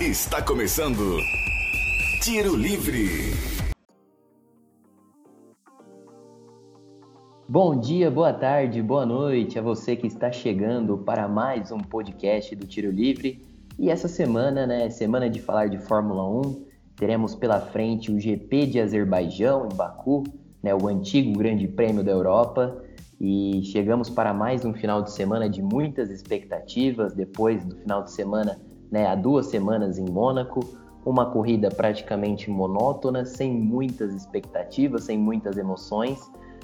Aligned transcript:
Está 0.00 0.40
começando 0.40 1.18
Tiro 2.22 2.54
Livre. 2.54 3.08
Bom 7.48 7.80
dia, 7.80 8.08
boa 8.08 8.32
tarde, 8.32 8.80
boa 8.80 9.04
noite 9.04 9.58
a 9.58 9.62
você 9.62 9.96
que 9.96 10.06
está 10.06 10.30
chegando 10.30 10.98
para 10.98 11.26
mais 11.26 11.72
um 11.72 11.78
podcast 11.78 12.54
do 12.54 12.64
Tiro 12.64 12.92
Livre. 12.92 13.44
E 13.76 13.90
essa 13.90 14.06
semana, 14.06 14.68
né, 14.68 14.88
semana 14.88 15.28
de 15.28 15.42
falar 15.42 15.66
de 15.66 15.78
Fórmula 15.78 16.24
1, 16.46 16.64
teremos 16.94 17.34
pela 17.34 17.60
frente 17.60 18.12
o 18.12 18.20
GP 18.20 18.66
de 18.66 18.80
Azerbaijão 18.80 19.68
em 19.68 19.74
Baku, 19.74 20.22
né, 20.62 20.72
o 20.76 20.86
antigo 20.86 21.36
Grande 21.36 21.66
Prêmio 21.66 22.04
da 22.04 22.12
Europa. 22.12 22.84
E 23.20 23.62
chegamos 23.64 24.08
para 24.08 24.32
mais 24.32 24.64
um 24.64 24.72
final 24.72 25.02
de 25.02 25.10
semana 25.10 25.50
de 25.50 25.60
muitas 25.60 26.08
expectativas, 26.08 27.12
depois 27.12 27.64
do 27.64 27.74
final 27.74 28.04
de 28.04 28.12
semana, 28.12 28.60
né, 28.90 29.06
há 29.06 29.14
duas 29.14 29.46
semanas 29.46 29.98
em 29.98 30.10
Mônaco, 30.10 30.60
uma 31.04 31.30
corrida 31.30 31.70
praticamente 31.70 32.50
monótona, 32.50 33.24
sem 33.24 33.52
muitas 33.52 34.12
expectativas, 34.14 35.04
sem 35.04 35.18
muitas 35.18 35.56
emoções 35.56 36.18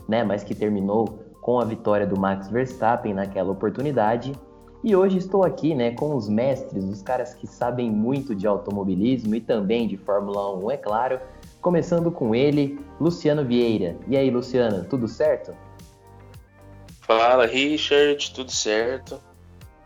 né, 0.08 0.22
mas 0.22 0.44
que 0.44 0.54
terminou 0.54 1.18
com 1.40 1.58
a 1.58 1.64
vitória 1.64 2.06
do 2.06 2.18
Max 2.18 2.48
Verstappen 2.48 3.14
naquela 3.14 3.50
oportunidade. 3.50 4.32
E 4.82 4.94
hoje 4.94 5.18
estou 5.18 5.44
aqui, 5.44 5.74
né, 5.74 5.92
com 5.92 6.14
os 6.14 6.28
mestres, 6.28 6.84
os 6.84 7.02
caras 7.02 7.34
que 7.34 7.46
sabem 7.46 7.90
muito 7.90 8.34
de 8.34 8.46
automobilismo 8.46 9.34
e 9.34 9.40
também 9.40 9.88
de 9.88 9.96
Fórmula 9.96 10.54
1, 10.56 10.70
é 10.70 10.76
claro. 10.76 11.20
Começando 11.60 12.10
com 12.10 12.34
ele, 12.34 12.78
Luciano 13.00 13.44
Vieira. 13.44 13.96
E 14.06 14.16
aí, 14.16 14.30
Luciano, 14.30 14.84
tudo 14.84 15.08
certo? 15.08 15.54
Fala, 17.00 17.46
Richard, 17.46 18.32
tudo 18.34 18.50
certo. 18.50 19.18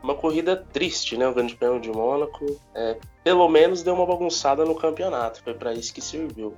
Uma 0.03 0.15
corrida 0.15 0.57
triste, 0.73 1.17
né? 1.17 1.27
O 1.27 1.35
Grande 1.35 1.57
Prêmio 1.57 1.81
de 1.81 1.91
Mônaco. 1.91 2.61
É, 2.75 2.99
pelo 3.25 3.49
menos 3.49 3.83
deu 3.83 3.95
uma 3.95 4.07
bagunçada 4.07 4.65
no 4.65 4.75
campeonato, 4.75 5.43
foi 5.43 5.55
para 5.55 5.73
isso 5.73 5.93
que 5.93 6.01
serviu. 6.01 6.55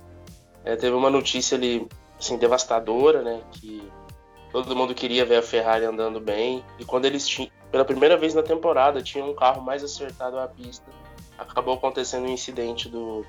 É, 0.63 0.75
teve 0.75 0.95
uma 0.95 1.09
notícia 1.09 1.57
ali 1.57 1.87
assim, 2.19 2.37
devastadora, 2.37 3.21
né? 3.21 3.41
Que 3.51 3.81
todo 4.51 4.75
mundo 4.75 4.93
queria 4.93 5.25
ver 5.25 5.37
a 5.37 5.41
Ferrari 5.41 5.85
andando 5.85 6.19
bem. 6.19 6.63
E 6.79 6.85
quando 6.85 7.05
eles 7.05 7.27
tinham, 7.27 7.51
pela 7.71 7.83
primeira 7.83 8.15
vez 8.15 8.33
na 8.33 8.43
temporada, 8.43 9.01
tinham 9.01 9.31
um 9.31 9.35
carro 9.35 9.61
mais 9.61 9.83
acertado 9.83 10.37
à 10.37 10.47
pista, 10.47 10.85
acabou 11.37 11.73
acontecendo 11.73 12.25
um 12.25 12.31
incidente 12.31 12.87
do 12.87 13.25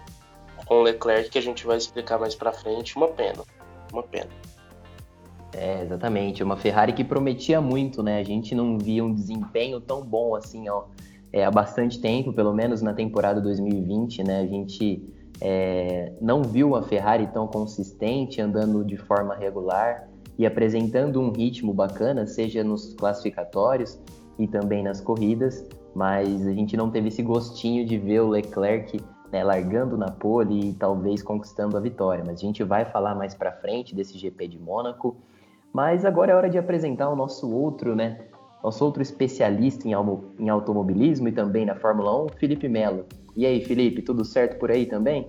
com 0.67 0.81
o 0.81 0.83
Leclerc 0.83 1.31
que 1.31 1.39
a 1.39 1.43
gente 1.43 1.67
vai 1.67 1.77
explicar 1.77 2.19
mais 2.19 2.35
para 2.35 2.53
frente. 2.53 2.97
Uma 2.97 3.09
pena, 3.09 3.43
uma 3.93 4.03
pena. 4.03 4.31
É, 5.55 5.83
exatamente. 5.83 6.43
Uma 6.43 6.57
Ferrari 6.57 6.93
que 6.93 7.05
prometia 7.05 7.61
muito, 7.61 8.03
né? 8.03 8.19
A 8.19 8.25
gente 8.25 8.55
não 8.55 8.79
via 8.79 9.05
um 9.05 9.13
desempenho 9.13 9.81
tão 9.81 10.03
bom 10.03 10.35
assim, 10.35 10.69
ó, 10.69 10.85
é, 11.33 11.45
há 11.45 11.51
bastante 11.51 12.01
tempo, 12.01 12.33
pelo 12.33 12.53
menos 12.53 12.83
na 12.83 12.93
temporada 12.93 13.41
2020, 13.41 14.25
né? 14.25 14.41
A 14.41 14.47
gente 14.47 15.03
é, 15.41 16.13
não 16.21 16.43
viu 16.43 16.77
a 16.77 16.83
Ferrari 16.83 17.27
tão 17.29 17.47
consistente, 17.47 18.41
andando 18.41 18.85
de 18.85 18.97
forma 18.97 19.35
regular 19.35 20.09
e 20.39 20.47
apresentando 20.47 21.21
um 21.21 21.31
ritmo 21.31 21.75
bacana, 21.75 22.27
seja 22.27 22.65
nos 22.65 22.95
classificatórios 22.95 23.99
e 24.39 24.47
também 24.47 24.83
nas 24.83 25.01
corridas, 25.01 25.67
mas 25.95 26.47
a 26.47 26.53
gente 26.53 26.77
não 26.77 26.91
teve 26.91 27.09
esse 27.09 27.23
gostinho 27.23 27.85
de 27.85 27.99
ver 27.99 28.21
o 28.21 28.29
Leclerc 28.29 28.99
né, 29.31 29.43
largando 29.43 29.97
na 29.97 30.11
pole 30.11 30.71
e 30.71 30.73
talvez 30.75 31.23
conquistando 31.23 31.77
a 31.77 31.81
vitória. 31.81 32.23
Mas 32.25 32.39
a 32.39 32.43
gente 32.43 32.63
vai 32.63 32.85
falar 32.85 33.15
mais 33.15 33.35
para 33.35 33.51
frente 33.51 33.95
desse 33.95 34.19
GP 34.19 34.49
de 34.49 34.59
Mônaco. 34.59 35.17
Mas 35.73 36.05
agora 36.05 36.33
é 36.33 36.35
hora 36.35 36.51
de 36.51 36.59
apresentar 36.59 37.09
o 37.09 37.17
nosso 37.17 37.51
outro, 37.51 37.97
né? 37.97 38.27
Nosso 38.63 38.85
outro 38.85 39.03
especialista 39.03 39.89
em, 39.89 39.93
em 40.39 40.49
automobilismo 40.49 41.29
e 41.29 41.33
também 41.33 41.65
na 41.65 41.75
Fórmula 41.75 42.25
1, 42.25 42.29
Felipe 42.39 42.69
Melo. 42.69 43.07
E 43.35 43.47
aí, 43.47 43.65
Felipe, 43.65 44.03
tudo 44.03 44.25
certo 44.25 44.59
por 44.59 44.71
aí 44.71 44.87
também? 44.87 45.27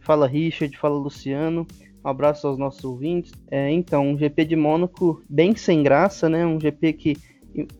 Fala 0.00 0.26
Richard, 0.26 0.76
fala 0.76 0.96
Luciano. 0.96 1.66
Um 2.04 2.08
abraço 2.08 2.46
aos 2.46 2.58
nossos 2.58 2.84
ouvintes. 2.84 3.32
É, 3.50 3.70
então, 3.70 4.08
um 4.08 4.18
GP 4.18 4.44
de 4.44 4.56
Mônaco 4.56 5.22
bem 5.28 5.56
sem 5.56 5.82
graça, 5.82 6.28
né? 6.28 6.46
Um 6.46 6.60
GP 6.60 6.92
que 6.92 7.16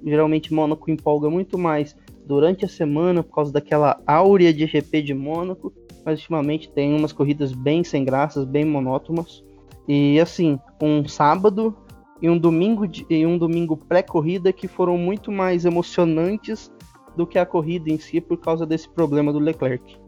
geralmente 0.04 0.53
Mônaco 0.53 0.91
empolga 0.91 1.31
muito 1.31 1.56
mais 1.56 1.97
durante 2.26 2.65
a 2.65 2.69
semana 2.69 3.22
por 3.22 3.34
causa 3.34 3.53
daquela 3.53 4.00
áurea 4.06 4.53
de 4.53 4.66
GP 4.66 5.03
de 5.03 5.15
Mônaco, 5.15 5.72
mas 6.04 6.19
ultimamente 6.19 6.70
tem 6.70 6.94
umas 6.94 7.12
corridas 7.12 7.53
bem 7.53 7.84
sem 7.84 8.04
graças, 8.04 8.44
bem 8.44 8.65
monótonas. 8.65 9.44
E 9.93 10.21
assim, 10.21 10.56
um 10.81 11.09
sábado 11.09 11.77
e 12.23 12.31
um 12.31 12.39
domingo 12.39 12.87
de, 12.87 13.05
e 13.11 13.27
um 13.27 13.37
domingo 13.37 13.77
pré-corrida 13.77 14.53
que 14.53 14.69
foram 14.69 14.97
muito 14.97 15.33
mais 15.33 15.65
emocionantes 15.65 16.71
do 17.17 17.27
que 17.27 17.37
a 17.37 17.45
corrida 17.45 17.91
em 17.91 17.99
si 17.99 18.21
por 18.21 18.37
causa 18.37 18.65
desse 18.65 18.89
problema 18.89 19.33
do 19.33 19.41
Leclerc. 19.41 19.99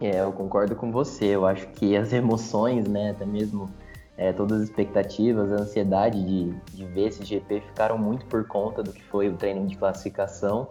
É, 0.00 0.20
eu 0.20 0.30
concordo 0.30 0.76
com 0.76 0.92
você. 0.92 1.24
Eu 1.24 1.44
acho 1.44 1.66
que 1.70 1.96
as 1.96 2.12
emoções, 2.12 2.86
né, 2.86 3.10
até 3.10 3.26
mesmo 3.26 3.68
é, 4.16 4.32
todas 4.32 4.60
as 4.60 4.68
expectativas, 4.68 5.50
a 5.50 5.62
ansiedade 5.62 6.24
de, 6.24 6.54
de 6.72 6.84
ver 6.84 7.08
esse 7.08 7.24
GP 7.24 7.62
ficaram 7.62 7.98
muito 7.98 8.24
por 8.26 8.46
conta 8.46 8.84
do 8.84 8.92
que 8.92 9.02
foi 9.02 9.28
o 9.28 9.34
treino 9.34 9.66
de 9.66 9.76
classificação 9.76 10.68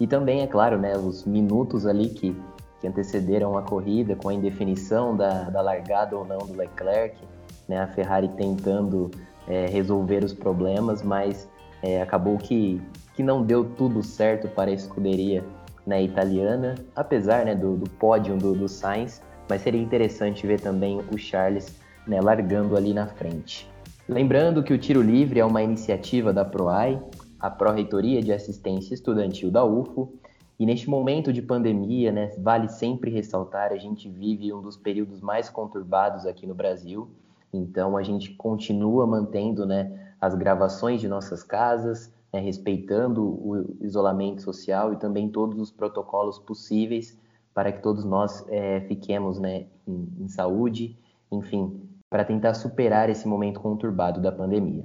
e 0.00 0.06
também, 0.06 0.40
é 0.40 0.46
claro, 0.46 0.78
né, 0.78 0.96
os 0.96 1.26
minutos 1.26 1.84
ali 1.84 2.08
que, 2.08 2.34
que 2.80 2.88
antecederam 2.88 3.58
a 3.58 3.62
corrida, 3.62 4.16
com 4.16 4.30
a 4.30 4.32
indefinição 4.32 5.14
da, 5.14 5.50
da 5.50 5.60
largada 5.60 6.16
ou 6.16 6.24
não 6.24 6.38
do 6.38 6.56
Leclerc, 6.56 7.27
né, 7.68 7.80
a 7.80 7.86
Ferrari 7.86 8.28
tentando 8.28 9.10
é, 9.46 9.66
resolver 9.66 10.24
os 10.24 10.32
problemas, 10.32 11.02
mas 11.02 11.48
é, 11.82 12.00
acabou 12.02 12.38
que, 12.38 12.80
que 13.14 13.22
não 13.22 13.44
deu 13.44 13.64
tudo 13.64 14.02
certo 14.02 14.48
para 14.48 14.70
a 14.70 14.74
escuderia 14.74 15.44
né, 15.86 16.02
italiana, 16.02 16.74
apesar 16.96 17.44
né, 17.44 17.54
do, 17.54 17.76
do 17.76 17.88
pódio 17.90 18.36
do, 18.36 18.54
do 18.54 18.68
Sainz, 18.68 19.22
mas 19.48 19.62
seria 19.62 19.80
interessante 19.80 20.46
ver 20.46 20.60
também 20.60 21.00
o 21.12 21.18
Charles 21.18 21.74
né, 22.06 22.20
largando 22.20 22.76
ali 22.76 22.92
na 22.92 23.06
frente. 23.06 23.70
Lembrando 24.08 24.62
que 24.62 24.72
o 24.72 24.78
Tiro 24.78 25.02
Livre 25.02 25.40
é 25.40 25.44
uma 25.44 25.62
iniciativa 25.62 26.32
da 26.32 26.44
PROAI, 26.44 27.00
a 27.38 27.50
Pró-Reitoria 27.50 28.22
de 28.22 28.32
Assistência 28.32 28.94
Estudantil 28.94 29.50
da 29.50 29.64
UFO, 29.64 30.12
e 30.58 30.66
neste 30.66 30.90
momento 30.90 31.32
de 31.32 31.40
pandemia, 31.40 32.10
né, 32.10 32.32
vale 32.38 32.68
sempre 32.68 33.10
ressaltar, 33.10 33.70
a 33.72 33.76
gente 33.76 34.08
vive 34.08 34.52
um 34.52 34.60
dos 34.60 34.76
períodos 34.76 35.20
mais 35.20 35.48
conturbados 35.48 36.26
aqui 36.26 36.46
no 36.46 36.54
Brasil, 36.54 37.08
então 37.52 37.96
a 37.96 38.02
gente 38.02 38.34
continua 38.34 39.06
mantendo 39.06 39.66
né, 39.66 40.12
as 40.20 40.34
gravações 40.34 41.00
de 41.00 41.08
nossas 41.08 41.42
casas, 41.42 42.12
né, 42.32 42.40
respeitando 42.40 43.22
o 43.24 43.76
isolamento 43.80 44.42
social 44.42 44.92
e 44.92 44.96
também 44.96 45.28
todos 45.28 45.58
os 45.58 45.70
protocolos 45.70 46.38
possíveis 46.38 47.18
para 47.54 47.72
que 47.72 47.82
todos 47.82 48.04
nós 48.04 48.44
é, 48.48 48.80
fiquemos 48.82 49.38
né, 49.38 49.66
em, 49.86 50.08
em 50.20 50.28
saúde, 50.28 50.96
enfim, 51.30 51.80
para 52.08 52.24
tentar 52.24 52.54
superar 52.54 53.10
esse 53.10 53.26
momento 53.26 53.60
conturbado 53.60 54.20
da 54.20 54.30
pandemia. 54.30 54.84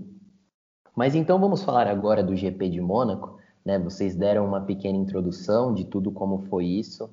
Mas 0.96 1.16
então 1.16 1.40
vamos 1.40 1.64
falar 1.64 1.88
agora 1.88 2.24
do 2.24 2.36
GP 2.36 2.70
de 2.70 2.82
Mônaco. 2.82 3.38
Né? 3.66 3.80
Vocês 3.80 4.16
deram 4.16 4.46
uma 4.46 4.62
pequena 4.62 4.98
introdução 4.98 5.74
de 5.74 5.86
tudo 5.86 6.12
como 6.12 6.40
foi 6.50 6.66
isso. 6.66 7.10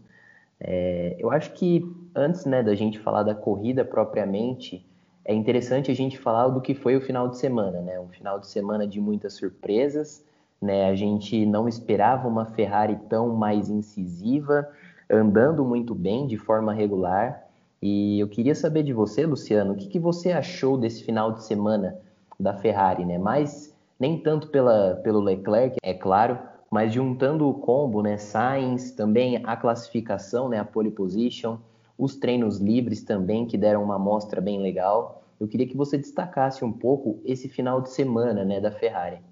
É, 0.58 1.16
eu 1.18 1.30
acho 1.30 1.52
que 1.52 1.82
antes 2.14 2.44
né, 2.44 2.62
da 2.62 2.74
gente 2.74 2.98
falar 2.98 3.22
da 3.22 3.34
corrida 3.34 3.84
propriamente, 3.84 4.86
é 5.30 5.32
interessante 5.32 5.92
a 5.92 5.94
gente 5.94 6.18
falar 6.18 6.48
do 6.48 6.60
que 6.60 6.74
foi 6.74 6.96
o 6.96 7.00
final 7.00 7.28
de 7.28 7.38
semana, 7.38 7.80
né? 7.80 8.00
Um 8.00 8.08
final 8.08 8.40
de 8.40 8.48
semana 8.48 8.84
de 8.84 9.00
muitas 9.00 9.34
surpresas, 9.34 10.24
né? 10.60 10.90
A 10.90 10.96
gente 10.96 11.46
não 11.46 11.68
esperava 11.68 12.26
uma 12.26 12.46
Ferrari 12.46 12.98
tão 13.08 13.28
mais 13.36 13.70
incisiva, 13.70 14.68
andando 15.08 15.64
muito 15.64 15.94
bem, 15.94 16.26
de 16.26 16.36
forma 16.36 16.72
regular. 16.72 17.44
E 17.80 18.18
eu 18.18 18.26
queria 18.26 18.56
saber 18.56 18.82
de 18.82 18.92
você, 18.92 19.24
Luciano, 19.24 19.74
o 19.74 19.76
que, 19.76 19.86
que 19.86 20.00
você 20.00 20.32
achou 20.32 20.76
desse 20.76 21.04
final 21.04 21.30
de 21.30 21.44
semana 21.44 21.96
da 22.38 22.54
Ferrari, 22.54 23.04
né? 23.04 23.16
Mas 23.16 23.72
nem 24.00 24.18
tanto 24.18 24.48
pela, 24.48 24.96
pelo 24.96 25.20
Leclerc, 25.20 25.76
é 25.80 25.94
claro, 25.94 26.40
mas 26.68 26.92
juntando 26.92 27.48
o 27.48 27.54
combo, 27.54 28.02
né? 28.02 28.18
Sainz, 28.18 28.90
também 28.90 29.40
a 29.44 29.56
classificação, 29.56 30.48
né? 30.48 30.58
A 30.58 30.64
pole 30.64 30.90
position, 30.90 31.58
os 31.96 32.16
treinos 32.16 32.58
livres 32.58 33.04
também, 33.04 33.46
que 33.46 33.56
deram 33.56 33.84
uma 33.84 33.94
amostra 33.94 34.40
bem 34.40 34.60
legal. 34.60 35.19
Eu 35.40 35.48
queria 35.48 35.66
que 35.66 35.76
você 35.76 35.96
destacasse 35.96 36.62
um 36.62 36.72
pouco 36.72 37.22
esse 37.24 37.48
final 37.48 37.80
de 37.80 37.90
semana 37.90 38.44
né, 38.44 38.60
da 38.60 38.70
Ferrari. 38.70 39.22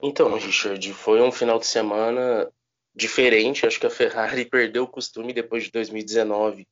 Então, 0.00 0.34
Richard, 0.34 0.92
foi 0.92 1.22
um 1.22 1.32
final 1.32 1.58
de 1.58 1.66
semana 1.66 2.52
diferente. 2.94 3.66
Acho 3.66 3.80
que 3.80 3.86
a 3.86 3.90
Ferrari 3.90 4.44
perdeu 4.50 4.84
o 4.84 4.88
costume 4.88 5.32
depois 5.32 5.64
de 5.64 5.70
2019 5.70 6.66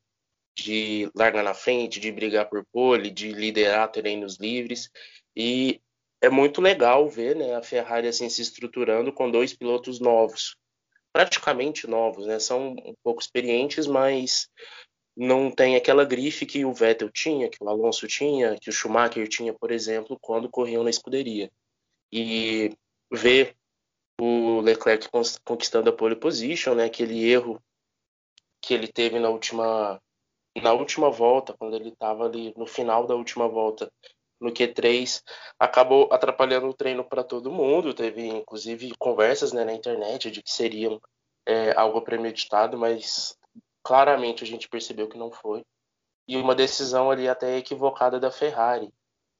de 0.54 1.10
largar 1.14 1.42
na 1.42 1.54
frente, 1.54 2.00
de 2.00 2.12
brigar 2.12 2.50
por 2.50 2.64
pole, 2.70 3.10
de 3.10 3.32
liderar 3.32 3.90
treinos 3.90 4.36
livres. 4.36 4.90
E 5.34 5.80
é 6.20 6.28
muito 6.28 6.60
legal 6.60 7.08
ver 7.08 7.34
né, 7.36 7.54
a 7.54 7.62
Ferrari 7.62 8.08
assim 8.08 8.28
se 8.28 8.42
estruturando 8.42 9.12
com 9.12 9.30
dois 9.30 9.54
pilotos 9.54 10.00
novos, 10.00 10.56
praticamente 11.12 11.86
novos, 11.86 12.26
né? 12.26 12.38
São 12.38 12.72
um 12.72 12.94
pouco 13.02 13.22
experientes, 13.22 13.86
mas 13.86 14.48
não 15.22 15.50
tem 15.50 15.76
aquela 15.76 16.02
grife 16.02 16.46
que 16.46 16.64
o 16.64 16.72
Vettel 16.72 17.10
tinha, 17.10 17.50
que 17.50 17.62
o 17.62 17.68
Alonso 17.68 18.06
tinha, 18.06 18.56
que 18.58 18.70
o 18.70 18.72
Schumacher 18.72 19.28
tinha, 19.28 19.52
por 19.52 19.70
exemplo, 19.70 20.18
quando 20.18 20.48
corriam 20.48 20.82
na 20.82 20.88
escuderia. 20.88 21.52
E 22.10 22.74
ver 23.12 23.54
o 24.18 24.62
Leclerc 24.62 25.10
conquistando 25.44 25.90
a 25.90 25.92
pole 25.92 26.16
position, 26.16 26.74
né, 26.74 26.86
aquele 26.86 27.30
erro 27.30 27.62
que 28.62 28.72
ele 28.72 28.88
teve 28.88 29.18
na 29.18 29.28
última 29.28 30.00
na 30.62 30.72
última 30.72 31.10
volta, 31.10 31.54
quando 31.58 31.76
ele 31.76 31.90
estava 31.90 32.24
ali 32.24 32.54
no 32.56 32.66
final 32.66 33.06
da 33.06 33.14
última 33.14 33.46
volta 33.46 33.92
no 34.40 34.50
Q3, 34.50 35.22
acabou 35.58 36.08
atrapalhando 36.10 36.66
o 36.66 36.74
treino 36.74 37.04
para 37.04 37.22
todo 37.22 37.52
mundo. 37.52 37.94
Teve 37.94 38.26
inclusive 38.26 38.90
conversas 38.98 39.52
né, 39.52 39.64
na 39.64 39.74
internet 39.74 40.30
de 40.30 40.42
que 40.42 40.50
seriam 40.50 41.00
é, 41.46 41.72
algo 41.78 42.00
premeditado, 42.00 42.76
mas 42.76 43.38
claramente 43.82 44.44
a 44.44 44.46
gente 44.46 44.68
percebeu 44.68 45.08
que 45.08 45.18
não 45.18 45.30
foi. 45.30 45.62
E 46.28 46.36
uma 46.36 46.54
decisão 46.54 47.10
ali 47.10 47.28
até 47.28 47.56
equivocada 47.56 48.20
da 48.20 48.30
Ferrari. 48.30 48.88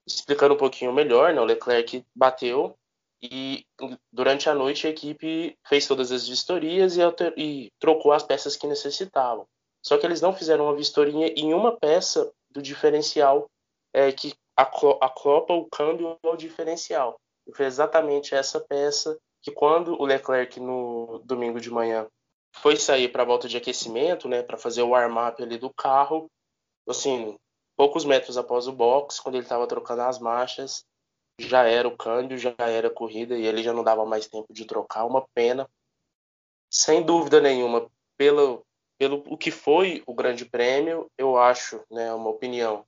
Explicando 0.06 0.54
um 0.54 0.58
pouquinho 0.58 0.92
melhor, 0.92 1.32
né, 1.32 1.40
o 1.40 1.44
Leclerc 1.44 2.04
bateu 2.14 2.74
e 3.22 3.64
durante 4.12 4.48
a 4.48 4.54
noite 4.54 4.86
a 4.86 4.90
equipe 4.90 5.56
fez 5.66 5.86
todas 5.86 6.10
as 6.10 6.26
vistorias 6.26 6.96
e, 6.96 7.00
e 7.36 7.72
trocou 7.78 8.12
as 8.12 8.22
peças 8.22 8.56
que 8.56 8.66
necessitavam. 8.66 9.46
Só 9.82 9.98
que 9.98 10.06
eles 10.06 10.20
não 10.20 10.32
fizeram 10.32 10.64
uma 10.64 10.76
vistoria 10.76 11.32
em 11.38 11.52
uma 11.52 11.76
peça 11.76 12.32
do 12.50 12.62
diferencial 12.62 13.48
é, 13.92 14.10
que 14.12 14.34
acopla 14.56 15.56
o 15.56 15.68
câmbio 15.68 16.18
ao 16.22 16.36
diferencial. 16.36 17.18
E 17.46 17.54
foi 17.54 17.66
exatamente 17.66 18.34
essa 18.34 18.60
peça 18.60 19.18
que 19.42 19.50
quando 19.50 20.00
o 20.00 20.04
Leclerc 20.04 20.60
no 20.60 21.20
domingo 21.24 21.60
de 21.60 21.70
manhã 21.70 22.06
foi 22.52 22.76
sair 22.76 23.08
para 23.08 23.22
a 23.22 23.26
volta 23.26 23.48
de 23.48 23.56
aquecimento, 23.56 24.28
né, 24.28 24.42
para 24.42 24.58
fazer 24.58 24.82
o 24.82 24.90
warm-up 24.90 25.42
ali 25.42 25.58
do 25.58 25.70
carro, 25.72 26.30
assim, 26.88 27.38
poucos 27.76 28.04
metros 28.04 28.36
após 28.36 28.66
o 28.66 28.72
box, 28.72 29.20
quando 29.20 29.36
ele 29.36 29.44
estava 29.44 29.66
trocando 29.66 30.02
as 30.02 30.18
marchas, 30.18 30.84
já 31.38 31.64
era 31.64 31.88
o 31.88 31.96
câmbio, 31.96 32.36
já 32.36 32.54
era 32.58 32.88
a 32.88 32.92
corrida 32.92 33.36
e 33.36 33.46
ele 33.46 33.62
já 33.62 33.72
não 33.72 33.82
dava 33.82 34.04
mais 34.04 34.26
tempo 34.26 34.52
de 34.52 34.64
trocar, 34.64 35.06
uma 35.06 35.26
pena. 35.34 35.68
Sem 36.70 37.02
dúvida 37.02 37.40
nenhuma, 37.40 37.90
pelo 38.16 38.64
pelo 38.98 39.24
o 39.26 39.38
que 39.38 39.50
foi 39.50 40.02
o 40.06 40.12
Grande 40.12 40.44
Prêmio, 40.44 41.10
eu 41.16 41.38
acho, 41.38 41.82
né, 41.90 42.12
uma 42.12 42.28
opinião, 42.28 42.84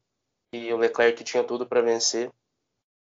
que 0.53 0.71
o 0.71 0.77
Leclerc 0.77 1.25
tinha 1.25 1.43
tudo 1.43 1.67
para 1.67 1.81
vencer. 1.81 2.31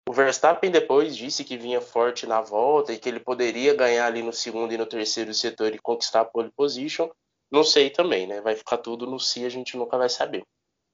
O 0.08 0.12
Verstappen 0.12 0.70
depois 0.70 1.16
disse 1.16 1.42
que 1.42 1.56
vinha 1.56 1.80
forte 1.80 2.26
na 2.26 2.40
volta 2.40 2.92
e 2.92 2.98
que 2.98 3.08
ele 3.08 3.18
poderia 3.18 3.74
ganhar 3.74 4.06
ali 4.06 4.22
no 4.22 4.32
segundo 4.32 4.72
e 4.72 4.78
no 4.78 4.86
terceiro 4.86 5.34
setor 5.34 5.74
e 5.74 5.80
conquistar 5.80 6.20
a 6.20 6.24
pole 6.24 6.50
position. 6.52 7.10
Não 7.50 7.64
sei 7.64 7.90
também, 7.90 8.26
né? 8.26 8.40
Vai 8.40 8.54
ficar 8.54 8.78
tudo 8.78 9.04
no 9.04 9.18
si, 9.18 9.44
a 9.44 9.48
gente 9.48 9.76
nunca 9.76 9.98
vai 9.98 10.08
saber. 10.08 10.44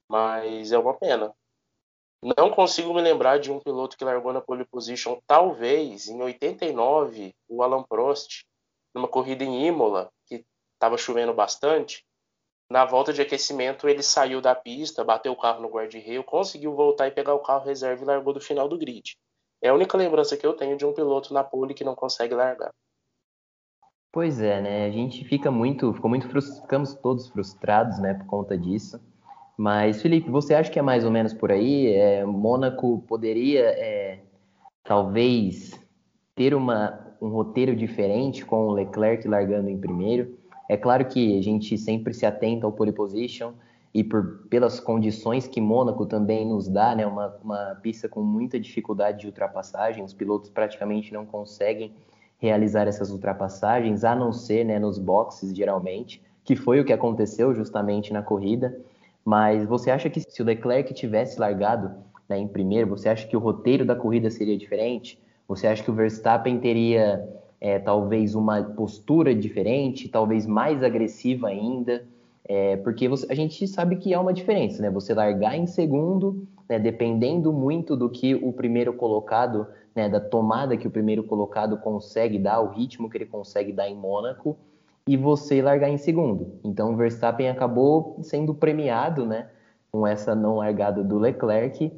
Mas 0.09 0.71
é 0.71 0.77
uma 0.79 0.95
pena. 0.95 1.31
Não 2.37 2.49
consigo 2.49 2.93
me 2.93 3.01
lembrar 3.01 3.37
de 3.37 3.51
um 3.51 3.59
piloto 3.59 3.97
que 3.97 4.03
largou 4.03 4.33
na 4.33 4.41
pole 4.41 4.65
position, 4.65 5.19
talvez 5.27 6.07
em 6.07 6.21
89, 6.21 7.35
o 7.47 7.61
Alan 7.61 7.83
Prost, 7.83 8.45
numa 8.95 9.07
corrida 9.07 9.43
em 9.43 9.67
Imola, 9.67 10.09
que 10.25 10.43
estava 10.73 10.97
chovendo 10.97 11.33
bastante. 11.33 12.03
Na 12.73 12.85
volta 12.85 13.13
de 13.13 13.21
aquecimento, 13.21 13.87
ele 13.87 14.01
saiu 14.01 14.41
da 14.41 14.55
pista, 14.55 15.03
bateu 15.03 15.31
o 15.31 15.39
carro 15.39 15.61
no 15.61 15.69
guarda-reio, 15.69 16.23
conseguiu 16.23 16.73
voltar 16.73 17.07
e 17.07 17.11
pegar 17.11 17.35
o 17.35 17.39
carro 17.39 17.63
reserva 17.63 18.01
e 18.01 18.07
largou 18.07 18.33
do 18.33 18.41
final 18.41 18.67
do 18.67 18.79
grid. 18.79 19.15
É 19.61 19.69
a 19.69 19.75
única 19.75 19.95
lembrança 19.95 20.35
que 20.35 20.43
eu 20.43 20.53
tenho 20.53 20.75
de 20.75 20.83
um 20.83 20.91
piloto 20.91 21.35
na 21.35 21.43
pole 21.43 21.75
que 21.75 21.83
não 21.83 21.93
consegue 21.93 22.33
largar. 22.33 22.71
Pois 24.11 24.41
é, 24.41 24.59
né? 24.59 24.87
A 24.87 24.89
gente 24.89 25.23
fica 25.23 25.51
muito, 25.51 25.93
ficou 25.93 26.09
muito 26.09 26.27
ficamos 26.27 26.95
todos 26.95 27.29
frustrados, 27.29 27.99
né, 27.99 28.15
por 28.15 28.25
conta 28.25 28.57
disso. 28.57 28.99
Mas 29.55 30.01
Felipe, 30.01 30.31
você 30.31 30.55
acha 30.55 30.71
que 30.71 30.79
é 30.79 30.81
mais 30.81 31.05
ou 31.05 31.11
menos 31.11 31.31
por 31.31 31.51
aí? 31.51 31.93
É, 31.93 32.25
Mônaco 32.25 33.03
poderia, 33.07 33.65
é, 33.65 34.23
talvez, 34.83 35.79
ter 36.33 36.55
uma, 36.55 37.15
um 37.21 37.29
roteiro 37.29 37.75
diferente 37.75 38.43
com 38.43 38.65
o 38.65 38.73
Leclerc 38.73 39.27
largando 39.27 39.69
em 39.69 39.79
primeiro? 39.79 40.41
É 40.69 40.77
claro 40.77 41.05
que 41.05 41.37
a 41.37 41.41
gente 41.41 41.77
sempre 41.77 42.13
se 42.13 42.25
atenta 42.25 42.65
ao 42.65 42.71
pole 42.71 42.91
position 42.91 43.53
e 43.93 44.03
por, 44.03 44.47
pelas 44.49 44.79
condições 44.79 45.47
que 45.47 45.61
Mônaco 45.61 46.05
também 46.05 46.47
nos 46.47 46.67
dá, 46.67 46.95
né, 46.95 47.05
uma, 47.05 47.35
uma 47.43 47.75
pista 47.81 48.09
com 48.09 48.23
muita 48.23 48.59
dificuldade 48.59 49.19
de 49.19 49.27
ultrapassagem, 49.27 50.03
os 50.03 50.13
pilotos 50.13 50.49
praticamente 50.49 51.13
não 51.13 51.25
conseguem 51.25 51.93
realizar 52.39 52.87
essas 52.87 53.11
ultrapassagens, 53.11 54.03
a 54.03 54.15
não 54.15 54.33
ser 54.33 54.65
né, 54.65 54.79
nos 54.79 54.97
boxes, 54.97 55.55
geralmente, 55.55 56.21
que 56.43 56.55
foi 56.55 56.79
o 56.79 56.85
que 56.85 56.91
aconteceu 56.91 57.53
justamente 57.53 58.11
na 58.11 58.21
corrida. 58.21 58.77
Mas 59.23 59.63
você 59.65 59.89
acha 59.89 60.09
que 60.09 60.19
se 60.19 60.41
o 60.41 60.45
Leclerc 60.45 60.93
tivesse 60.93 61.39
largado 61.39 61.91
né, 62.27 62.37
em 62.37 62.47
primeiro, 62.47 62.89
você 62.89 63.07
acha 63.07 63.27
que 63.27 63.37
o 63.37 63.39
roteiro 63.39 63.85
da 63.85 63.95
corrida 63.95 64.29
seria 64.29 64.57
diferente? 64.57 65.17
Você 65.47 65.67
acha 65.67 65.83
que 65.83 65.91
o 65.91 65.93
Verstappen 65.93 66.59
teria 66.59 67.23
é, 67.63 67.79
talvez 67.79 68.35
uma 68.35 68.61
postura 68.61 69.33
diferente, 69.33 70.09
talvez 70.09 70.45
mais 70.45 70.83
agressiva 70.83 71.47
ainda, 71.47 72.03
é, 72.43 72.75
porque 72.75 73.07
você, 73.07 73.25
a 73.31 73.33
gente 73.33 73.65
sabe 73.69 73.95
que 73.95 74.13
há 74.13 74.19
uma 74.19 74.33
diferença, 74.33 74.81
né? 74.81 74.89
Você 74.89 75.13
largar 75.13 75.57
em 75.57 75.65
segundo, 75.65 76.45
né, 76.67 76.77
dependendo 76.77 77.53
muito 77.53 77.95
do 77.95 78.09
que 78.09 78.35
o 78.35 78.51
primeiro 78.51 78.91
colocado, 78.91 79.65
né, 79.95 80.09
da 80.09 80.19
tomada 80.19 80.75
que 80.75 80.85
o 80.85 80.91
primeiro 80.91 81.23
colocado 81.23 81.77
consegue 81.77 82.37
dar, 82.37 82.59
o 82.59 82.67
ritmo 82.67 83.09
que 83.09 83.17
ele 83.17 83.25
consegue 83.25 83.71
dar 83.71 83.87
em 83.87 83.95
Mônaco, 83.95 84.57
e 85.07 85.15
você 85.15 85.61
largar 85.61 85.89
em 85.89 85.97
segundo. 85.97 86.59
Então 86.65 86.91
o 86.91 86.97
Verstappen 86.97 87.47
acabou 87.47 88.19
sendo 88.23 88.53
premiado, 88.53 89.25
né, 89.25 89.47
com 89.89 90.05
essa 90.05 90.35
não 90.35 90.57
largada 90.57 91.01
do 91.01 91.17
Leclerc, 91.17 91.93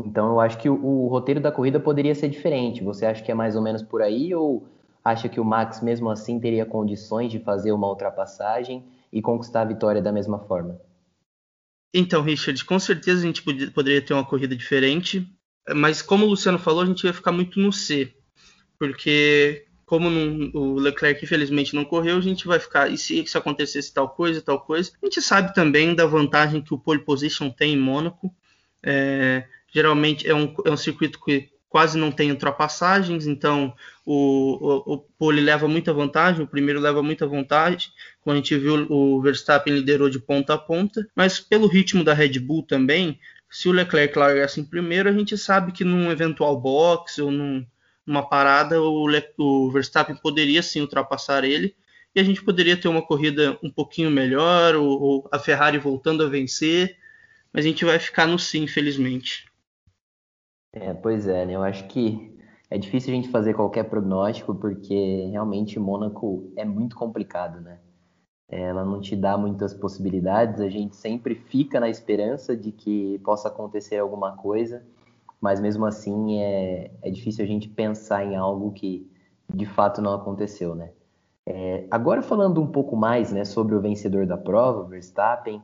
então 0.00 0.28
eu 0.28 0.40
acho 0.40 0.58
que 0.58 0.68
o, 0.68 0.74
o, 0.74 1.08
roteiro 1.08 1.40
da 1.40 1.52
corrida 1.52 1.78
poderia 1.78 2.14
ser 2.14 2.28
diferente. 2.28 2.82
Você 2.82 3.04
acha 3.04 3.22
que 3.22 3.30
é 3.30 3.34
mais 3.34 3.54
ou 3.56 3.62
menos 3.62 3.82
por 3.82 4.00
aí 4.00 4.34
ou 4.34 4.66
acha 5.04 5.28
que 5.28 5.40
o 5.40 5.44
Max 5.44 5.82
mesmo 5.82 6.08
assim 6.10 6.40
teria 6.40 6.64
condições 6.64 7.30
de 7.30 7.38
fazer 7.38 7.72
uma 7.72 7.88
ultrapassagem 7.88 8.84
e 9.12 9.20
conquistar 9.20 9.62
a 9.62 9.66
vitória 9.66 10.00
da 10.00 10.12
mesma 10.12 10.38
forma? 10.38 10.80
Então, 11.94 12.22
Richard, 12.22 12.64
com 12.64 12.78
certeza 12.78 13.20
a 13.20 13.26
gente 13.26 13.42
poderia 13.42 14.00
ter 14.00 14.14
uma 14.14 14.24
corrida 14.24 14.56
diferente, 14.56 15.28
mas 15.74 16.00
como 16.00 16.24
o 16.24 16.28
Luciano 16.28 16.58
falou, 16.58 16.82
a 16.82 16.86
gente 16.86 17.04
ia 17.04 17.12
ficar 17.12 17.32
muito 17.32 17.60
no 17.60 17.70
C, 17.70 18.14
porque 18.78 19.66
como 19.84 20.08
não, 20.08 20.50
o 20.54 20.74
Leclerc 20.76 21.22
infelizmente 21.22 21.74
não 21.74 21.84
correu, 21.84 22.16
a 22.16 22.20
gente 22.22 22.46
vai 22.46 22.58
ficar, 22.58 22.90
e 22.90 22.96
se 22.96 23.22
isso 23.22 23.36
acontecesse 23.36 23.92
tal 23.92 24.08
coisa, 24.08 24.40
tal 24.40 24.58
coisa. 24.58 24.90
A 25.02 25.04
gente 25.04 25.20
sabe 25.20 25.52
também 25.52 25.94
da 25.94 26.06
vantagem 26.06 26.62
que 26.62 26.72
o 26.72 26.78
pole 26.78 27.04
position 27.04 27.50
tem 27.50 27.74
em 27.74 27.78
Mônaco. 27.78 28.34
É, 28.82 29.46
geralmente 29.72 30.28
é 30.28 30.34
um, 30.34 30.54
é 30.64 30.70
um 30.70 30.76
circuito 30.76 31.18
que 31.24 31.50
quase 31.68 31.96
não 31.96 32.12
tem 32.12 32.30
ultrapassagens, 32.30 33.26
então 33.26 33.74
o, 34.04 34.58
o, 34.60 34.94
o 34.94 34.98
pole 34.98 35.40
leva 35.40 35.66
muita 35.66 35.92
vantagem, 35.92 36.44
o 36.44 36.46
primeiro 36.46 36.78
leva 36.78 37.02
muita 37.02 37.26
vantagem. 37.26 37.90
Como 38.20 38.34
a 38.34 38.36
gente 38.36 38.56
viu, 38.58 38.86
o 38.90 39.22
Verstappen 39.22 39.74
liderou 39.74 40.10
de 40.10 40.20
ponta 40.20 40.52
a 40.52 40.58
ponta, 40.58 41.08
mas 41.16 41.40
pelo 41.40 41.66
ritmo 41.66 42.04
da 42.04 42.12
Red 42.12 42.38
Bull 42.38 42.62
também, 42.62 43.18
se 43.48 43.68
o 43.68 43.72
Leclerc 43.72 44.18
largasse 44.18 44.60
em 44.60 44.64
primeiro, 44.64 45.08
a 45.08 45.12
gente 45.12 45.36
sabe 45.38 45.72
que 45.72 45.82
num 45.82 46.10
eventual 46.10 46.60
box 46.60 47.18
ou 47.18 47.30
num, 47.30 47.64
numa 48.06 48.28
parada, 48.28 48.80
o, 48.80 49.08
Le, 49.08 49.24
o 49.38 49.70
Verstappen 49.70 50.16
poderia 50.16 50.62
sim 50.62 50.82
ultrapassar 50.82 51.42
ele 51.42 51.74
e 52.14 52.20
a 52.20 52.24
gente 52.24 52.42
poderia 52.42 52.76
ter 52.76 52.88
uma 52.88 53.02
corrida 53.02 53.58
um 53.62 53.70
pouquinho 53.70 54.10
melhor, 54.10 54.74
ou, 54.74 55.00
ou 55.00 55.28
a 55.32 55.38
Ferrari 55.38 55.78
voltando 55.78 56.22
a 56.22 56.28
vencer, 56.28 56.98
mas 57.52 57.64
a 57.64 57.68
gente 57.68 57.84
vai 57.84 57.98
ficar 57.98 58.26
no 58.26 58.38
sim, 58.38 58.64
infelizmente. 58.64 59.46
É, 60.72 60.94
pois 60.94 61.28
é, 61.28 61.44
né? 61.44 61.54
Eu 61.54 61.62
acho 61.62 61.86
que 61.88 62.34
é 62.70 62.78
difícil 62.78 63.12
a 63.12 63.16
gente 63.16 63.28
fazer 63.28 63.54
qualquer 63.54 63.84
prognóstico, 63.84 64.54
porque 64.54 65.28
realmente 65.30 65.78
Mônaco 65.78 66.50
é 66.56 66.64
muito 66.64 66.96
complicado, 66.96 67.60
né? 67.60 67.78
Ela 68.48 68.84
não 68.84 69.00
te 69.00 69.16
dá 69.16 69.36
muitas 69.36 69.74
possibilidades, 69.74 70.60
a 70.60 70.68
gente 70.68 70.96
sempre 70.96 71.34
fica 71.34 71.80
na 71.80 71.88
esperança 71.88 72.56
de 72.56 72.70
que 72.70 73.18
possa 73.20 73.48
acontecer 73.48 73.96
alguma 73.98 74.36
coisa, 74.36 74.84
mas 75.40 75.58
mesmo 75.60 75.86
assim 75.86 76.40
é, 76.40 76.90
é 77.02 77.10
difícil 77.10 77.44
a 77.44 77.48
gente 77.48 77.68
pensar 77.68 78.24
em 78.24 78.36
algo 78.36 78.72
que 78.72 79.10
de 79.52 79.66
fato 79.66 80.02
não 80.02 80.14
aconteceu, 80.14 80.74
né? 80.74 80.92
É, 81.46 81.86
agora 81.90 82.22
falando 82.22 82.62
um 82.62 82.66
pouco 82.66 82.94
mais 82.96 83.32
né, 83.32 83.44
sobre 83.44 83.74
o 83.74 83.80
vencedor 83.80 84.26
da 84.26 84.36
prova, 84.36 84.84
Verstappen, 84.84 85.62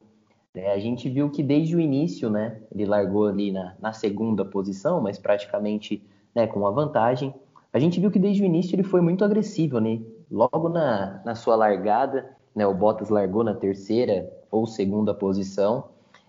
é, 0.54 0.72
a 0.72 0.78
gente 0.78 1.08
viu 1.08 1.30
que 1.30 1.42
desde 1.42 1.76
o 1.76 1.80
início, 1.80 2.30
né, 2.30 2.60
ele 2.72 2.86
largou 2.86 3.26
ali 3.26 3.52
na, 3.52 3.74
na 3.80 3.92
segunda 3.92 4.44
posição, 4.44 5.00
mas 5.00 5.18
praticamente 5.18 6.02
né, 6.34 6.46
com 6.46 6.60
uma 6.60 6.72
vantagem. 6.72 7.34
A 7.72 7.78
gente 7.78 8.00
viu 8.00 8.10
que 8.10 8.18
desde 8.18 8.42
o 8.42 8.46
início 8.46 8.74
ele 8.74 8.82
foi 8.82 9.00
muito 9.00 9.24
agressivo, 9.24 9.78
né? 9.78 10.00
Logo 10.30 10.68
na, 10.68 11.22
na 11.24 11.34
sua 11.34 11.54
largada, 11.54 12.36
né, 12.54 12.66
o 12.66 12.74
Bottas 12.74 13.08
largou 13.08 13.44
na 13.44 13.54
terceira 13.54 14.30
ou 14.50 14.66
segunda 14.66 15.14
posição. 15.14 15.84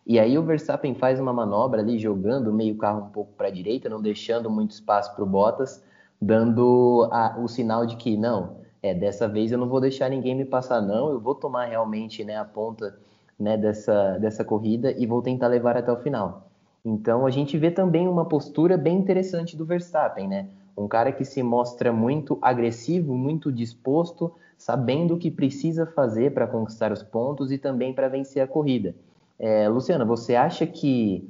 E 0.05 0.19
aí 0.19 0.37
o 0.37 0.43
Verstappen 0.43 0.95
faz 0.95 1.19
uma 1.19 1.31
manobra 1.31 1.81
ali, 1.81 1.97
jogando 1.99 2.51
meio 2.53 2.77
carro 2.77 3.05
um 3.05 3.09
pouco 3.09 3.31
para 3.33 3.47
a 3.47 3.51
direita, 3.51 3.89
não 3.89 4.01
deixando 4.01 4.49
muito 4.49 4.71
espaço 4.71 5.13
para 5.15 5.23
o 5.23 5.27
Bottas, 5.27 5.83
dando 6.21 7.07
a, 7.11 7.37
o 7.39 7.47
sinal 7.47 7.85
de 7.85 7.95
que 7.95 8.17
não, 8.17 8.57
é 8.81 8.93
dessa 8.93 9.27
vez 9.27 9.51
eu 9.51 9.57
não 9.57 9.69
vou 9.69 9.79
deixar 9.79 10.09
ninguém 10.09 10.35
me 10.35 10.45
passar 10.45 10.81
não, 10.81 11.09
eu 11.09 11.19
vou 11.19 11.35
tomar 11.35 11.65
realmente 11.65 12.23
né, 12.23 12.37
a 12.37 12.45
ponta 12.45 12.97
né, 13.39 13.57
dessa, 13.57 14.17
dessa 14.17 14.43
corrida 14.43 14.91
e 14.91 15.05
vou 15.05 15.21
tentar 15.21 15.47
levar 15.47 15.77
até 15.77 15.91
o 15.91 15.97
final. 15.97 16.47
Então 16.83 17.25
a 17.25 17.29
gente 17.29 17.57
vê 17.57 17.71
também 17.71 18.07
uma 18.07 18.25
postura 18.25 18.77
bem 18.77 18.97
interessante 18.97 19.55
do 19.55 19.65
Verstappen, 19.65 20.27
né? 20.27 20.47
Um 20.77 20.87
cara 20.87 21.11
que 21.11 21.25
se 21.25 21.43
mostra 21.43 21.91
muito 21.91 22.37
agressivo, 22.41 23.13
muito 23.15 23.51
disposto, 23.51 24.31
sabendo 24.57 25.15
o 25.15 25.17
que 25.17 25.29
precisa 25.29 25.85
fazer 25.85 26.33
para 26.33 26.47
conquistar 26.47 26.91
os 26.91 27.03
pontos 27.03 27.51
e 27.51 27.57
também 27.57 27.93
para 27.93 28.07
vencer 28.07 28.41
a 28.41 28.47
corrida. 28.47 28.95
É, 29.37 29.67
Luciana, 29.67 30.05
você 30.05 30.35
acha 30.35 30.65
que, 30.65 31.29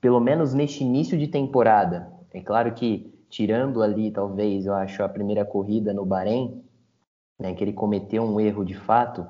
pelo 0.00 0.20
menos 0.20 0.54
neste 0.54 0.84
início 0.84 1.18
de 1.18 1.26
temporada, 1.26 2.08
é 2.32 2.40
claro 2.40 2.72
que 2.72 3.12
tirando 3.28 3.82
ali, 3.82 4.12
talvez, 4.12 4.66
eu 4.66 4.74
acho, 4.74 5.02
a 5.02 5.08
primeira 5.08 5.44
corrida 5.44 5.92
no 5.92 6.04
Bahrein, 6.04 6.62
né, 7.38 7.52
que 7.52 7.64
ele 7.64 7.72
cometeu 7.72 8.22
um 8.22 8.38
erro 8.38 8.64
de 8.64 8.74
fato, 8.74 9.26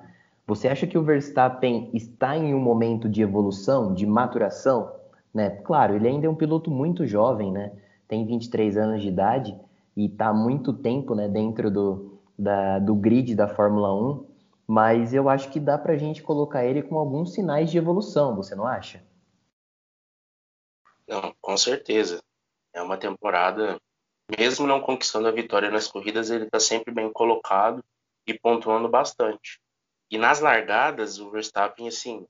você 0.46 0.68
acha 0.68 0.86
que 0.86 0.98
o 0.98 1.02
Verstappen 1.02 1.90
está 1.94 2.36
em 2.36 2.54
um 2.54 2.60
momento 2.60 3.08
de 3.08 3.22
evolução, 3.22 3.94
de 3.94 4.06
maturação? 4.06 4.94
Né? 5.32 5.50
Claro, 5.50 5.96
ele 5.96 6.08
ainda 6.08 6.26
é 6.26 6.30
um 6.30 6.34
piloto 6.34 6.70
muito 6.70 7.06
jovem, 7.06 7.50
né? 7.50 7.72
tem 8.08 8.26
23 8.26 8.76
anos 8.76 9.02
de 9.02 9.08
idade 9.08 9.58
e 9.96 10.06
está 10.06 10.28
há 10.28 10.34
muito 10.34 10.72
tempo 10.72 11.14
né, 11.14 11.28
dentro 11.28 11.70
do, 11.70 12.20
da, 12.38 12.78
do 12.78 12.94
grid 12.94 13.34
da 13.34 13.48
Fórmula 13.48 13.94
1, 13.94 14.26
mas 14.66 15.14
eu 15.14 15.28
acho 15.28 15.50
que 15.50 15.60
dá 15.60 15.78
para 15.78 15.94
a 15.94 15.96
gente 15.96 16.22
colocar 16.22 16.64
ele 16.64 16.82
com 16.82 16.98
alguns 16.98 17.32
sinais 17.32 17.70
de 17.70 17.78
evolução, 17.78 18.36
você 18.36 18.54
não 18.54 18.66
acha? 18.66 19.04
Não, 21.06 21.34
com 21.40 21.56
certeza. 21.56 22.22
É 22.72 22.82
uma 22.82 22.96
temporada, 22.96 23.78
mesmo 24.38 24.66
não 24.66 24.80
conquistando 24.80 25.28
a 25.28 25.32
vitória 25.32 25.70
nas 25.70 25.86
corridas, 25.86 26.30
ele 26.30 26.44
está 26.44 26.58
sempre 26.58 26.92
bem 26.92 27.12
colocado 27.12 27.84
e 28.26 28.38
pontuando 28.38 28.88
bastante. 28.88 29.60
E 30.10 30.18
nas 30.18 30.40
largadas, 30.40 31.18
o 31.18 31.30
Verstappen, 31.30 31.88
assim, 31.88 32.26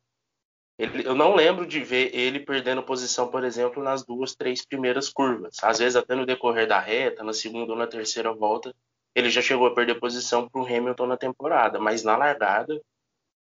ele, 0.78 1.07
eu 1.07 1.14
não 1.14 1.35
lembro 1.35 1.66
de 1.66 1.81
ver 1.81 2.14
ele 2.14 2.40
perdendo 2.40 2.83
posição, 2.83 3.28
por 3.28 3.45
exemplo, 3.45 3.83
nas 3.83 4.04
duas, 4.04 4.35
três 4.35 4.64
primeiras 4.64 5.09
curvas. 5.09 5.57
Às 5.62 5.78
vezes, 5.78 5.97
até 5.97 6.14
no 6.14 6.26
decorrer 6.26 6.66
da 6.66 6.81
reta, 6.81 7.23
na 7.23 7.33
segunda 7.33 7.73
ou 7.73 7.78
na 7.78 7.87
terceira 7.87 8.33
volta, 8.33 8.75
ele 9.14 9.31
já 9.31 9.40
chegou 9.40 9.66
a 9.66 9.75
perder 9.75 10.00
posição 10.00 10.49
para 10.49 10.61
o 10.61 10.66
Hamilton 10.66 11.07
na 11.07 11.16
temporada. 11.16 11.78
Mas 11.78 12.02
na 12.02 12.16
largada, 12.16 12.81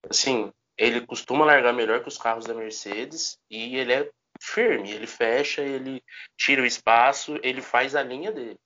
assim, 0.08 0.52
ele 0.78 1.02
costuma 1.06 1.44
largar 1.44 1.74
melhor 1.74 2.02
que 2.02 2.08
os 2.08 2.18
carros 2.18 2.46
da 2.46 2.54
Mercedes 2.54 3.40
e 3.50 3.76
ele 3.78 3.94
é 3.94 4.10
firme. 4.40 4.92
Ele 4.92 5.08
fecha, 5.08 5.62
ele 5.64 6.04
tira 6.38 6.62
o 6.62 6.66
espaço, 6.66 7.40
ele 7.42 7.62
faz 7.62 7.96
a 7.96 8.04
linha 8.04 8.32
dele. 8.32 8.60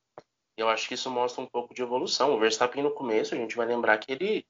Eu 0.58 0.68
acho 0.68 0.90
que 0.90 0.96
isso 0.96 1.10
mostra 1.10 1.42
um 1.42 1.48
pouco 1.48 1.74
de 1.74 1.82
evolução. 1.82 2.34
O 2.34 2.40
Verstappen 2.40 2.84
no 2.84 2.92
começo, 2.92 3.34
a 3.34 3.38
gente 3.38 3.56
vai 3.56 3.66
lembrar 3.66 3.98
que 3.98 4.12
ele 4.12 4.46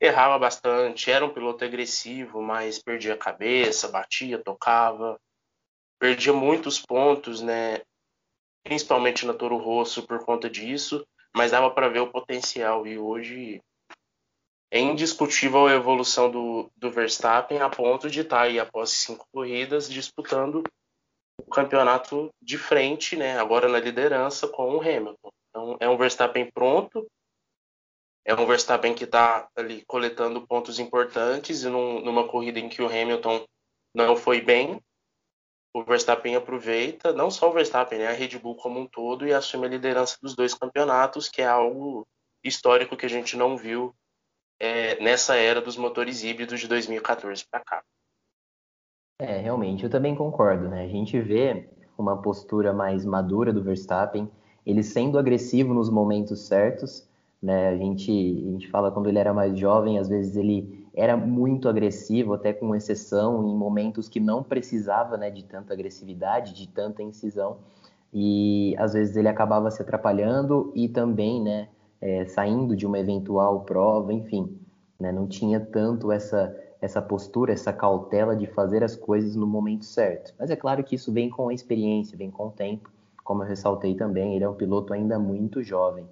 errava 0.00 0.38
bastante, 0.38 1.10
era 1.10 1.24
um 1.24 1.32
piloto 1.32 1.64
agressivo, 1.64 2.40
mas 2.40 2.78
perdia 2.78 3.14
a 3.14 3.18
cabeça, 3.18 3.88
batia, 3.88 4.42
tocava, 4.42 5.18
perdia 5.98 6.32
muitos 6.32 6.80
pontos, 6.80 7.42
né? 7.42 7.82
Principalmente 8.62 9.26
na 9.26 9.34
Toro 9.34 9.56
Rosso 9.56 10.06
por 10.06 10.24
conta 10.24 10.48
disso, 10.48 11.06
mas 11.34 11.50
dava 11.50 11.70
para 11.70 11.88
ver 11.88 12.00
o 12.00 12.10
potencial 12.10 12.86
e 12.86 12.98
hoje 12.98 13.60
é 14.70 14.78
indiscutível 14.78 15.66
a 15.66 15.72
evolução 15.72 16.30
do, 16.30 16.70
do 16.76 16.90
Verstappen 16.90 17.60
a 17.60 17.70
ponto 17.70 18.10
de 18.10 18.20
estar 18.20 18.36
tá 18.36 18.42
aí 18.42 18.60
após 18.60 18.90
cinco 18.90 19.26
corridas 19.32 19.88
disputando 19.88 20.62
o 21.40 21.50
campeonato 21.50 22.30
de 22.42 22.58
frente, 22.58 23.16
né? 23.16 23.38
Agora 23.38 23.68
na 23.68 23.80
liderança 23.80 24.46
com 24.46 24.76
o 24.76 24.80
Hamilton. 24.80 25.30
Então 25.48 25.76
é 25.80 25.88
um 25.88 25.96
Verstappen 25.96 26.50
pronto 26.52 27.06
é 28.28 28.34
um 28.34 28.44
Verstappen 28.44 28.94
que 28.94 29.04
está 29.04 29.48
ali 29.56 29.82
coletando 29.86 30.46
pontos 30.46 30.78
importantes 30.78 31.62
e 31.62 31.68
num, 31.70 32.04
numa 32.04 32.28
corrida 32.28 32.60
em 32.60 32.68
que 32.68 32.82
o 32.82 32.86
Hamilton 32.86 33.42
não 33.94 34.14
foi 34.14 34.42
bem, 34.42 34.82
o 35.74 35.82
Verstappen 35.82 36.36
aproveita, 36.36 37.10
não 37.10 37.30
só 37.30 37.48
o 37.48 37.52
Verstappen, 37.54 37.98
né, 37.98 38.08
a 38.08 38.12
Red 38.12 38.38
Bull 38.38 38.54
como 38.56 38.80
um 38.80 38.86
todo, 38.86 39.26
e 39.26 39.32
assume 39.32 39.64
a 39.64 39.70
liderança 39.70 40.18
dos 40.20 40.36
dois 40.36 40.52
campeonatos, 40.52 41.26
que 41.26 41.40
é 41.40 41.46
algo 41.46 42.06
histórico 42.44 42.98
que 42.98 43.06
a 43.06 43.08
gente 43.08 43.34
não 43.34 43.56
viu 43.56 43.94
é, 44.60 45.02
nessa 45.02 45.36
era 45.36 45.62
dos 45.62 45.78
motores 45.78 46.22
híbridos 46.22 46.60
de 46.60 46.68
2014 46.68 47.46
para 47.50 47.64
cá. 47.64 47.82
É, 49.22 49.38
realmente, 49.38 49.84
eu 49.84 49.90
também 49.90 50.14
concordo, 50.14 50.68
né? 50.68 50.84
A 50.84 50.88
gente 50.88 51.18
vê 51.18 51.66
uma 51.96 52.20
postura 52.20 52.74
mais 52.74 53.06
madura 53.06 53.54
do 53.54 53.62
Verstappen, 53.62 54.30
ele 54.66 54.82
sendo 54.82 55.18
agressivo 55.18 55.72
nos 55.72 55.88
momentos 55.88 56.46
certos, 56.46 57.08
né? 57.42 57.68
A 57.68 57.76
gente, 57.76 58.10
a 58.10 58.50
gente 58.52 58.68
fala 58.70 58.90
quando 58.90 59.08
ele 59.08 59.18
era 59.18 59.32
mais 59.32 59.58
jovem, 59.58 59.98
às 59.98 60.08
vezes 60.08 60.36
ele 60.36 60.88
era 60.94 61.16
muito 61.16 61.68
agressivo, 61.68 62.34
até 62.34 62.52
com 62.52 62.74
exceção, 62.74 63.46
em 63.48 63.56
momentos 63.56 64.08
que 64.08 64.18
não 64.18 64.42
precisava 64.42 65.16
né, 65.16 65.30
de 65.30 65.44
tanta 65.44 65.72
agressividade, 65.72 66.52
de 66.52 66.66
tanta 66.68 67.02
incisão, 67.02 67.58
e 68.12 68.74
às 68.78 68.94
vezes 68.94 69.16
ele 69.16 69.28
acabava 69.28 69.70
se 69.70 69.80
atrapalhando 69.80 70.72
e 70.74 70.88
também 70.88 71.40
né, 71.40 71.68
é, 72.00 72.24
saindo 72.26 72.74
de 72.74 72.84
uma 72.84 72.98
eventual 72.98 73.60
prova, 73.60 74.12
enfim, 74.12 74.58
né, 74.98 75.12
não 75.12 75.28
tinha 75.28 75.60
tanto 75.60 76.10
essa, 76.10 76.52
essa 76.80 77.00
postura, 77.00 77.52
essa 77.52 77.72
cautela 77.72 78.34
de 78.34 78.48
fazer 78.48 78.82
as 78.82 78.96
coisas 78.96 79.36
no 79.36 79.46
momento 79.46 79.84
certo. 79.84 80.34
Mas 80.36 80.50
é 80.50 80.56
claro 80.56 80.82
que 80.82 80.96
isso 80.96 81.12
vem 81.12 81.30
com 81.30 81.48
a 81.48 81.54
experiência, 81.54 82.18
vem 82.18 82.30
com 82.30 82.48
o 82.48 82.50
tempo, 82.50 82.90
como 83.22 83.44
eu 83.44 83.46
ressaltei 83.46 83.94
também, 83.94 84.34
ele 84.34 84.44
é 84.44 84.48
um 84.48 84.54
piloto 84.54 84.92
ainda 84.92 85.18
muito 85.18 85.62
jovem. 85.62 86.08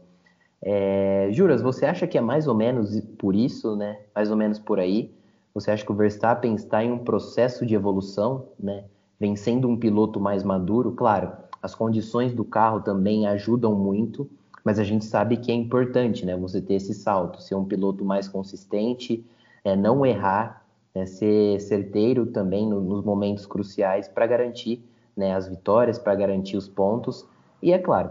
É, 0.62 1.28
Juras, 1.32 1.62
você 1.62 1.86
acha 1.86 2.06
que 2.06 2.16
é 2.18 2.20
mais 2.20 2.48
ou 2.48 2.54
menos 2.54 3.00
por 3.18 3.34
isso, 3.34 3.76
né? 3.76 3.98
Mais 4.14 4.30
ou 4.30 4.36
menos 4.36 4.58
por 4.58 4.78
aí? 4.80 5.14
Você 5.54 5.70
acha 5.70 5.84
que 5.84 5.92
o 5.92 5.94
Verstappen 5.94 6.54
está 6.54 6.82
em 6.84 6.92
um 6.92 6.98
processo 6.98 7.64
de 7.64 7.74
evolução, 7.74 8.48
né? 8.58 8.84
Vencendo 9.18 9.68
um 9.68 9.76
piloto 9.76 10.20
mais 10.20 10.42
maduro? 10.42 10.92
Claro, 10.92 11.32
as 11.62 11.74
condições 11.74 12.34
do 12.34 12.44
carro 12.44 12.80
também 12.80 13.26
ajudam 13.26 13.74
muito, 13.74 14.28
mas 14.64 14.78
a 14.78 14.84
gente 14.84 15.04
sabe 15.04 15.36
que 15.36 15.50
é 15.50 15.54
importante, 15.54 16.26
né? 16.26 16.36
Você 16.36 16.60
ter 16.60 16.74
esse 16.74 16.94
salto, 16.94 17.40
ser 17.40 17.54
um 17.54 17.64
piloto 17.64 18.04
mais 18.04 18.28
consistente, 18.28 19.24
é, 19.64 19.74
não 19.74 20.04
errar, 20.04 20.66
né, 20.94 21.04
ser 21.06 21.60
certeiro 21.60 22.26
também 22.26 22.66
no, 22.66 22.80
nos 22.80 23.04
momentos 23.04 23.44
cruciais 23.46 24.08
para 24.08 24.26
garantir 24.26 24.82
né, 25.16 25.34
as 25.34 25.48
vitórias, 25.48 25.98
para 25.98 26.14
garantir 26.14 26.56
os 26.56 26.68
pontos. 26.68 27.26
E 27.62 27.72
é 27.72 27.78
claro, 27.78 28.10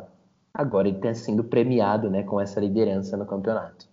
agora 0.56 0.88
ele 0.88 0.98
está 0.98 1.14
sendo 1.14 1.44
premiado 1.44 2.10
né, 2.10 2.24
com 2.24 2.40
essa 2.40 2.60
liderança 2.60 3.18
no 3.18 3.26
campeonato. 3.26 3.88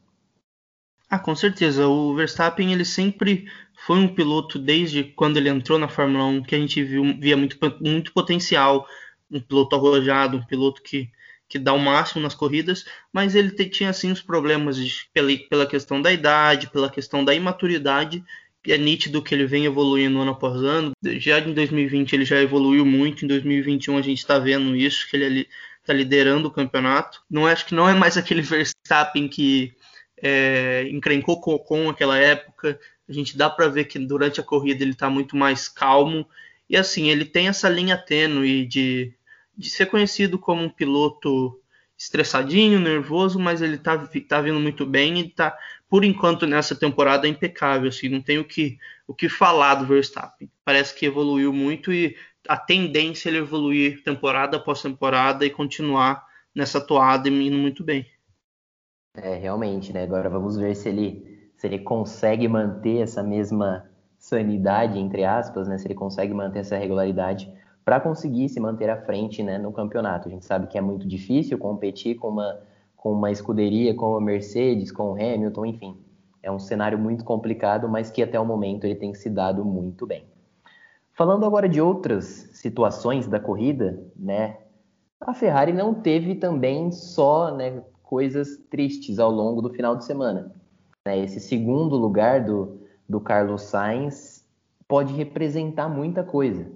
Ah, 1.11 1.19
com 1.19 1.35
certeza. 1.35 1.87
O 1.87 2.15
Verstappen 2.15 2.73
ele 2.73 2.85
sempre 2.85 3.47
foi 3.85 3.99
um 3.99 4.09
piloto 4.09 4.59
desde 4.59 5.05
quando 5.05 5.37
ele 5.37 5.51
entrou 5.51 5.79
na 5.79 5.89
Fórmula 5.89 6.25
1 6.25 6.45
que 6.45 6.55
a 6.55 6.59
gente 6.59 6.83
viu, 6.83 7.03
via 7.19 7.37
muito, 7.37 7.59
muito 7.81 8.13
potencial, 8.13 8.87
um 9.31 9.41
piloto 9.41 9.77
arrojado, 9.77 10.39
um 10.39 10.47
piloto 10.47 10.81
que, 10.83 11.11
que 11.49 11.59
dá 11.59 11.73
o 11.73 11.79
máximo 11.79 12.23
nas 12.23 12.35
corridas, 12.35 12.87
mas 13.13 13.35
ele 13.35 13.51
tinha 13.69 13.91
assim 13.91 14.11
os 14.11 14.23
problemas 14.23 14.77
de, 14.77 15.07
pela, 15.13 15.29
pela 15.51 15.67
questão 15.67 16.01
da 16.01 16.13
idade, 16.13 16.71
pela 16.71 16.89
questão 16.89 17.25
da 17.25 17.35
imaturidade. 17.35 18.25
É 18.65 18.79
nítido 18.79 19.21
que 19.21 19.35
ele 19.35 19.45
vem 19.45 19.65
evoluindo 19.65 20.21
ano 20.21 20.31
após 20.31 20.63
ano. 20.63 20.93
Já 21.19 21.41
em 21.41 21.53
2020 21.53 22.13
ele 22.13 22.25
já 22.25 22.41
evoluiu 22.41 22.87
muito, 22.87 23.25
em 23.25 23.29
2021 23.29 23.99
a 23.99 24.03
gente 24.03 24.19
está 24.19 24.39
vendo 24.39 24.77
isso, 24.77 25.11
que 25.11 25.17
ele 25.17 25.49
está 25.83 25.93
liderando 25.93 26.49
o 26.49 26.51
campeonato. 26.51 27.23
Não 27.31 27.47
acho 27.47 27.67
que 27.67 27.75
não 27.75 27.89
é 27.89 27.95
mais 27.95 28.17
aquele 28.17 28.41
Verstappen 28.43 29.29
que 29.29 29.75
é, 30.23 30.89
encrencou 30.91 31.41
com, 31.41 31.59
com 31.59 31.91
aquela 31.91 32.17
época. 32.17 32.79
A 33.09 33.13
gente 33.13 33.37
dá 33.37 33.51
para 33.51 33.69
ver 33.69 33.85
que 33.85 33.99
durante 33.99 34.41
a 34.41 34.45
corrida 34.45 34.83
ele 34.83 34.93
está 34.93 35.11
muito 35.11 35.37
mais 35.37 35.69
calmo 35.69 36.27
e 36.71 36.77
assim 36.77 37.09
ele 37.09 37.25
tem 37.25 37.49
essa 37.49 37.69
linha 37.69 37.99
tênue 37.99 38.65
de, 38.65 39.13
de 39.57 39.69
ser 39.69 39.87
conhecido 39.87 40.39
como 40.39 40.63
um 40.63 40.71
piloto 40.71 41.61
estressadinho, 41.99 42.81
nervoso, 42.81 43.39
mas 43.39 43.61
ele 43.61 43.77
está 43.77 44.09
tá 44.29 44.41
vindo 44.41 44.59
muito 44.59 44.87
bem 44.87 45.19
e 45.19 45.27
está 45.27 45.57
por 45.89 46.05
enquanto 46.05 46.47
nessa 46.47 46.75
temporada 46.75 47.29
impecável, 47.29 47.89
assim, 47.89 48.09
não 48.09 48.23
tem 48.23 48.39
o 48.39 48.45
que 48.45 48.79
o 49.07 49.15
que 49.15 49.29
falar 49.29 49.75
do 49.75 49.87
Verstappen. 49.87 50.51
Parece 50.65 50.95
que 50.95 51.05
evoluiu 51.05 51.53
muito 51.53 51.93
e 51.93 52.17
a 52.49 52.57
tendência 52.57 53.29
é 53.29 53.31
ele 53.31 53.39
evoluir 53.39 54.03
temporada 54.03 54.57
após 54.57 54.83
temporada 54.83 55.45
e 55.45 55.51
continuar 55.51 56.27
nessa 56.55 56.81
toada 56.81 57.29
e 57.29 57.47
indo 57.47 57.57
muito 57.57 57.83
bem. 57.85 58.07
É, 59.15 59.35
realmente, 59.35 59.93
né? 59.93 60.03
Agora 60.05 60.29
vamos 60.29 60.57
ver 60.57 60.75
se 60.75 60.89
ele, 60.89 61.51
se 61.57 61.67
ele 61.67 61.79
consegue 61.79 62.49
manter 62.49 63.03
essa 63.03 63.23
mesma 63.23 63.89
sanidade, 64.19 64.99
entre 64.99 65.25
aspas, 65.25 65.69
né? 65.69 65.79
Se 65.79 65.87
ele 65.87 65.95
consegue 65.95 66.33
manter 66.33 66.61
essa 66.61 66.77
regularidade 66.77 67.53
para 67.85 68.01
conseguir 68.01 68.49
se 68.49 68.61
manter 68.61 68.89
à 68.89 68.97
frente 68.97 69.43
né, 69.43 69.59
no 69.59 69.73
campeonato. 69.73 70.29
A 70.29 70.31
gente 70.31 70.45
sabe 70.45 70.67
que 70.67 70.79
é 70.79 70.81
muito 70.81 71.07
difícil 71.07 71.59
competir 71.59 72.17
com 72.17 72.29
uma, 72.29 72.61
com 72.97 73.13
uma 73.13 73.31
escuderia 73.31 73.95
como 73.95 74.17
a 74.17 74.21
Mercedes, 74.21 74.93
com 74.93 75.11
o 75.11 75.15
Hamilton, 75.15 75.67
enfim. 75.67 75.97
É 76.43 76.51
um 76.51 76.59
cenário 76.59 76.99
muito 76.99 77.25
complicado, 77.25 77.89
mas 77.89 78.11
que 78.11 78.23
até 78.23 78.39
o 78.39 78.45
momento 78.45 78.85
ele 78.85 78.95
tem 78.95 79.15
se 79.15 79.29
dado 79.29 79.65
muito 79.65 80.07
bem. 80.07 80.25
Falando 81.15 81.45
agora 81.45 81.69
de 81.69 81.81
outras 81.81 82.49
situações 82.53 83.27
da 83.27 83.39
corrida, 83.39 84.03
né? 84.17 84.59
A 85.21 85.35
Ferrari 85.35 85.73
não 85.73 85.95
teve 85.95 86.35
também 86.35 86.91
só 86.91 87.55
né, 87.55 87.83
coisas 88.03 88.57
tristes 88.71 89.19
ao 89.19 89.31
longo 89.31 89.63
do 89.63 89.71
final 89.71 89.95
de 89.97 90.05
semana. 90.05 90.53
Né? 91.05 91.21
Esse 91.21 91.39
segundo 91.39 91.97
lugar 91.97 92.45
do, 92.45 92.81
do 93.09 93.21
Carlos 93.21 93.63
Sainz 93.63 94.45
pode 94.89 95.15
representar 95.15 95.89
muita 95.89 96.25
coisa. 96.25 96.67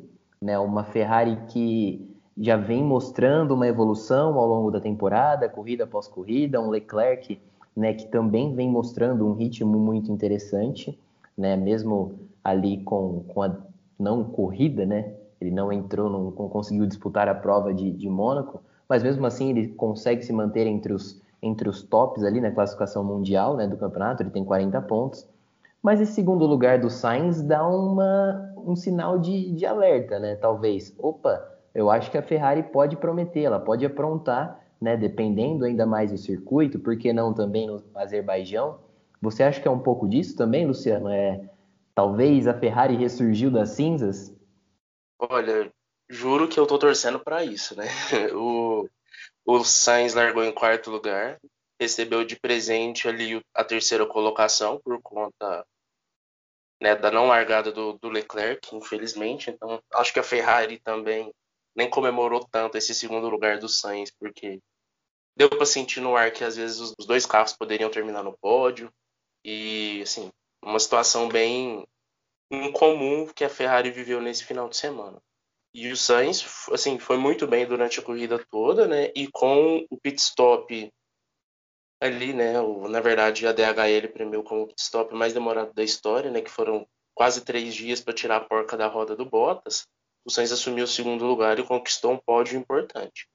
Né? 0.40 0.56
Uma 0.58 0.84
Ferrari 0.84 1.36
que 1.48 2.14
já 2.38 2.56
vem 2.56 2.84
mostrando 2.84 3.54
uma 3.54 3.66
evolução 3.66 4.38
ao 4.38 4.46
longo 4.46 4.70
da 4.70 4.80
temporada, 4.80 5.48
corrida 5.48 5.84
após 5.84 6.06
corrida, 6.06 6.60
um 6.60 6.68
Leclerc 6.68 7.40
né, 7.76 7.92
que 7.92 8.06
também 8.06 8.54
vem 8.54 8.70
mostrando 8.70 9.26
um 9.26 9.34
ritmo 9.34 9.78
muito 9.78 10.10
interessante, 10.10 10.98
né, 11.36 11.56
mesmo 11.56 12.18
ali 12.42 12.82
com, 12.82 13.24
com 13.28 13.42
a 13.42 13.54
não 13.98 14.24
corrida, 14.24 14.84
né, 14.84 15.14
ele 15.40 15.50
não 15.50 15.72
entrou, 15.72 16.10
não 16.10 16.30
conseguiu 16.30 16.86
disputar 16.86 17.28
a 17.28 17.34
prova 17.34 17.72
de, 17.72 17.90
de 17.90 18.08
Mônaco, 18.08 18.62
mas 18.88 19.02
mesmo 19.02 19.26
assim 19.26 19.50
ele 19.50 19.68
consegue 19.68 20.22
se 20.22 20.32
manter 20.32 20.66
entre 20.66 20.92
os, 20.92 21.20
entre 21.42 21.68
os 21.68 21.82
tops 21.82 22.24
ali 22.24 22.40
na 22.40 22.50
classificação 22.50 23.04
mundial 23.04 23.56
né, 23.56 23.66
do 23.66 23.76
campeonato, 23.76 24.22
ele 24.22 24.30
tem 24.30 24.44
40 24.44 24.80
pontos, 24.82 25.28
mas 25.82 26.00
esse 26.00 26.12
segundo 26.12 26.46
lugar 26.46 26.78
do 26.80 26.90
Sainz 26.90 27.42
dá 27.42 27.66
uma, 27.66 28.52
um 28.56 28.74
sinal 28.74 29.18
de, 29.18 29.52
de 29.52 29.66
alerta, 29.66 30.18
né, 30.18 30.36
talvez, 30.36 30.94
opa, 30.98 31.56
eu 31.74 31.90
acho 31.90 32.10
que 32.10 32.16
a 32.16 32.22
Ferrari 32.22 32.62
pode 32.62 32.96
prometer, 32.96 33.42
ela 33.42 33.60
pode 33.60 33.84
aprontar, 33.84 34.60
né, 34.80 34.96
dependendo 34.96 35.64
ainda 35.64 35.84
mais 35.84 36.10
do 36.10 36.18
circuito, 36.18 36.78
por 36.78 36.96
que 36.96 37.12
não 37.12 37.34
também 37.34 37.66
no 37.66 37.82
Azerbaijão? 37.94 38.78
Você 39.20 39.42
acha 39.42 39.60
que 39.60 39.68
é 39.68 39.70
um 39.70 39.78
pouco 39.78 40.08
disso 40.08 40.36
também, 40.36 40.66
Luciano? 40.66 41.08
É, 41.08 41.40
talvez 41.96 42.46
a 42.46 42.52
Ferrari 42.52 42.94
ressurgiu 42.94 43.50
das 43.50 43.70
cinzas? 43.70 44.30
Olha, 45.18 45.72
juro 46.10 46.46
que 46.46 46.60
eu 46.60 46.66
tô 46.66 46.78
torcendo 46.78 47.18
para 47.18 47.42
isso, 47.42 47.74
né? 47.74 47.86
O, 48.36 48.86
o 49.46 49.64
Sainz 49.64 50.12
largou 50.12 50.44
em 50.44 50.52
quarto 50.52 50.90
lugar, 50.90 51.40
recebeu 51.80 52.22
de 52.22 52.38
presente 52.38 53.08
ali 53.08 53.42
a 53.54 53.64
terceira 53.64 54.04
colocação 54.04 54.78
por 54.84 55.00
conta 55.00 55.66
né, 56.80 56.94
da 56.94 57.10
não 57.10 57.26
largada 57.26 57.72
do, 57.72 57.94
do 57.94 58.10
Leclerc, 58.10 58.76
infelizmente. 58.76 59.50
Então, 59.50 59.80
acho 59.94 60.12
que 60.12 60.20
a 60.20 60.22
Ferrari 60.22 60.78
também 60.78 61.32
nem 61.74 61.88
comemorou 61.88 62.46
tanto 62.50 62.76
esse 62.76 62.94
segundo 62.94 63.28
lugar 63.30 63.58
do 63.58 63.70
Sainz, 63.70 64.10
porque 64.20 64.60
deu 65.34 65.48
para 65.48 65.64
sentir 65.64 66.00
no 66.00 66.14
ar 66.14 66.30
que 66.30 66.44
às 66.44 66.56
vezes 66.56 66.78
os 66.98 67.06
dois 67.06 67.24
carros 67.24 67.54
poderiam 67.54 67.90
terminar 67.90 68.22
no 68.22 68.36
pódio 68.36 68.92
e 69.42 70.00
assim 70.02 70.30
uma 70.70 70.78
situação 70.78 71.28
bem 71.28 71.86
incomum 72.50 73.26
que 73.26 73.44
a 73.44 73.48
Ferrari 73.48 73.90
viveu 73.90 74.20
nesse 74.20 74.44
final 74.44 74.68
de 74.68 74.76
semana. 74.76 75.20
E 75.74 75.90
o 75.90 75.96
Sainz, 75.96 76.68
assim, 76.72 76.98
foi 76.98 77.18
muito 77.18 77.46
bem 77.46 77.66
durante 77.66 78.00
a 78.00 78.02
corrida 78.02 78.44
toda, 78.50 78.86
né? 78.86 79.10
E 79.14 79.28
com 79.28 79.86
o 79.90 80.00
pit 80.00 80.20
stop 80.20 80.90
ali, 82.00 82.32
né? 82.32 82.60
O, 82.60 82.88
na 82.88 83.00
verdade, 83.00 83.46
a 83.46 83.52
DHL 83.52 84.08
premiou 84.12 84.42
como 84.42 84.62
o 84.62 84.66
pit 84.66 84.80
stop 84.80 85.14
mais 85.14 85.34
demorado 85.34 85.72
da 85.74 85.82
história, 85.84 86.30
né? 86.30 86.40
Que 86.40 86.50
foram 86.50 86.86
quase 87.14 87.44
três 87.44 87.74
dias 87.74 88.00
para 88.00 88.14
tirar 88.14 88.36
a 88.36 88.44
porca 88.44 88.76
da 88.76 88.86
roda 88.86 89.14
do 89.14 89.24
Bottas 89.26 89.86
o 90.26 90.30
Sainz 90.30 90.50
assumiu 90.50 90.84
o 90.84 90.88
segundo 90.88 91.24
lugar 91.24 91.56
e 91.56 91.62
conquistou 91.62 92.12
um 92.12 92.18
pódio 92.18 92.58
importante. 92.58 93.28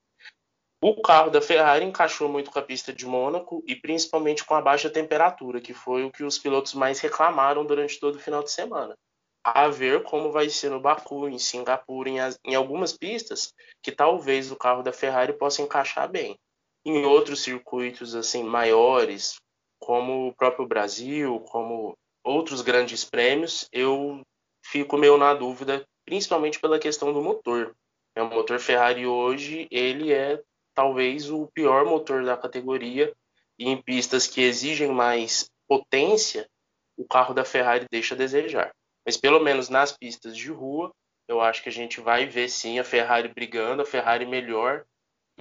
O 0.84 1.00
carro 1.00 1.30
da 1.30 1.40
Ferrari 1.40 1.86
encaixou 1.86 2.28
muito 2.28 2.50
com 2.50 2.58
a 2.58 2.64
pista 2.64 2.92
de 2.92 3.06
Mônaco 3.06 3.64
e 3.68 3.76
principalmente 3.76 4.44
com 4.44 4.56
a 4.56 4.62
baixa 4.62 4.90
temperatura, 4.90 5.62
que 5.62 5.76
foi 5.76 6.04
o 6.04 6.12
que 6.12 6.24
os 6.24 6.40
pilotos 6.40 6.74
mais 6.74 7.00
reclamaram 7.00 7.64
durante 7.64 8.00
todo 8.00 8.16
o 8.16 8.20
final 8.20 8.42
de 8.42 8.50
semana. 8.50 8.98
A 9.44 9.68
ver 9.68 10.02
como 10.02 10.32
vai 10.32 10.50
ser 10.50 10.72
no 10.72 10.80
Baku, 10.80 11.28
em 11.28 11.38
Singapura, 11.38 12.10
em, 12.10 12.20
as, 12.20 12.40
em 12.44 12.56
algumas 12.56 12.98
pistas 12.98 13.54
que 13.84 13.92
talvez 13.92 14.52
o 14.52 14.56
carro 14.56 14.82
da 14.82 14.92
Ferrari 14.92 15.34
possa 15.34 15.62
encaixar 15.62 16.10
bem. 16.10 16.36
Em 16.84 17.06
outros 17.06 17.44
circuitos 17.44 18.16
assim 18.16 18.44
maiores, 18.44 19.36
como 19.80 20.30
o 20.30 20.34
próprio 20.34 20.66
Brasil, 20.66 21.40
como 21.42 21.94
outros 22.24 22.62
grandes 22.62 23.06
prêmios, 23.06 23.68
eu 23.72 24.22
fico 24.66 24.98
meio 24.98 25.16
na 25.16 25.36
dúvida 25.36 25.84
principalmente 26.06 26.60
pela 26.60 26.80
questão 26.80 27.14
do 27.14 27.22
motor. 27.22 27.76
O 28.18 28.26
motor 28.26 28.60
Ferrari 28.60 29.06
hoje 29.06 29.68
ele 29.72 30.12
é 30.12 30.42
talvez 30.82 31.30
o 31.30 31.46
pior 31.54 31.86
motor 31.86 32.26
da 32.26 32.36
categoria 32.36 33.14
e 33.60 33.70
em 33.70 33.80
pistas 33.80 34.26
que 34.26 34.42
exigem 34.42 34.88
mais 34.88 35.48
potência, 35.68 36.50
o 36.98 37.06
carro 37.06 37.36
da 37.36 37.46
Ferrari 37.46 37.86
deixa 37.92 38.16
a 38.16 38.18
desejar. 38.18 38.72
Mas 39.06 39.16
pelo 39.16 39.40
menos 39.40 39.70
nas 39.70 39.96
pistas 39.96 40.36
de 40.36 40.52
rua, 40.52 40.92
eu 41.28 41.40
acho 41.40 41.62
que 41.62 41.70
a 41.70 41.72
gente 41.72 42.02
vai 42.02 42.26
ver 42.26 42.50
sim 42.50 42.80
a 42.80 42.84
Ferrari 42.84 43.28
brigando, 43.28 43.84
a 43.84 43.86
Ferrari 43.86 44.26
melhor 44.26 44.84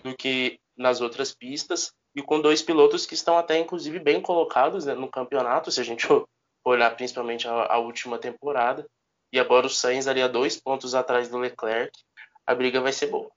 do 0.04 0.14
que 0.14 0.60
nas 0.76 1.00
outras 1.00 1.34
pistas 1.34 1.90
e 2.14 2.22
com 2.22 2.38
dois 2.38 2.60
pilotos 2.60 3.06
que 3.06 3.14
estão 3.14 3.38
até 3.38 3.58
inclusive 3.58 3.98
bem 3.98 4.20
colocados 4.20 4.84
né, 4.84 4.92
no 4.92 5.08
campeonato, 5.08 5.70
se 5.70 5.80
a 5.80 5.84
gente 5.84 6.06
olhar 6.62 6.94
principalmente 6.96 7.48
a, 7.48 7.72
a 7.72 7.78
última 7.78 8.18
temporada 8.18 8.86
e 9.32 9.40
agora 9.40 9.66
o 9.66 9.70
Sainz 9.70 10.06
ali 10.06 10.20
a 10.20 10.28
dois 10.28 10.60
pontos 10.60 10.94
atrás 10.94 11.30
do 11.30 11.38
Leclerc, 11.38 11.98
a 12.46 12.54
briga 12.54 12.78
vai 12.82 12.92
ser 12.92 13.06
boa. 13.06 13.30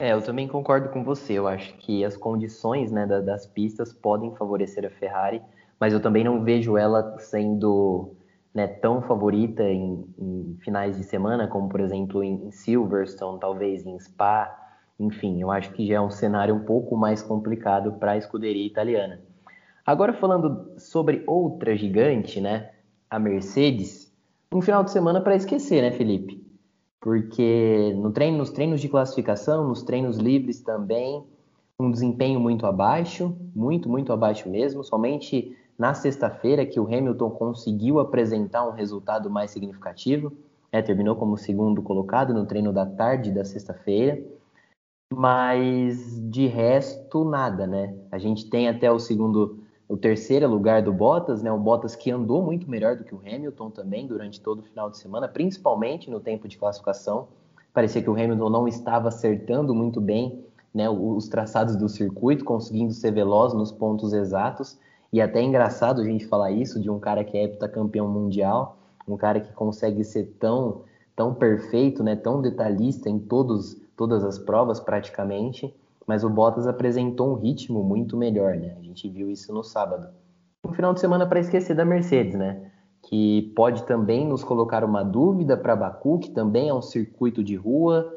É, 0.00 0.14
eu 0.14 0.22
também 0.22 0.48
concordo 0.48 0.88
com 0.88 1.04
você. 1.04 1.34
Eu 1.34 1.46
acho 1.46 1.74
que 1.76 2.02
as 2.02 2.16
condições 2.16 2.90
né, 2.90 3.06
das 3.06 3.46
pistas 3.46 3.92
podem 3.92 4.34
favorecer 4.34 4.86
a 4.86 4.90
Ferrari, 4.90 5.42
mas 5.78 5.92
eu 5.92 6.00
também 6.00 6.24
não 6.24 6.42
vejo 6.42 6.78
ela 6.78 7.18
sendo 7.18 8.16
né, 8.54 8.66
tão 8.66 9.02
favorita 9.02 9.62
em, 9.62 10.02
em, 10.18 10.56
finais 10.64 10.96
de 10.96 11.04
semana, 11.04 11.46
como 11.46 11.68
por 11.68 11.80
exemplo 11.80 12.24
em, 12.24 12.50
Silverstone, 12.50 13.38
talvez 13.38 13.84
em 13.84 14.00
Spa. 14.00 14.50
Enfim, 14.98 15.42
eu 15.42 15.50
acho 15.50 15.70
que 15.72 15.86
já 15.86 15.96
é 15.96 16.00
um 16.00 16.10
cenário 16.10 16.54
um 16.54 16.64
pouco 16.64 16.96
mais 16.96 17.22
complicado 17.22 17.92
para 17.98 18.12
a 18.12 18.16
escuderia 18.16 18.66
italiana. 18.66 19.20
Agora 19.84 20.14
falando 20.14 20.72
sobre 20.78 21.22
outra 21.26 21.76
gigante, 21.76 22.40
né, 22.40 22.70
a 23.10 23.18
Mercedes, 23.18 24.10
um 24.50 24.62
final 24.62 24.82
de 24.82 24.92
semana 24.92 25.20
para 25.20 25.36
esquecer, 25.36 25.82
né, 25.82 25.92
Felipe? 25.92 26.39
Porque 27.00 27.94
no 27.96 28.12
treino, 28.12 28.38
nos 28.38 28.50
treinos 28.50 28.80
de 28.80 28.88
classificação, 28.88 29.66
nos 29.66 29.82
treinos 29.82 30.18
livres 30.18 30.60
também, 30.60 31.24
um 31.78 31.90
desempenho 31.90 32.38
muito 32.38 32.66
abaixo, 32.66 33.34
muito, 33.54 33.88
muito 33.88 34.12
abaixo 34.12 34.48
mesmo. 34.50 34.84
Somente 34.84 35.56
na 35.78 35.94
sexta-feira 35.94 36.66
que 36.66 36.78
o 36.78 36.86
Hamilton 36.86 37.30
conseguiu 37.30 37.98
apresentar 37.98 38.68
um 38.68 38.72
resultado 38.72 39.30
mais 39.30 39.50
significativo. 39.50 40.30
É, 40.70 40.82
terminou 40.82 41.16
como 41.16 41.36
segundo 41.36 41.82
colocado 41.82 42.34
no 42.34 42.46
treino 42.46 42.72
da 42.72 42.84
tarde 42.84 43.32
da 43.32 43.44
sexta-feira. 43.44 44.22
Mas 45.12 46.20
de 46.30 46.46
resto, 46.46 47.24
nada, 47.24 47.66
né? 47.66 47.96
A 48.12 48.18
gente 48.18 48.48
tem 48.48 48.68
até 48.68 48.92
o 48.92 48.98
segundo 48.98 49.59
o 49.90 49.96
terceiro 49.96 50.46
lugar 50.46 50.82
do 50.82 50.92
Bottas, 50.92 51.42
né? 51.42 51.50
O 51.50 51.58
Bottas 51.58 51.96
que 51.96 52.12
andou 52.12 52.40
muito 52.44 52.70
melhor 52.70 52.94
do 52.94 53.02
que 53.02 53.12
o 53.12 53.18
Hamilton 53.18 53.70
também 53.70 54.06
durante 54.06 54.40
todo 54.40 54.60
o 54.60 54.62
final 54.62 54.88
de 54.88 54.96
semana, 54.96 55.26
principalmente 55.26 56.08
no 56.08 56.20
tempo 56.20 56.46
de 56.46 56.56
classificação. 56.56 57.26
Parecia 57.74 58.00
que 58.00 58.08
o 58.08 58.12
Hamilton 58.12 58.50
não 58.50 58.68
estava 58.68 59.08
acertando 59.08 59.74
muito 59.74 60.00
bem 60.00 60.44
né, 60.72 60.88
os 60.88 61.26
traçados 61.26 61.74
do 61.74 61.88
circuito, 61.88 62.44
conseguindo 62.44 62.92
ser 62.92 63.10
veloz 63.10 63.52
nos 63.52 63.72
pontos 63.72 64.12
exatos. 64.12 64.78
E 65.12 65.20
até 65.20 65.40
é 65.40 65.42
engraçado 65.42 66.00
a 66.00 66.04
gente 66.04 66.24
falar 66.24 66.52
isso 66.52 66.80
de 66.80 66.88
um 66.88 67.00
cara 67.00 67.24
que 67.24 67.36
é 67.36 67.42
heptacampeão 67.42 68.06
mundial, 68.06 68.78
um 69.08 69.16
cara 69.16 69.40
que 69.40 69.52
consegue 69.52 70.04
ser 70.04 70.36
tão, 70.38 70.82
tão 71.16 71.34
perfeito, 71.34 72.04
né, 72.04 72.14
tão 72.14 72.40
detalhista 72.40 73.10
em 73.10 73.18
todos, 73.18 73.76
todas 73.96 74.22
as 74.22 74.38
provas 74.38 74.78
praticamente 74.78 75.74
mas 76.06 76.24
o 76.24 76.30
Bottas 76.30 76.66
apresentou 76.66 77.32
um 77.32 77.34
ritmo 77.34 77.82
muito 77.82 78.16
melhor, 78.16 78.56
né? 78.56 78.76
A 78.78 78.82
gente 78.82 79.08
viu 79.08 79.30
isso 79.30 79.52
no 79.52 79.62
sábado. 79.62 80.08
Um 80.64 80.72
final 80.72 80.92
de 80.92 81.00
semana 81.00 81.26
para 81.26 81.40
esquecer 81.40 81.74
da 81.74 81.84
Mercedes, 81.84 82.34
né? 82.34 82.70
Que 83.02 83.52
pode 83.56 83.84
também 83.84 84.26
nos 84.26 84.44
colocar 84.44 84.84
uma 84.84 85.02
dúvida 85.02 85.56
para 85.56 85.76
Baku, 85.76 86.18
que 86.18 86.30
também 86.30 86.68
é 86.68 86.74
um 86.74 86.82
circuito 86.82 87.42
de 87.42 87.56
rua. 87.56 88.12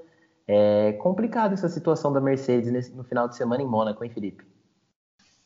É 0.47 0.93
complicado 0.93 1.53
essa 1.53 1.69
situação 1.69 2.11
da 2.11 2.19
Mercedes 2.19 2.71
nesse, 2.71 2.95
no 2.95 3.03
final 3.03 3.27
de 3.27 3.35
semana 3.35 3.63
em 3.63 3.67
Mônaco, 3.67 4.03
hein, 4.03 4.09
Felipe? 4.09 4.43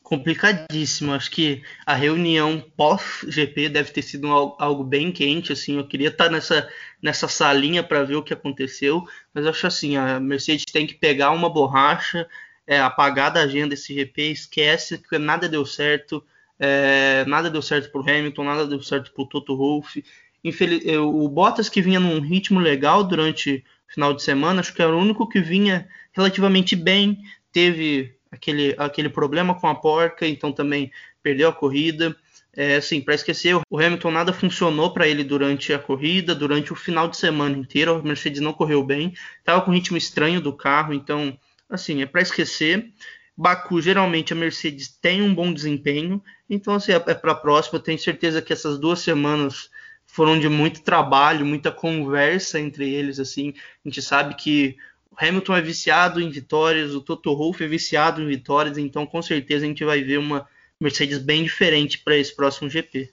Complicadíssimo. 0.08 1.12
Acho 1.12 1.30
que 1.30 1.62
a 1.84 1.94
reunião 1.94 2.64
pós-GP 2.76 3.68
deve 3.68 3.90
ter 3.90 4.00
sido 4.00 4.26
algo 4.58 4.82
bem 4.82 5.12
quente. 5.12 5.52
Assim, 5.52 5.76
eu 5.76 5.86
queria 5.86 6.08
estar 6.08 6.30
nessa, 6.30 6.66
nessa 7.02 7.28
salinha 7.28 7.82
para 7.82 8.04
ver 8.04 8.16
o 8.16 8.22
que 8.22 8.32
aconteceu, 8.32 9.06
mas 9.34 9.46
acho 9.46 9.66
assim, 9.66 9.98
a 9.98 10.18
Mercedes 10.18 10.64
tem 10.64 10.86
que 10.86 10.94
pegar 10.94 11.30
uma 11.32 11.50
borracha, 11.50 12.26
é, 12.66 12.80
apagar 12.80 13.30
da 13.30 13.42
agenda 13.42 13.74
esse 13.74 13.94
GP, 13.94 14.30
esquece 14.30 14.96
que 14.96 15.18
nada 15.18 15.46
deu 15.46 15.66
certo, 15.66 16.24
é, 16.58 17.26
nada 17.26 17.50
deu 17.50 17.60
certo 17.60 17.92
para 17.92 18.00
o 18.00 18.04
Hamilton, 18.04 18.44
nada 18.44 18.66
deu 18.66 18.82
certo 18.82 19.12
para 19.12 19.22
o 19.22 19.26
Toto 19.26 19.56
Wolff. 19.58 20.02
Infeliz... 20.42 20.82
O 20.96 21.28
Bottas 21.28 21.68
que 21.68 21.82
vinha 21.82 22.00
num 22.00 22.20
ritmo 22.20 22.58
legal 22.58 23.04
durante 23.04 23.62
o 23.86 23.92
final 23.92 24.14
de 24.14 24.22
semana, 24.22 24.60
acho 24.60 24.72
que 24.72 24.80
era 24.80 24.96
o 24.96 25.00
único 25.00 25.28
que 25.28 25.40
vinha 25.40 25.86
relativamente 26.12 26.74
bem, 26.74 27.22
teve 27.52 28.17
aquele, 28.30 28.74
aquele 28.78 29.08
problema 29.08 29.54
com 29.54 29.68
a 29.68 29.74
porca, 29.74 30.26
então 30.26 30.52
também 30.52 30.90
perdeu 31.22 31.48
a 31.48 31.52
corrida. 31.52 32.16
É, 32.56 32.76
assim, 32.76 33.00
para 33.00 33.14
esquecer, 33.14 33.54
o 33.54 33.78
Hamilton 33.78 34.10
nada 34.10 34.32
funcionou 34.32 34.92
para 34.92 35.06
ele 35.06 35.22
durante 35.22 35.72
a 35.72 35.78
corrida, 35.78 36.34
durante 36.34 36.72
o 36.72 36.76
final 36.76 37.06
de 37.06 37.16
semana 37.16 37.56
inteiro. 37.56 37.94
A 37.94 38.02
Mercedes 38.02 38.40
não 38.40 38.52
correu 38.52 38.82
bem, 38.82 39.14
estava 39.38 39.60
com 39.60 39.70
um 39.70 39.74
ritmo 39.74 39.96
estranho 39.96 40.40
do 40.40 40.52
carro, 40.52 40.92
então, 40.92 41.38
assim, 41.70 42.02
é 42.02 42.06
para 42.06 42.22
esquecer. 42.22 42.92
Baku, 43.36 43.80
geralmente 43.80 44.32
a 44.32 44.36
Mercedes 44.36 44.88
tem 44.88 45.22
um 45.22 45.32
bom 45.32 45.52
desempenho, 45.52 46.20
então, 46.50 46.74
assim, 46.74 46.92
é, 46.92 46.96
é 46.96 47.14
para 47.14 47.32
a 47.32 47.36
próxima. 47.36 47.78
Eu 47.78 47.82
tenho 47.82 47.98
certeza 47.98 48.42
que 48.42 48.52
essas 48.52 48.78
duas 48.78 48.98
semanas 48.98 49.70
foram 50.04 50.40
de 50.40 50.48
muito 50.48 50.82
trabalho, 50.82 51.46
muita 51.46 51.70
conversa 51.70 52.58
entre 52.58 52.92
eles. 52.92 53.20
Assim, 53.20 53.54
a 53.84 53.88
gente 53.88 54.02
sabe 54.02 54.34
que 54.34 54.76
Hamilton 55.20 55.56
é 55.56 55.60
viciado 55.60 56.20
em 56.20 56.30
vitórias, 56.30 56.94
o 56.94 57.00
Toto 57.00 57.36
Wolff 57.36 57.62
é 57.62 57.66
viciado 57.66 58.22
em 58.22 58.26
vitórias, 58.26 58.78
então 58.78 59.04
com 59.04 59.20
certeza 59.20 59.64
a 59.64 59.68
gente 59.68 59.84
vai 59.84 60.02
ver 60.02 60.18
uma 60.18 60.46
Mercedes 60.80 61.18
bem 61.18 61.42
diferente 61.42 61.98
para 61.98 62.16
esse 62.16 62.34
próximo 62.34 62.70
GP. 62.70 63.12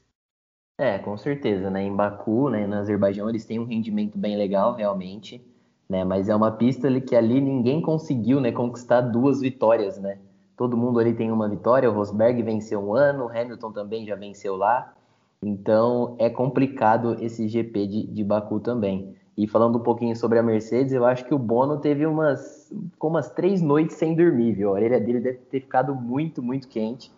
É, 0.77 0.99
com 0.99 1.17
certeza, 1.17 1.69
né? 1.69 1.81
Em 1.81 1.95
Baku, 1.95 2.49
né, 2.49 2.67
no 2.67 2.75
Azerbaijão, 2.75 3.27
eles 3.27 3.45
têm 3.45 3.59
um 3.59 3.65
rendimento 3.65 4.19
bem 4.19 4.37
legal, 4.37 4.75
realmente, 4.75 5.41
né? 5.89 6.03
Mas 6.03 6.29
é 6.29 6.35
uma 6.35 6.51
pista 6.51 6.89
que 7.01 7.15
ali 7.15 7.41
ninguém 7.41 7.81
conseguiu, 7.81 8.39
né, 8.39 8.51
conquistar 8.51 9.01
duas 9.01 9.41
vitórias, 9.41 9.97
né? 9.97 10.19
Todo 10.55 10.77
mundo 10.77 10.99
ali 10.99 11.13
tem 11.13 11.31
uma 11.31 11.49
vitória, 11.49 11.89
o 11.89 11.93
Rosberg 11.93 12.41
venceu 12.43 12.79
um 12.79 12.93
ano, 12.93 13.25
o 13.25 13.29
Hamilton 13.29 13.71
também 13.71 14.05
já 14.05 14.15
venceu 14.15 14.55
lá. 14.55 14.93
Então 15.41 16.15
é 16.19 16.29
complicado 16.29 17.17
esse 17.19 17.47
GP 17.47 17.87
de, 17.87 18.07
de 18.07 18.23
Baku 18.23 18.59
também. 18.59 19.14
E 19.37 19.47
falando 19.47 19.77
um 19.77 19.83
pouquinho 19.83 20.15
sobre 20.15 20.39
a 20.39 20.43
Mercedes, 20.43 20.93
eu 20.93 21.05
acho 21.05 21.25
que 21.25 21.33
o 21.33 21.39
Bono 21.39 21.79
teve 21.79 22.05
umas, 22.05 22.71
com 22.97 23.09
umas 23.09 23.29
três 23.29 23.61
noites 23.61 23.97
sem 23.97 24.15
dormir, 24.15 24.53
viu? 24.53 24.69
A 24.69 24.73
orelha 24.73 24.99
dele 24.99 25.19
deve 25.19 25.39
ter 25.39 25.59
ficado 25.59 25.93
muito, 25.93 26.41
muito 26.41 26.69
quente, 26.69 27.11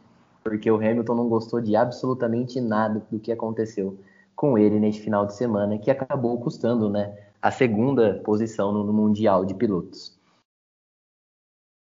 porque 0.44 0.70
o 0.72 0.78
Hamilton 0.78 1.14
não 1.14 1.30
gostou 1.30 1.62
de 1.62 1.76
absolutamente 1.76 2.60
nada 2.60 3.06
do 3.12 3.20
que 3.20 3.32
aconteceu 3.32 4.00
com 4.36 4.58
ele 4.58 4.80
neste 4.80 5.02
final 5.02 5.26
de 5.26 5.36
semana, 5.36 5.78
que 5.78 5.92
acabou 5.92 6.40
custando, 6.40 6.90
né, 6.90 7.32
a 7.42 7.52
segunda 7.52 8.22
posição 8.24 8.72
no, 8.72 8.94
Mundial 8.94 9.46
de 9.46 9.56
Pilotos. 9.56 10.18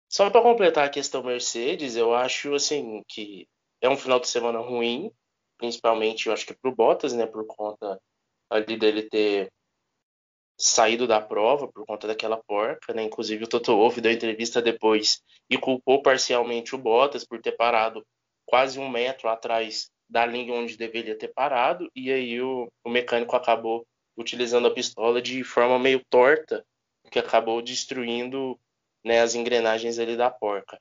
Só 0.10 0.30
para 0.30 0.42
completar 0.42 0.86
a 0.86 0.90
questão 0.90 1.24
Mercedes, 1.24 1.96
eu 1.96 2.14
acho 2.14 2.54
assim 2.54 3.02
que 3.08 3.48
é 3.82 3.90
um 3.90 3.96
final 3.96 4.20
de 4.20 4.28
semana 4.28 4.60
ruim, 4.60 5.12
principalmente 5.58 6.28
eu 6.28 6.34
acho 6.34 6.46
que 6.46 6.54
para 6.54 6.70
o 6.70 6.76
Bottas, 6.76 7.14
né, 7.14 7.26
por 7.26 7.46
conta 7.48 7.98
ali 8.50 8.78
dele 8.78 9.04
ter 9.04 9.50
saído 10.62 11.08
da 11.08 11.20
prova 11.20 11.68
por 11.68 11.86
conta 11.86 12.08
daquela 12.08 12.38
porca, 12.38 12.94
né? 12.94 13.02
Inclusive 13.04 13.46
o 13.46 13.48
Toto 13.48 13.76
Wolff 13.76 14.00
deu 14.00 14.12
entrevista 14.12 14.62
depois 14.62 15.22
e 15.50 15.58
culpou 15.58 16.02
parcialmente 16.02 16.76
o 16.76 16.78
Bottas 16.78 17.26
por 17.26 17.42
ter 17.42 17.54
parado 17.54 18.06
quase 18.46 18.80
um 18.80 18.88
metro 18.88 19.28
atrás 19.28 19.90
da 20.08 20.26
linha 20.26 20.54
onde 20.54 20.78
deveria 20.78 21.18
ter 21.18 21.30
parado 21.30 21.90
e 21.96 22.12
aí 22.12 22.40
o, 22.40 22.68
o 22.86 22.90
mecânico 22.90 23.36
acabou 23.36 23.86
utilizando 24.16 24.68
a 24.68 24.72
pistola 24.72 25.22
de 25.22 25.44
forma 25.44 25.80
meio 25.80 26.02
torta, 26.10 26.64
que 27.10 27.18
acabou 27.18 27.62
destruindo 27.62 28.60
né, 29.04 29.22
as 29.22 29.34
engrenagens 29.34 29.98
ali 29.98 30.16
da 30.16 30.30
porca. 30.30 30.80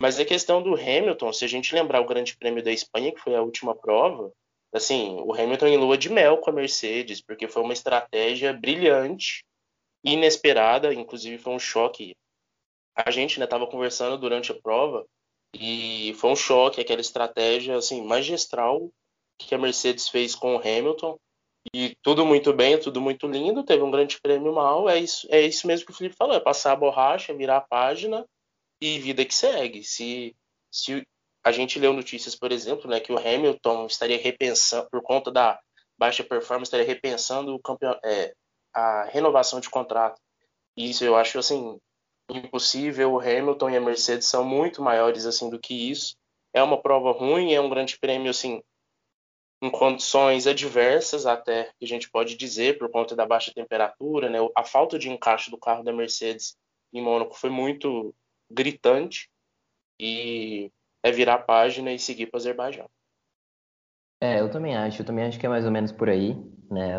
Mas 0.00 0.18
a 0.18 0.24
questão 0.24 0.62
do 0.62 0.74
Hamilton, 0.74 1.32
se 1.32 1.44
a 1.44 1.48
gente 1.48 1.74
lembrar 1.74 2.00
o 2.00 2.06
Grande 2.06 2.36
Prêmio 2.36 2.64
da 2.64 2.72
Espanha, 2.72 3.12
que 3.12 3.20
foi 3.20 3.34
a 3.34 3.42
última 3.42 3.74
prova, 3.74 4.32
assim, 4.72 5.16
o 5.20 5.32
Hamilton 5.32 5.66
em 5.66 5.76
lua 5.76 5.98
de 5.98 6.08
mel 6.08 6.38
com 6.38 6.50
a 6.50 6.52
Mercedes, 6.52 7.20
porque 7.20 7.48
foi 7.48 7.62
uma 7.62 7.72
estratégia 7.72 8.52
brilhante, 8.52 9.44
inesperada, 10.04 10.94
inclusive 10.94 11.38
foi 11.38 11.52
um 11.52 11.58
choque. 11.58 12.14
A 12.94 13.10
gente 13.10 13.38
né, 13.38 13.44
estava 13.44 13.66
conversando 13.66 14.18
durante 14.18 14.52
a 14.52 14.60
prova 14.60 15.06
e 15.54 16.14
foi 16.18 16.30
um 16.30 16.36
choque 16.36 16.80
aquela 16.80 17.00
estratégia 17.00 17.76
assim 17.76 18.02
magistral 18.02 18.90
que 19.38 19.54
a 19.54 19.58
Mercedes 19.58 20.08
fez 20.08 20.34
com 20.34 20.56
o 20.56 20.58
Hamilton 20.58 21.18
e 21.74 21.94
tudo 22.02 22.24
muito 22.24 22.52
bem, 22.52 22.78
tudo 22.78 23.00
muito 23.00 23.26
lindo, 23.26 23.64
teve 23.64 23.82
um 23.82 23.90
grande 23.90 24.20
prêmio 24.20 24.52
mal, 24.54 24.88
é 24.88 24.98
isso, 24.98 25.26
é 25.30 25.40
isso 25.42 25.66
mesmo 25.66 25.86
que 25.86 25.92
o 25.92 25.94
Felipe 25.94 26.16
falou, 26.16 26.34
é 26.34 26.40
passar 26.40 26.72
a 26.72 26.76
borracha, 26.76 27.34
virar 27.34 27.58
a 27.58 27.60
página 27.60 28.26
e 28.80 28.98
vida 28.98 29.24
que 29.24 29.34
segue. 29.34 29.84
Se, 29.84 30.34
se 30.70 31.06
a 31.44 31.52
gente 31.52 31.78
leu 31.78 31.92
notícias, 31.92 32.34
por 32.34 32.52
exemplo, 32.52 32.90
né, 32.90 33.00
que 33.00 33.12
o 33.12 33.18
Hamilton 33.18 33.86
estaria 33.86 34.18
repensando, 34.18 34.88
por 34.90 35.02
conta 35.02 35.30
da 35.30 35.58
baixa 35.98 36.24
performance, 36.24 36.68
estaria 36.68 36.86
repensando 36.86 37.54
o 37.54 37.60
campeon... 37.60 37.94
É, 38.04 38.34
a 38.72 39.04
renovação 39.04 39.60
de 39.60 39.68
contrato. 39.68 40.20
Isso 40.76 41.04
eu 41.04 41.16
acho 41.16 41.38
assim 41.38 41.78
impossível. 42.30 43.12
O 43.12 43.20
Hamilton 43.20 43.70
e 43.70 43.76
a 43.76 43.80
Mercedes 43.80 44.28
são 44.28 44.44
muito 44.44 44.82
maiores 44.82 45.26
assim 45.26 45.50
do 45.50 45.58
que 45.58 45.90
isso. 45.90 46.16
É 46.52 46.62
uma 46.62 46.80
prova 46.80 47.12
ruim, 47.12 47.52
é 47.52 47.60
um 47.60 47.70
grande 47.70 47.98
prêmio 47.98 48.30
assim 48.30 48.62
em 49.62 49.70
condições 49.70 50.46
adversas 50.46 51.26
até 51.26 51.64
que 51.78 51.84
a 51.84 51.86
gente 51.86 52.10
pode 52.10 52.34
dizer 52.34 52.78
por 52.78 52.90
conta 52.90 53.14
da 53.14 53.26
baixa 53.26 53.52
temperatura, 53.54 54.30
né? 54.30 54.38
A 54.56 54.64
falta 54.64 54.98
de 54.98 55.10
encaixe 55.10 55.50
do 55.50 55.58
carro 55.58 55.84
da 55.84 55.92
Mercedes 55.92 56.56
em 56.92 57.02
Mônaco 57.02 57.34
foi 57.34 57.50
muito 57.50 58.14
gritante 58.50 59.28
e 60.00 60.72
é 61.02 61.10
virar 61.10 61.34
a 61.34 61.38
página 61.38 61.92
e 61.92 61.98
seguir 61.98 62.26
para 62.26 62.38
o 62.38 62.40
Azerbaijão. 62.40 62.86
É, 64.20 64.40
eu 64.40 64.50
também 64.50 64.76
acho. 64.76 65.02
Eu 65.02 65.06
também 65.06 65.24
acho 65.24 65.38
que 65.38 65.46
é 65.46 65.48
mais 65.48 65.64
ou 65.64 65.70
menos 65.70 65.92
por 65.92 66.08
aí, 66.08 66.36
né? 66.70 66.96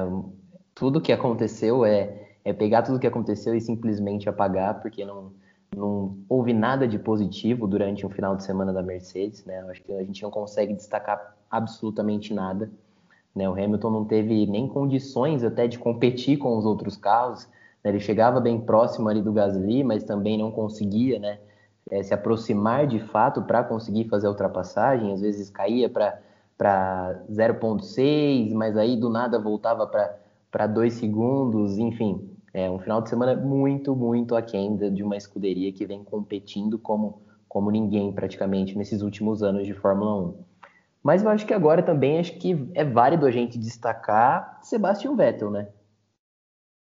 Tudo 0.73 1.01
que 1.01 1.11
aconteceu 1.11 1.85
é, 1.85 2.35
é 2.43 2.51
pegar 2.51 2.81
tudo 2.81 2.99
que 2.99 3.07
aconteceu 3.07 3.53
e 3.53 3.61
simplesmente 3.61 4.27
apagar, 4.27 4.81
porque 4.81 5.05
não, 5.05 5.33
não 5.75 6.17
houve 6.27 6.53
nada 6.53 6.87
de 6.87 6.97
positivo 6.97 7.67
durante 7.67 8.05
o 8.05 8.09
final 8.09 8.35
de 8.35 8.43
semana 8.43 8.73
da 8.73 8.81
Mercedes, 8.81 9.45
né? 9.45 9.61
Eu 9.61 9.69
acho 9.69 9.83
que 9.83 9.93
a 9.93 10.03
gente 10.03 10.23
não 10.23 10.31
consegue 10.31 10.73
destacar 10.73 11.35
absolutamente 11.49 12.33
nada. 12.33 12.71
Né? 13.35 13.47
O 13.47 13.53
Hamilton 13.53 13.89
não 13.89 14.05
teve 14.05 14.45
nem 14.45 14.67
condições 14.67 15.43
até 15.43 15.67
de 15.67 15.79
competir 15.79 16.37
com 16.37 16.57
os 16.57 16.65
outros 16.65 16.97
carros. 16.97 17.47
Né? 17.83 17.91
Ele 17.91 17.99
chegava 17.99 18.39
bem 18.39 18.59
próximo 18.59 19.07
ali 19.07 19.21
do 19.21 19.31
Gasly, 19.31 19.83
mas 19.83 20.03
também 20.03 20.37
não 20.37 20.51
conseguia, 20.51 21.19
né? 21.19 21.39
É, 21.89 22.03
se 22.03 22.13
aproximar 22.13 22.85
de 22.87 22.99
fato 22.99 23.41
para 23.41 23.63
conseguir 23.63 24.07
fazer 24.07 24.27
a 24.27 24.29
ultrapassagem, 24.29 25.13
às 25.13 25.21
vezes 25.21 25.49
caía 25.49 25.89
para 25.89 27.23
0,6, 27.29 28.53
mas 28.53 28.77
aí 28.77 28.95
do 28.95 29.09
nada 29.09 29.39
voltava 29.39 29.87
para 30.51 30.67
2 30.67 30.93
segundos, 30.93 31.77
enfim. 31.77 32.29
É 32.53 32.69
um 32.69 32.79
final 32.79 33.01
de 33.01 33.09
semana 33.09 33.35
muito, 33.35 33.95
muito 33.95 34.35
aquém 34.35 34.75
de 34.75 35.03
uma 35.03 35.15
escuderia 35.15 35.71
que 35.71 35.85
vem 35.85 36.03
competindo 36.03 36.77
como, 36.77 37.21
como 37.47 37.71
ninguém 37.71 38.11
praticamente 38.11 38.77
nesses 38.77 39.01
últimos 39.01 39.41
anos 39.41 39.65
de 39.65 39.73
Fórmula 39.73 40.29
1. 40.29 40.43
Mas 41.01 41.23
eu 41.23 41.29
acho 41.29 41.45
que 41.45 41.53
agora 41.53 41.81
também 41.81 42.19
acho 42.19 42.37
que 42.37 42.69
é 42.73 42.83
válido 42.83 43.25
a 43.25 43.31
gente 43.31 43.57
destacar 43.57 44.59
Sebastian 44.61 45.15
Vettel, 45.15 45.49
né? 45.49 45.69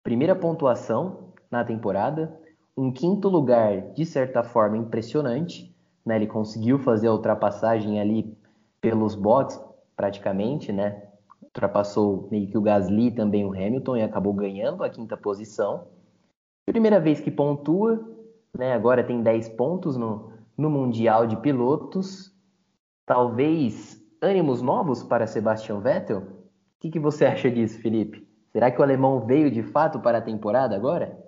Primeira 0.05 0.37
pontuação 0.37 1.33
na 1.51 1.65
temporada, 1.65 2.39
um 2.77 2.93
quinto 2.93 3.29
lugar, 3.29 3.93
de 3.93 4.05
certa 4.05 4.43
forma, 4.43 4.77
impressionante. 4.77 5.75
Né? 6.05 6.17
Ele 6.17 6.27
conseguiu 6.27 6.79
fazer 6.79 7.09
a 7.09 7.13
ultrapassagem 7.13 8.01
ali 8.01 8.37
pelos 8.81 9.15
boxes, 9.15 9.61
praticamente, 9.97 10.73
né? 10.73 11.09
Ultrapassou 11.43 12.29
meio 12.31 12.49
que 12.49 12.59
o 12.59 12.63
Gasly 12.63 13.13
também 13.13 13.45
o 13.45 13.53
Hamilton 13.53 13.97
e 13.97 14.03
acabou 14.03 14.33
ganhando 14.33 14.83
a 14.83 14.91
quinta 14.91 15.17
posição. 15.17 15.87
Primeira 16.67 16.99
vez 16.99 17.21
que 17.21 17.31
pontua, 17.31 18.05
né? 18.57 18.73
Agora 18.73 19.05
tem 19.05 19.23
10 19.23 19.51
pontos 19.51 19.97
no, 19.97 20.33
no 20.59 20.69
Mundial 20.69 21.27
de 21.27 21.37
Pilotos. 21.37 22.35
Talvez 23.07 24.03
ânimos 24.21 24.61
novos 24.61 25.03
para 25.03 25.27
Sebastian 25.27 25.81
Vettel? 25.81 26.19
O 26.19 26.25
que, 26.81 26.91
que 26.91 26.99
você 26.99 27.25
acha 27.25 27.51
disso, 27.51 27.81
Felipe? 27.81 28.29
Será 28.53 28.71
que 28.71 28.81
o 28.81 28.83
alemão 28.83 29.25
veio 29.25 29.51
de 29.51 29.63
fato 29.63 30.01
para 30.01 30.19
a 30.19 30.23
temporada 30.23 30.75
agora? 30.77 31.24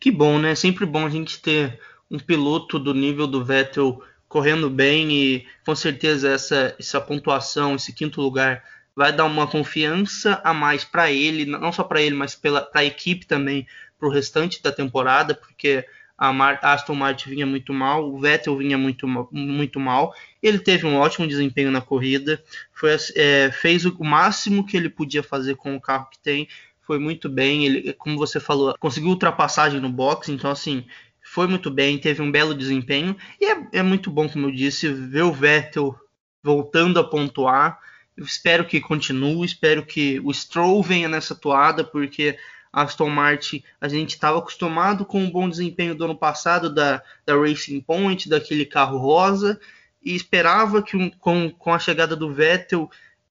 Que 0.00 0.10
bom, 0.10 0.38
né? 0.38 0.54
Sempre 0.54 0.86
bom 0.86 1.06
a 1.06 1.10
gente 1.10 1.42
ter 1.42 1.78
um 2.10 2.18
piloto 2.18 2.78
do 2.78 2.94
nível 2.94 3.26
do 3.26 3.44
Vettel 3.44 4.02
correndo 4.26 4.70
bem 4.70 5.12
e 5.12 5.46
com 5.66 5.74
certeza 5.76 6.30
essa, 6.30 6.74
essa 6.78 7.00
pontuação, 7.00 7.74
esse 7.74 7.92
quinto 7.92 8.20
lugar 8.22 8.64
vai 8.96 9.12
dar 9.12 9.26
uma 9.26 9.46
confiança 9.46 10.40
a 10.42 10.54
mais 10.54 10.84
para 10.84 11.10
ele, 11.10 11.44
não 11.44 11.70
só 11.70 11.84
para 11.84 12.00
ele, 12.00 12.14
mas 12.14 12.34
para 12.34 12.68
a 12.74 12.84
equipe 12.84 13.26
também, 13.26 13.66
para 13.98 14.08
o 14.08 14.10
restante 14.10 14.62
da 14.62 14.72
temporada, 14.72 15.34
porque 15.34 15.84
a, 16.16 16.32
Mar 16.32 16.58
Aston 16.62 16.94
Martin 16.94 17.30
vinha 17.30 17.46
muito 17.46 17.72
mal, 17.72 18.10
o 18.10 18.18
Vettel 18.18 18.56
vinha 18.56 18.78
muito, 18.78 19.06
muito 19.30 19.78
mal. 19.78 20.14
Ele 20.42 20.58
teve 20.58 20.86
um 20.86 20.96
ótimo 20.96 21.26
desempenho 21.26 21.70
na 21.70 21.80
corrida, 21.80 22.42
foi, 22.72 22.96
é, 23.16 23.50
fez 23.52 23.84
o 23.84 24.04
máximo 24.04 24.66
que 24.66 24.76
ele 24.76 24.88
podia 24.88 25.22
fazer 25.22 25.56
com 25.56 25.76
o 25.76 25.80
carro 25.80 26.08
que 26.10 26.18
tem, 26.18 26.48
foi 26.90 26.98
muito 26.98 27.28
bem. 27.28 27.64
Ele, 27.64 27.92
como 27.92 28.18
você 28.18 28.40
falou, 28.40 28.74
conseguiu 28.80 29.10
ultrapassagem 29.10 29.78
no 29.78 29.88
boxe, 29.88 30.32
então 30.32 30.50
assim, 30.50 30.84
foi 31.22 31.46
muito 31.46 31.70
bem, 31.70 31.96
teve 31.96 32.20
um 32.20 32.32
belo 32.32 32.52
desempenho. 32.52 33.16
E 33.40 33.44
é, 33.44 33.68
é 33.74 33.82
muito 33.82 34.10
bom, 34.10 34.28
como 34.28 34.48
eu 34.48 34.50
disse, 34.50 34.88
ver 34.88 35.22
o 35.22 35.32
Vettel 35.32 35.94
voltando 36.42 36.98
a 36.98 37.04
pontuar. 37.04 37.78
Eu 38.16 38.24
espero 38.24 38.64
que 38.64 38.80
continue, 38.80 39.46
espero 39.46 39.86
que 39.86 40.18
o 40.24 40.34
Stroll 40.34 40.82
venha 40.82 41.08
nessa 41.08 41.32
toada, 41.32 41.84
porque 41.84 42.36
a 42.72 42.82
Aston 42.82 43.08
Martin, 43.08 43.62
a 43.80 43.86
gente 43.86 44.10
estava 44.10 44.40
acostumado 44.40 45.04
com 45.04 45.24
o 45.24 45.30
bom 45.30 45.48
desempenho 45.48 45.94
do 45.94 46.04
ano 46.06 46.16
passado 46.16 46.74
da, 46.74 47.00
da 47.24 47.36
Racing 47.36 47.82
Point, 47.82 48.28
daquele 48.28 48.66
carro 48.66 48.98
rosa, 48.98 49.60
e 50.02 50.16
esperava 50.16 50.82
que 50.82 50.96
um, 50.96 51.08
com, 51.08 51.50
com 51.50 51.72
a 51.72 51.78
chegada 51.78 52.16
do 52.16 52.32
Vettel 52.32 52.90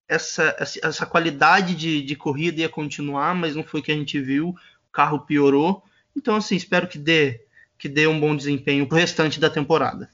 essa, 0.09 0.55
essa 0.59 1.05
qualidade 1.05 1.75
de, 1.75 2.01
de 2.01 2.15
corrida 2.15 2.61
ia 2.61 2.67
continuar, 2.67 3.35
mas 3.35 3.55
não 3.55 3.63
foi 3.63 3.79
o 3.79 3.83
que 3.83 3.91
a 3.91 3.95
gente 3.95 4.19
viu. 4.19 4.49
O 4.49 4.91
carro 4.91 5.19
piorou. 5.19 5.83
Então, 6.17 6.35
assim, 6.35 6.55
espero 6.55 6.87
que 6.87 6.97
dê, 6.97 7.45
que 7.77 7.87
dê 7.87 8.07
um 8.07 8.19
bom 8.19 8.35
desempenho 8.35 8.87
para 8.87 8.95
o 8.95 8.99
restante 8.99 9.39
da 9.39 9.51
temporada. 9.51 10.09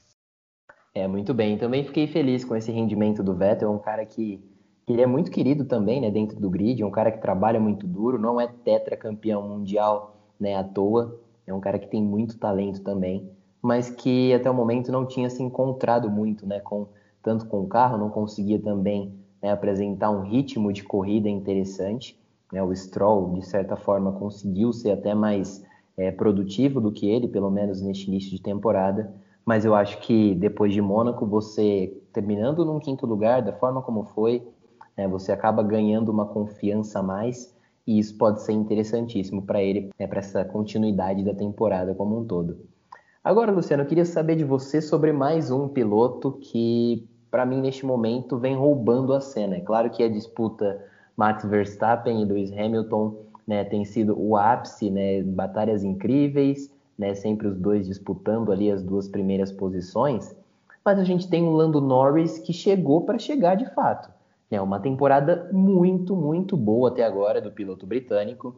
É, 0.94 1.08
muito 1.08 1.32
bem. 1.32 1.56
Também 1.56 1.82
fiquei 1.82 2.06
feliz 2.06 2.44
com 2.44 2.54
esse 2.54 2.70
rendimento 2.70 3.22
do 3.22 3.34
Vettel. 3.34 3.68
É 3.68 3.72
um 3.72 3.78
cara 3.78 4.04
que, 4.04 4.38
que 4.86 4.92
ele 4.92 5.00
é 5.00 5.06
muito 5.06 5.30
querido 5.30 5.64
também, 5.64 6.00
né, 6.00 6.10
dentro 6.10 6.38
do 6.38 6.50
grid. 6.50 6.82
É 6.82 6.86
um 6.86 6.90
cara 6.90 7.10
que 7.10 7.20
trabalha 7.20 7.58
muito 7.58 7.86
duro, 7.86 8.18
não 8.18 8.38
é 8.38 8.46
tetracampeão 8.46 9.48
mundial 9.48 10.16
né, 10.38 10.56
à 10.56 10.62
toa. 10.62 11.18
é 11.46 11.54
um 11.54 11.60
cara 11.60 11.78
que 11.78 11.88
tem 11.88 12.02
muito 12.02 12.38
talento 12.38 12.82
também, 12.82 13.30
mas 13.62 13.88
que 13.88 14.34
até 14.34 14.50
o 14.50 14.54
momento 14.54 14.92
não 14.92 15.06
tinha 15.06 15.30
se 15.30 15.42
encontrado 15.42 16.10
muito, 16.10 16.46
né, 16.46 16.60
com 16.60 16.86
tanto 17.22 17.46
com 17.46 17.62
o 17.62 17.66
carro, 17.66 17.96
não 17.96 18.10
conseguia 18.10 18.58
também 18.58 19.12
né, 19.42 19.50
apresentar 19.50 20.10
um 20.10 20.22
ritmo 20.22 20.72
de 20.72 20.82
corrida 20.82 21.28
interessante. 21.28 22.18
Né, 22.52 22.62
o 22.62 22.74
Stroll, 22.74 23.34
de 23.34 23.46
certa 23.46 23.76
forma, 23.76 24.12
conseguiu 24.12 24.72
ser 24.72 24.92
até 24.92 25.14
mais 25.14 25.64
é, 25.96 26.10
produtivo 26.10 26.80
do 26.80 26.92
que 26.92 27.08
ele, 27.08 27.28
pelo 27.28 27.50
menos 27.50 27.80
neste 27.80 28.08
início 28.08 28.30
de 28.30 28.40
temporada. 28.40 29.12
Mas 29.44 29.64
eu 29.64 29.74
acho 29.74 29.98
que 30.00 30.34
depois 30.34 30.72
de 30.72 30.80
Mônaco, 30.80 31.24
você 31.24 31.96
terminando 32.12 32.64
num 32.64 32.80
quinto 32.80 33.06
lugar, 33.06 33.42
da 33.42 33.52
forma 33.52 33.80
como 33.80 34.04
foi, 34.04 34.46
né, 34.96 35.06
você 35.06 35.32
acaba 35.32 35.62
ganhando 35.62 36.10
uma 36.10 36.26
confiança 36.26 36.98
a 36.98 37.02
mais 37.02 37.54
e 37.86 37.98
isso 37.98 38.16
pode 38.18 38.42
ser 38.42 38.52
interessantíssimo 38.52 39.42
para 39.42 39.62
ele, 39.62 39.90
né, 39.98 40.06
para 40.06 40.18
essa 40.18 40.44
continuidade 40.44 41.22
da 41.22 41.34
temporada 41.34 41.94
como 41.94 42.18
um 42.18 42.24
todo. 42.24 42.58
Agora, 43.22 43.52
Luciano, 43.52 43.82
eu 43.82 43.86
queria 43.86 44.04
saber 44.04 44.36
de 44.36 44.44
você 44.44 44.80
sobre 44.80 45.12
mais 45.12 45.50
um 45.50 45.68
piloto 45.68 46.32
que, 46.40 47.08
para 47.36 47.44
mim, 47.44 47.60
neste 47.60 47.84
momento, 47.84 48.38
vem 48.38 48.56
roubando 48.56 49.12
a 49.12 49.20
cena. 49.20 49.56
É 49.56 49.60
claro 49.60 49.90
que 49.90 50.02
a 50.02 50.08
disputa 50.08 50.82
Max 51.14 51.44
Verstappen 51.44 52.22
e 52.22 52.24
Lewis 52.24 52.50
Hamilton 52.50 53.14
né, 53.46 53.62
tem 53.62 53.84
sido 53.84 54.18
o 54.18 54.38
ápice, 54.38 54.90
né, 54.90 55.22
batalhas 55.22 55.84
incríveis, 55.84 56.72
né, 56.98 57.14
sempre 57.14 57.46
os 57.46 57.58
dois 57.58 57.86
disputando 57.86 58.50
ali 58.50 58.70
as 58.70 58.82
duas 58.82 59.06
primeiras 59.06 59.52
posições, 59.52 60.34
mas 60.82 60.98
a 60.98 61.04
gente 61.04 61.28
tem 61.28 61.46
o 61.46 61.50
Lando 61.50 61.78
Norris 61.78 62.38
que 62.38 62.54
chegou 62.54 63.02
para 63.02 63.18
chegar 63.18 63.54
de 63.54 63.68
fato. 63.74 64.10
É 64.50 64.58
uma 64.58 64.80
temporada 64.80 65.50
muito, 65.52 66.16
muito 66.16 66.56
boa 66.56 66.88
até 66.88 67.04
agora 67.04 67.38
do 67.38 67.52
piloto 67.52 67.86
britânico. 67.86 68.56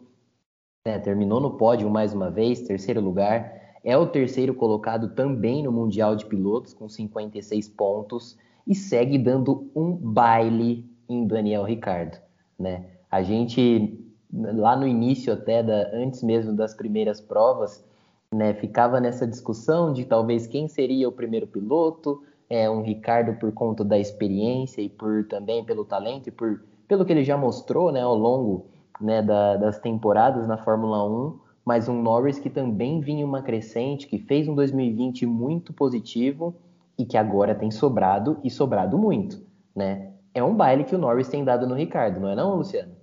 É, 0.87 1.01
terminou 1.01 1.41
no 1.41 1.57
pódio 1.57 1.91
mais 1.91 2.15
uma 2.15 2.31
vez, 2.31 2.63
terceiro 2.63 3.01
lugar. 3.01 3.61
É 3.83 3.99
o 3.99 4.07
terceiro 4.07 4.55
colocado 4.55 5.17
também 5.17 5.65
no 5.65 5.73
Mundial 5.73 6.15
de 6.15 6.27
Pilotos, 6.27 6.73
com 6.73 6.89
56 6.89 7.69
pontos, 7.71 8.39
e 8.69 8.75
segue 8.75 9.17
dando 9.17 9.71
um 9.75 9.97
baile 9.97 10.85
em 11.09 11.27
Daniel 11.27 11.65
Ricardo. 11.65 12.19
Né? 12.59 12.85
A 13.11 13.23
gente, 13.23 13.99
lá 14.31 14.77
no 14.77 14.87
início, 14.87 15.33
até 15.33 15.63
da, 15.63 15.91
antes 15.95 16.23
mesmo 16.23 16.55
das 16.55 16.75
primeiras 16.75 17.19
provas, 17.19 17.83
né, 18.31 18.53
ficava 18.53 19.01
nessa 19.01 19.27
discussão 19.27 19.91
de 19.91 20.05
talvez 20.05 20.47
quem 20.47 20.69
seria 20.69 21.09
o 21.09 21.13
primeiro 21.13 21.47
piloto, 21.47 22.23
é, 22.51 22.69
um 22.69 22.83
Ricardo 22.83 23.39
por 23.39 23.51
conta 23.53 23.83
da 23.83 23.99
experiência 23.99 24.83
e 24.83 24.89
por 24.91 25.27
também 25.29 25.65
pelo 25.65 25.85
talento 25.85 26.29
e 26.29 26.31
por 26.31 26.61
pelo 26.87 27.05
que 27.05 27.13
ele 27.13 27.23
já 27.23 27.37
mostrou 27.37 27.93
né, 27.93 28.01
ao 28.01 28.17
longo 28.17 28.67
né, 28.99 29.21
da, 29.23 29.57
das 29.57 29.79
temporadas 29.79 30.49
na 30.49 30.57
Fórmula 30.57 31.07
1, 31.07 31.39
mas 31.63 31.87
um 31.87 32.03
Norris 32.03 32.39
que 32.39 32.49
também 32.49 33.01
vinha 33.01 33.27
uma 33.27 33.43
crescente, 33.43 34.07
que 34.07 34.19
fez 34.19 34.49
um 34.49 34.55
2020 34.55 35.27
muito 35.27 35.73
positivo 35.75 36.57
e 36.99 37.07
que 37.07 37.17
agora 37.17 37.55
tem 37.55 37.71
sobrado 37.71 38.41
e 38.43 38.51
sobrado 38.51 38.99
muito, 38.99 39.47
né? 39.75 40.15
É 40.35 40.43
um 40.43 40.55
baile 40.55 40.85
que 40.85 40.95
o 40.95 40.99
Norris 40.99 41.29
tem 41.29 41.45
dado 41.45 41.67
no 41.67 41.75
Ricardo, 41.75 42.21
não 42.21 42.29
é 42.29 42.35
não, 42.35 42.57
Luciano? 42.57 42.97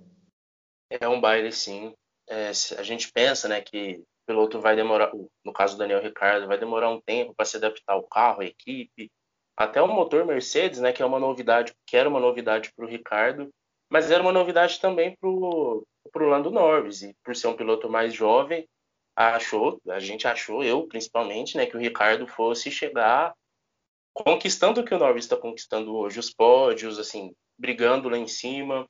É 0.90 1.08
um 1.08 1.20
baile, 1.20 1.50
sim. 1.50 1.92
É, 2.28 2.48
a 2.48 2.82
gente 2.82 3.10
pensa, 3.12 3.48
né, 3.48 3.60
que 3.60 4.00
o 4.00 4.04
piloto 4.26 4.60
vai 4.60 4.76
demorar, 4.76 5.12
no 5.44 5.52
caso 5.52 5.74
do 5.74 5.78
Daniel 5.78 6.02
Ricardo, 6.02 6.46
vai 6.46 6.58
demorar 6.58 6.90
um 6.90 7.00
tempo 7.00 7.34
para 7.34 7.46
se 7.46 7.56
adaptar 7.56 7.94
ao 7.94 8.02
carro, 8.02 8.42
à 8.42 8.44
equipe, 8.44 9.10
até 9.56 9.80
o 9.80 9.88
motor 9.88 10.24
Mercedes, 10.24 10.80
né, 10.80 10.92
que 10.92 11.02
é 11.02 11.06
uma 11.06 11.18
novidade, 11.18 11.72
que 11.86 11.96
era 11.96 12.08
uma 12.08 12.20
novidade 12.20 12.72
para 12.76 12.84
o 12.84 12.88
Ricardo, 12.88 13.48
mas 13.90 14.10
era 14.10 14.22
uma 14.22 14.32
novidade 14.32 14.80
também 14.80 15.16
para 15.18 15.28
o 15.28 15.84
Lando 16.14 16.50
Norris, 16.50 17.02
e 17.02 17.14
por 17.24 17.34
ser 17.34 17.46
um 17.46 17.56
piloto 17.56 17.88
mais 17.88 18.12
jovem, 18.12 18.66
achou, 19.16 19.80
a 19.88 19.98
gente 19.98 20.28
achou, 20.28 20.62
eu 20.62 20.86
principalmente, 20.86 21.56
né, 21.56 21.64
que 21.66 21.76
o 21.76 21.80
Ricardo 21.80 22.26
fosse 22.26 22.70
chegar 22.70 23.32
conquistando 24.24 24.80
o 24.80 24.84
que 24.84 24.94
o 24.94 24.98
Norris 24.98 25.24
está 25.24 25.36
conquistando 25.36 25.94
hoje, 25.94 26.18
os 26.18 26.32
pódios, 26.32 26.98
assim, 26.98 27.34
brigando 27.58 28.08
lá 28.08 28.16
em 28.16 28.26
cima, 28.26 28.88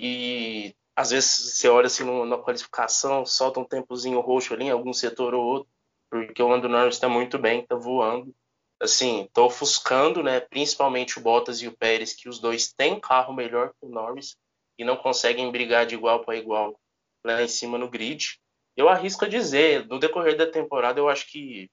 e 0.00 0.74
às 0.94 1.10
vezes 1.10 1.56
você 1.56 1.68
olha 1.68 1.86
assim 1.86 2.04
na 2.26 2.38
qualificação, 2.38 3.26
solta 3.26 3.58
um 3.58 3.64
tempozinho 3.64 4.20
roxo 4.20 4.54
ali 4.54 4.66
em 4.66 4.70
algum 4.70 4.92
setor 4.92 5.34
ou 5.34 5.44
outro, 5.44 5.68
porque 6.10 6.42
o 6.42 6.48
Lando 6.48 6.68
Norris 6.68 6.94
está 6.94 7.08
muito 7.08 7.38
bem, 7.38 7.60
está 7.60 7.74
voando, 7.74 8.32
assim, 8.80 9.28
tô 9.32 9.46
ofuscando, 9.46 10.22
né, 10.22 10.40
principalmente 10.40 11.18
o 11.18 11.22
Bottas 11.22 11.60
e 11.60 11.66
o 11.66 11.76
Pérez, 11.76 12.14
que 12.14 12.28
os 12.28 12.38
dois 12.38 12.72
têm 12.72 13.00
carro 13.00 13.34
melhor 13.34 13.70
que 13.70 13.86
o 13.86 13.88
Norris 13.88 14.36
e 14.78 14.84
não 14.84 14.96
conseguem 14.96 15.50
brigar 15.50 15.86
de 15.86 15.96
igual 15.96 16.24
para 16.24 16.36
igual 16.36 16.78
lá 17.24 17.42
em 17.42 17.48
cima 17.48 17.76
no 17.76 17.90
grid. 17.90 18.38
Eu 18.76 18.88
arrisco 18.88 19.24
a 19.24 19.28
dizer, 19.28 19.86
no 19.88 19.98
decorrer 19.98 20.36
da 20.36 20.48
temporada, 20.48 21.00
eu 21.00 21.08
acho 21.08 21.26
que 21.30 21.68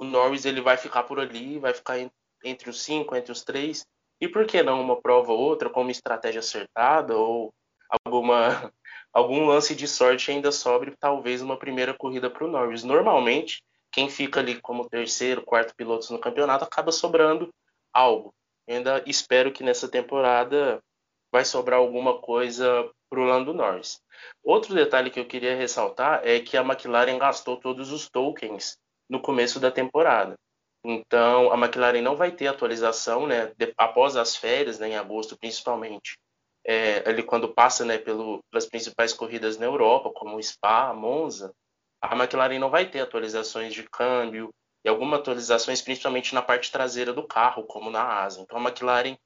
o 0.00 0.04
Norris 0.04 0.46
ele 0.46 0.62
vai 0.62 0.78
ficar 0.78 1.02
por 1.02 1.20
ali, 1.20 1.58
vai 1.58 1.74
ficar 1.74 1.98
entre 2.42 2.70
os 2.70 2.82
cinco, 2.82 3.14
entre 3.14 3.30
os 3.30 3.44
três, 3.44 3.86
e 4.18 4.26
por 4.26 4.46
que 4.46 4.62
não 4.62 4.80
uma 4.80 4.98
prova 4.98 5.30
ou 5.30 5.38
outra 5.38 5.68
com 5.68 5.82
uma 5.82 5.90
estratégia 5.90 6.38
acertada 6.38 7.14
ou 7.14 7.52
alguma 7.86 8.72
algum 9.12 9.44
lance 9.44 9.74
de 9.74 9.86
sorte 9.86 10.30
ainda 10.30 10.50
sobre 10.50 10.96
talvez 10.98 11.42
uma 11.42 11.58
primeira 11.58 11.92
corrida 11.92 12.30
para 12.30 12.46
o 12.46 12.50
Norris. 12.50 12.82
Normalmente 12.82 13.62
quem 13.92 14.08
fica 14.08 14.40
ali 14.40 14.58
como 14.58 14.88
terceiro, 14.88 15.42
quarto 15.42 15.74
piloto 15.76 16.10
no 16.12 16.18
campeonato 16.18 16.64
acaba 16.64 16.90
sobrando 16.90 17.52
algo. 17.92 18.32
Eu 18.66 18.76
ainda 18.76 19.02
espero 19.06 19.52
que 19.52 19.62
nessa 19.62 19.86
temporada 19.86 20.82
vai 21.30 21.44
sobrar 21.44 21.78
alguma 21.78 22.18
coisa 22.20 22.90
para 23.10 23.20
o 23.20 23.24
Lando 23.24 23.52
Norris. 23.52 24.00
Outro 24.42 24.74
detalhe 24.74 25.10
que 25.10 25.20
eu 25.20 25.26
queria 25.26 25.56
ressaltar 25.56 26.22
é 26.24 26.40
que 26.40 26.56
a 26.56 26.62
McLaren 26.62 27.18
gastou 27.18 27.58
todos 27.58 27.92
os 27.92 28.08
tokens 28.08 28.78
no 29.10 29.20
começo 29.20 29.58
da 29.58 29.70
temporada. 29.70 30.36
Então, 30.84 31.52
a 31.52 31.58
McLaren 31.58 32.00
não 32.00 32.16
vai 32.16 32.30
ter 32.30 32.46
atualização, 32.46 33.26
né, 33.26 33.52
de, 33.58 33.74
após 33.76 34.16
as 34.16 34.36
férias, 34.36 34.78
né, 34.78 34.90
em 34.90 34.96
agosto 34.96 35.36
principalmente. 35.36 36.16
É, 36.64 37.08
ali 37.08 37.22
quando 37.22 37.52
passa, 37.52 37.84
né, 37.84 37.98
pelo, 37.98 38.40
pelas 38.50 38.66
principais 38.66 39.12
corridas 39.12 39.58
na 39.58 39.66
Europa, 39.66 40.10
como 40.14 40.42
Spa, 40.42 40.94
Monza, 40.94 41.52
a 42.00 42.16
McLaren 42.16 42.58
não 42.58 42.70
vai 42.70 42.86
ter 42.86 43.00
atualizações 43.00 43.74
de 43.74 43.82
câmbio 43.82 44.50
e 44.84 44.88
algumas 44.88 45.20
atualizações 45.20 45.82
principalmente 45.82 46.34
na 46.34 46.40
parte 46.40 46.72
traseira 46.72 47.12
do 47.12 47.26
carro, 47.26 47.64
como 47.64 47.90
na 47.90 48.02
asa. 48.02 48.40
Então 48.40 48.56
a 48.56 48.62
McLaren 48.62 49.16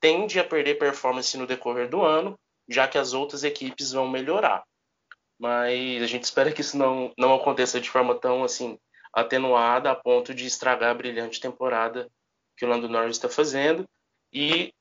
tende 0.00 0.38
a 0.38 0.44
perder 0.44 0.78
performance 0.78 1.36
no 1.36 1.46
decorrer 1.46 1.88
do 1.88 2.02
ano, 2.02 2.38
já 2.68 2.88
que 2.88 2.96
as 2.96 3.12
outras 3.12 3.44
equipes 3.44 3.92
vão 3.92 4.08
melhorar. 4.08 4.62
Mas 5.38 6.02
a 6.02 6.06
gente 6.06 6.24
espera 6.24 6.52
que 6.52 6.62
isso 6.62 6.78
não, 6.78 7.12
não 7.18 7.34
aconteça 7.34 7.80
de 7.80 7.90
forma 7.90 8.14
tão 8.14 8.44
assim 8.44 8.78
atenuada 9.12 9.90
a 9.90 9.94
ponto 9.94 10.34
de 10.34 10.46
estragar 10.46 10.90
a 10.90 10.94
brilhante 10.94 11.40
temporada 11.40 12.08
que 12.56 12.64
o 12.64 12.68
Lando 12.68 12.88
Norris 12.88 13.16
está 13.16 13.28
fazendo 13.28 13.84
e 14.32 14.72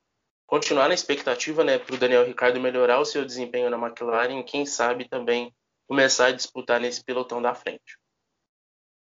continuar 0.45 0.87
na 0.87 0.93
expectativa 0.93 1.63
né, 1.63 1.77
para 1.77 1.95
o 1.95 1.97
Daniel 1.97 2.25
Ricciardo 2.25 2.59
melhorar 2.59 2.99
o 2.99 3.05
seu 3.05 3.25
desempenho 3.25 3.69
na 3.69 3.77
McLaren 3.77 4.39
e 4.39 4.43
quem 4.43 4.65
sabe 4.65 5.07
também 5.07 5.53
começar 5.87 6.27
a 6.27 6.31
disputar 6.31 6.79
nesse 6.79 7.03
pelotão 7.03 7.41
da 7.41 7.53
frente. 7.53 7.97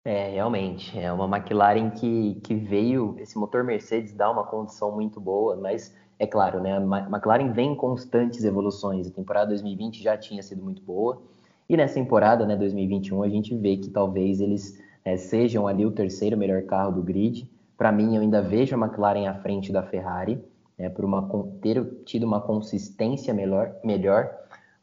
É, 0.04 0.30
realmente. 0.30 0.98
É 0.98 1.12
uma 1.12 1.36
McLaren 1.36 1.90
que, 1.90 2.40
que 2.42 2.54
veio, 2.54 3.16
esse 3.18 3.38
motor 3.38 3.62
Mercedes 3.62 4.12
dá 4.12 4.30
uma 4.30 4.46
condição 4.46 4.90
muito 4.92 5.20
boa, 5.20 5.56
mas 5.56 5.94
é 6.18 6.26
claro, 6.26 6.60
né? 6.60 6.76
A 6.76 6.80
McLaren 6.80 7.52
vem 7.52 7.72
em 7.72 7.76
constantes 7.76 8.44
evoluções. 8.44 9.06
A 9.06 9.10
temporada 9.10 9.48
2020 9.48 10.02
já 10.02 10.16
tinha 10.16 10.42
sido 10.42 10.62
muito 10.62 10.82
boa. 10.82 11.22
E 11.68 11.76
nessa 11.76 11.94
temporada, 11.94 12.46
né, 12.46 12.56
2021, 12.56 13.22
a 13.22 13.28
gente 13.28 13.54
vê 13.56 13.76
que 13.76 13.90
talvez 13.90 14.40
eles 14.40 14.80
é, 15.04 15.16
sejam 15.16 15.66
ali 15.66 15.84
o 15.84 15.90
terceiro 15.90 16.36
melhor 16.36 16.62
carro 16.62 16.92
do 16.92 17.02
grid. 17.02 17.50
Para 17.76 17.90
mim, 17.92 18.16
eu 18.16 18.22
ainda 18.22 18.42
vejo 18.42 18.74
a 18.74 18.78
McLaren 18.78 19.26
à 19.26 19.34
frente 19.34 19.72
da 19.72 19.82
Ferrari, 19.82 20.42
né, 20.78 20.88
por 20.88 21.04
uma, 21.04 21.28
ter 21.60 21.84
tido 22.04 22.24
uma 22.24 22.40
consistência 22.40 23.32
melhor, 23.32 23.74
melhor 23.84 24.30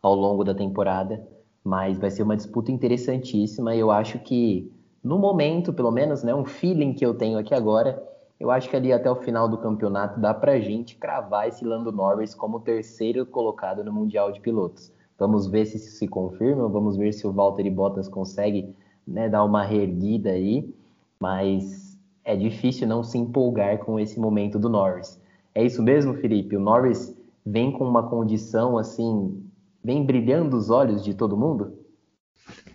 ao 0.02 0.16
longo 0.16 0.44
da 0.44 0.54
temporada 0.54 1.22
mas 1.68 1.98
vai 2.00 2.10
ser 2.10 2.24
uma 2.24 2.38
disputa 2.38 2.72
interessantíssima 2.72 3.76
e 3.76 3.80
eu 3.80 3.92
acho 3.92 4.20
que 4.20 4.72
no 5.04 5.20
momento, 5.20 5.74
pelo 5.74 5.92
menos, 5.92 6.24
né, 6.24 6.34
um 6.34 6.46
feeling 6.46 6.94
que 6.94 7.06
eu 7.06 7.14
tenho 7.14 7.38
aqui 7.38 7.54
agora, 7.54 8.02
eu 8.40 8.50
acho 8.50 8.70
que 8.70 8.76
ali 8.76 8.94
até 8.94 9.12
o 9.12 9.18
final 9.18 9.50
do 9.50 9.58
campeonato 9.58 10.18
dá 10.18 10.34
pra 10.34 10.62
gente 10.62 10.96
cravar 10.96 11.50
esse 11.50 11.66
Lando 11.66 11.92
Norris 11.92 12.34
como 12.34 12.62
terceiro 12.62 13.26
colocado 13.26 13.84
no 13.84 13.92
Mundial 13.92 14.32
de 14.32 14.40
Pilotos. 14.40 14.94
Vamos 15.20 15.48
ver 15.48 15.66
se 15.66 15.76
isso 15.76 15.98
se 15.98 16.08
confirma, 16.08 16.70
vamos 16.70 16.96
ver 16.96 17.12
se 17.12 17.28
o 17.28 17.34
Valtteri 17.34 17.70
Bottas 17.70 18.08
consegue 18.08 18.74
né, 19.08 19.30
dar 19.30 19.44
uma 19.44 19.64
reerguida 19.64 20.32
aí, 20.32 20.74
mas 21.20 21.98
é 22.24 22.36
difícil 22.36 22.88
não 22.88 23.04
se 23.04 23.18
empolgar 23.18 23.78
com 23.80 24.00
esse 24.00 24.20
momento 24.20 24.60
do 24.60 24.70
Norris. 24.70 25.22
É 25.56 25.64
isso 25.64 25.82
mesmo, 25.82 26.14
Felipe? 26.16 26.58
O 26.58 26.60
Norris 26.60 27.16
vem 27.46 27.72
com 27.72 27.88
uma 27.88 28.10
condição 28.10 28.78
assim 28.78 29.42
vem 29.88 30.06
brilhando 30.06 30.58
os 30.58 30.70
olhos 30.70 31.02
de 31.02 31.14
todo 31.14 31.38
mundo? 31.38 31.77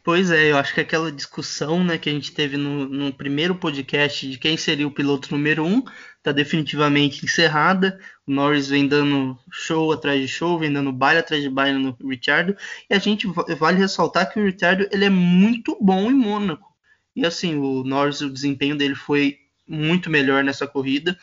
Pois 0.05 0.33
é, 0.33 0.51
eu 0.51 0.57
acho 0.57 0.75
que 0.75 0.81
aquela 0.81 1.13
discussão 1.13 1.85
né, 1.85 1.97
que 1.97 2.11
a 2.11 2.13
gente 2.13 2.33
teve 2.33 2.57
no, 2.57 2.89
no 2.89 3.13
primeiro 3.13 3.55
podcast 3.55 4.29
de 4.29 4.37
quem 4.37 4.57
seria 4.57 4.87
o 4.87 4.91
piloto 4.91 5.31
número 5.31 5.65
um 5.65 5.85
está 6.19 6.33
definitivamente 6.33 7.25
encerrada. 7.25 8.01
O 8.27 8.33
Norris 8.33 8.69
vem 8.69 8.89
dando 8.89 9.39
show 9.53 9.93
atrás 9.93 10.21
de 10.21 10.27
show, 10.27 10.59
vem 10.59 10.73
dando 10.73 10.91
baile 10.93 11.21
atrás 11.21 11.41
de 11.41 11.49
baile 11.49 11.79
no 11.79 11.97
Richard. 12.09 12.57
E 12.91 12.95
a 12.95 12.99
gente 12.99 13.29
vale 13.59 13.79
ressaltar 13.79 14.33
que 14.33 14.41
o 14.41 14.45
Richard 14.45 14.89
ele 14.91 15.05
é 15.05 15.11
muito 15.11 15.79
bom 15.81 16.11
em 16.11 16.15
Mônaco. 16.15 16.69
E 17.15 17.25
assim, 17.25 17.57
o 17.57 17.85
Norris, 17.85 18.21
o 18.23 18.31
desempenho 18.31 18.77
dele 18.77 18.97
foi 18.97 19.39
muito 19.69 20.11
melhor 20.11 20.43
nessa 20.43 20.67
corrida. 20.67 21.17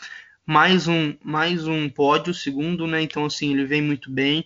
Mais 0.45 0.87
um, 0.87 1.15
mais 1.21 1.67
um 1.67 1.89
pódio, 1.89 2.33
segundo, 2.33 2.87
né? 2.87 3.01
Então, 3.01 3.25
assim, 3.25 3.51
ele 3.53 3.65
vem 3.65 3.81
muito 3.81 4.09
bem. 4.09 4.45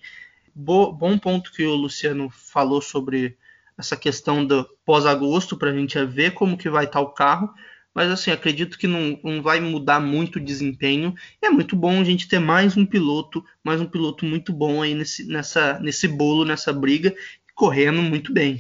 Bo 0.56 0.92
bom 0.92 1.20
ponto 1.20 1.52
que 1.52 1.64
o 1.64 1.76
Luciano 1.76 2.30
falou 2.32 2.82
sobre 2.82 3.38
essa 3.78 3.96
questão 3.96 4.46
do 4.46 4.66
pós-agosto, 4.86 5.58
para 5.58 5.70
a 5.70 5.74
gente 5.74 6.04
ver 6.06 6.34
como 6.34 6.58
que 6.58 6.70
vai 6.70 6.86
estar 6.86 7.00
tá 7.00 7.06
o 7.06 7.14
carro. 7.14 7.50
Mas, 7.94 8.10
assim, 8.10 8.32
acredito 8.32 8.78
que 8.78 8.88
não, 8.88 9.20
não 9.24 9.42
vai 9.42 9.60
mudar 9.60 10.00
muito 10.00 10.38
o 10.38 10.44
desempenho. 10.44 11.14
É 11.42 11.50
muito 11.50 11.76
bom 11.76 12.02
a 12.02 12.04
gente 12.04 12.28
ter 12.28 12.40
mais 12.40 12.76
um 12.76 12.86
piloto, 12.86 13.44
mais 13.64 13.80
um 13.80 13.86
piloto 13.86 14.26
muito 14.26 14.52
bom 14.52 14.82
aí 14.82 14.96
nesse, 14.96 15.28
nessa, 15.28 15.80
nesse 15.80 16.08
bolo, 16.08 16.44
nessa 16.44 16.74
briga, 16.74 17.14
correndo 17.56 18.02
muito 18.02 18.34
bem. 18.34 18.60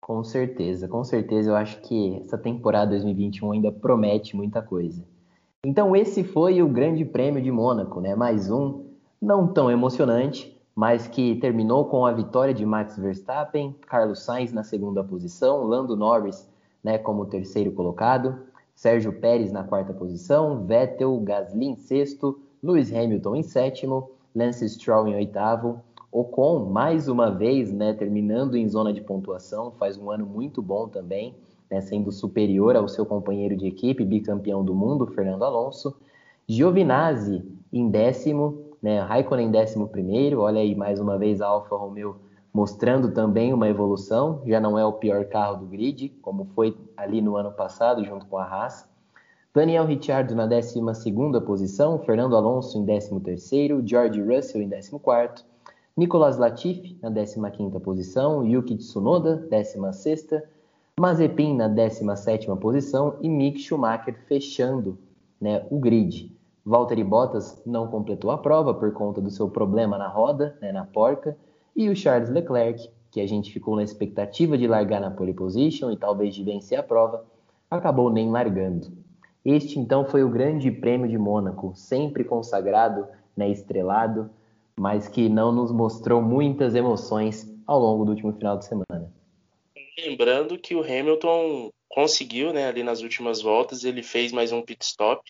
Com 0.00 0.24
certeza, 0.24 0.88
com 0.88 1.04
certeza. 1.04 1.50
Eu 1.50 1.56
acho 1.56 1.80
que 1.82 2.20
essa 2.24 2.36
temporada 2.36 2.90
2021 2.90 3.52
ainda 3.52 3.70
promete 3.70 4.34
muita 4.34 4.60
coisa. 4.60 5.04
Então 5.64 5.94
esse 5.94 6.24
foi 6.24 6.60
o 6.60 6.68
Grande 6.68 7.04
Prêmio 7.04 7.40
de 7.40 7.52
Mônaco, 7.52 8.00
né? 8.00 8.16
Mais 8.16 8.50
um, 8.50 8.84
não 9.20 9.46
tão 9.46 9.70
emocionante, 9.70 10.60
mas 10.74 11.06
que 11.06 11.36
terminou 11.36 11.84
com 11.86 12.06
a 12.06 12.12
vitória 12.12 12.54
de 12.54 12.64
Max 12.64 12.96
Verstappen, 12.96 13.74
Carlos 13.86 14.22
Sainz 14.22 14.52
na 14.52 14.64
segunda 14.64 15.04
posição, 15.04 15.64
Lando 15.64 15.96
Norris, 15.96 16.48
né, 16.82 16.98
como 16.98 17.26
terceiro 17.26 17.72
colocado, 17.72 18.38
Sérgio 18.74 19.12
Pérez 19.12 19.52
na 19.52 19.64
quarta 19.64 19.92
posição, 19.92 20.64
Vettel, 20.64 21.18
Gasly 21.20 21.66
em 21.66 21.76
sexto, 21.76 22.40
Lewis 22.62 22.92
Hamilton 22.92 23.36
em 23.36 23.42
sétimo, 23.42 24.10
Lance 24.34 24.68
Stroll 24.68 25.08
em 25.08 25.14
oitavo, 25.14 25.80
Ocon, 26.10 26.66
mais 26.66 27.08
uma 27.08 27.30
vez, 27.30 27.72
né, 27.72 27.92
terminando 27.92 28.56
em 28.56 28.68
zona 28.68 28.92
de 28.92 29.00
pontuação, 29.00 29.70
faz 29.72 29.96
um 29.96 30.10
ano 30.10 30.26
muito 30.26 30.60
bom 30.60 30.88
também, 30.88 31.34
né, 31.70 31.80
sendo 31.80 32.12
superior 32.12 32.76
ao 32.76 32.88
seu 32.88 33.06
companheiro 33.06 33.56
de 33.56 33.66
equipe, 33.66 34.04
bicampeão 34.04 34.64
do 34.64 34.74
mundo, 34.74 35.06
Fernando 35.06 35.44
Alonso. 35.44 35.96
Giovinazzi 36.46 37.42
em 37.72 37.88
décimo, 37.88 38.71
né, 38.82 39.00
Raikkonen 39.00 39.46
em 39.46 39.50
décimo 39.50 39.88
primeiro, 39.88 40.40
olha 40.40 40.60
aí 40.60 40.74
mais 40.74 40.98
uma 40.98 41.16
vez 41.16 41.40
a 41.40 41.46
Alfa 41.46 41.76
Romeo 41.76 42.16
mostrando 42.52 43.12
também 43.12 43.52
uma 43.52 43.68
evolução, 43.68 44.42
já 44.44 44.60
não 44.60 44.78
é 44.78 44.84
o 44.84 44.92
pior 44.92 45.24
carro 45.24 45.56
do 45.56 45.66
grid, 45.66 46.10
como 46.20 46.44
foi 46.54 46.76
ali 46.96 47.22
no 47.22 47.36
ano 47.36 47.52
passado, 47.52 48.04
junto 48.04 48.26
com 48.26 48.36
a 48.36 48.44
Haas. 48.44 48.86
Daniel 49.54 49.86
Ricciardo 49.86 50.34
na 50.34 50.46
12 50.46 50.80
posição, 51.46 51.98
Fernando 52.00 52.36
Alonso 52.36 52.76
em 52.78 52.84
13º, 52.84 53.86
George 53.86 54.20
Russell 54.20 54.62
em 54.62 54.68
14º, 54.68 55.44
Nicolas 55.96 56.38
Latifi 56.38 56.98
na 57.02 57.10
15ª 57.10 57.80
posição, 57.80 58.44
Yuki 58.44 58.76
Tsunoda, 58.76 59.46
16ª, 59.50 60.42
Mazepin 60.98 61.54
na 61.54 61.68
17ª 61.68 62.56
posição 62.58 63.16
e 63.20 63.28
Mick 63.28 63.60
Schumacher 63.60 64.14
fechando 64.26 64.98
né, 65.40 65.66
o 65.70 65.78
grid. 65.78 66.30
Valtteri 66.64 67.02
Bottas 67.02 67.60
não 67.66 67.88
completou 67.88 68.30
a 68.30 68.38
prova 68.38 68.72
por 68.72 68.92
conta 68.92 69.20
do 69.20 69.30
seu 69.30 69.48
problema 69.48 69.98
na 69.98 70.08
roda, 70.08 70.56
né, 70.60 70.70
na 70.70 70.84
porca, 70.84 71.36
e 71.74 71.88
o 71.88 71.96
Charles 71.96 72.30
Leclerc, 72.30 72.88
que 73.10 73.20
a 73.20 73.26
gente 73.26 73.52
ficou 73.52 73.76
na 73.76 73.82
expectativa 73.82 74.56
de 74.56 74.66
largar 74.66 75.00
na 75.00 75.10
pole 75.10 75.34
position 75.34 75.90
e 75.90 75.96
talvez 75.96 76.34
de 76.34 76.44
vencer 76.44 76.78
a 76.78 76.82
prova, 76.82 77.24
acabou 77.70 78.10
nem 78.10 78.30
largando. 78.30 78.88
Este 79.44 79.78
então 79.78 80.04
foi 80.04 80.22
o 80.22 80.28
Grande 80.28 80.70
Prêmio 80.70 81.08
de 81.08 81.18
Mônaco, 81.18 81.72
sempre 81.74 82.22
consagrado, 82.22 83.06
né, 83.36 83.50
estrelado, 83.50 84.30
mas 84.78 85.08
que 85.08 85.28
não 85.28 85.50
nos 85.50 85.72
mostrou 85.72 86.22
muitas 86.22 86.74
emoções 86.74 87.52
ao 87.66 87.80
longo 87.80 88.04
do 88.04 88.12
último 88.12 88.32
final 88.32 88.56
de 88.56 88.66
semana. 88.66 89.12
Lembrando 89.98 90.56
que 90.58 90.74
o 90.74 90.80
Hamilton 90.80 91.70
conseguiu, 91.88 92.52
né, 92.52 92.68
ali 92.68 92.82
nas 92.82 93.02
últimas 93.02 93.42
voltas, 93.42 93.84
ele 93.84 94.02
fez 94.02 94.32
mais 94.32 94.52
um 94.52 94.62
pit 94.62 94.84
stop, 94.84 95.22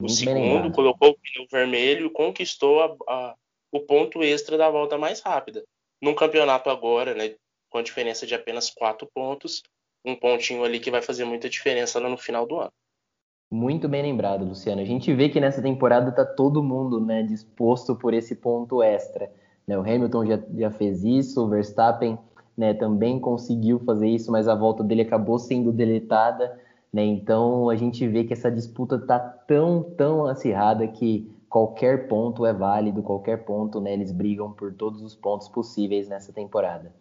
o 0.00 0.08
segundo, 0.08 0.72
colocou 0.72 1.10
o 1.10 1.14
pneu 1.14 1.46
vermelho, 1.50 2.10
conquistou 2.10 2.82
a, 2.82 2.96
a, 3.08 3.34
o 3.72 3.80
ponto 3.80 4.22
extra 4.22 4.56
da 4.56 4.70
volta 4.70 4.96
mais 4.96 5.20
rápida. 5.20 5.64
Num 6.00 6.14
campeonato 6.14 6.70
agora, 6.70 7.14
né, 7.14 7.34
com 7.68 7.78
a 7.78 7.82
diferença 7.82 8.26
de 8.26 8.34
apenas 8.34 8.70
quatro 8.70 9.08
pontos, 9.12 9.62
um 10.04 10.14
pontinho 10.14 10.64
ali 10.64 10.78
que 10.78 10.90
vai 10.90 11.02
fazer 11.02 11.24
muita 11.24 11.48
diferença 11.48 11.98
lá 11.98 12.08
no 12.08 12.16
final 12.16 12.46
do 12.46 12.60
ano. 12.60 12.72
Muito 13.50 13.88
bem 13.88 14.02
lembrado, 14.02 14.44
Luciano. 14.44 14.82
A 14.82 14.84
gente 14.84 15.12
vê 15.14 15.28
que 15.28 15.40
nessa 15.40 15.62
temporada 15.62 16.12
tá 16.12 16.24
todo 16.24 16.62
mundo 16.62 17.00
né, 17.00 17.22
disposto 17.22 17.96
por 17.96 18.12
esse 18.12 18.36
ponto 18.36 18.82
extra. 18.82 19.32
Né? 19.66 19.76
O 19.76 19.80
Hamilton 19.80 20.26
já, 20.26 20.40
já 20.54 20.70
fez 20.70 21.02
isso, 21.02 21.44
o 21.44 21.48
Verstappen 21.48 22.18
né, 22.56 22.74
também 22.74 23.18
conseguiu 23.18 23.78
fazer 23.80 24.08
isso, 24.08 24.30
mas 24.30 24.48
a 24.48 24.54
volta 24.54 24.84
dele 24.84 25.02
acabou 25.02 25.38
sendo 25.38 25.72
deletada. 25.72 26.60
Né? 26.92 27.04
Então 27.04 27.68
a 27.68 27.76
gente 27.76 28.06
vê 28.06 28.24
que 28.24 28.32
essa 28.32 28.50
disputa 28.50 28.98
tá 28.98 29.18
tão, 29.18 29.82
tão 29.82 30.26
acirrada 30.26 30.86
que 30.88 31.30
qualquer 31.48 32.08
ponto 32.08 32.44
é 32.44 32.52
válido, 32.52 33.02
qualquer 33.02 33.44
ponto, 33.44 33.80
né, 33.80 33.94
eles 33.94 34.12
brigam 34.12 34.52
por 34.52 34.72
todos 34.74 35.02
os 35.02 35.14
pontos 35.14 35.48
possíveis 35.48 36.08
nessa 36.08 36.32
temporada. 36.32 36.92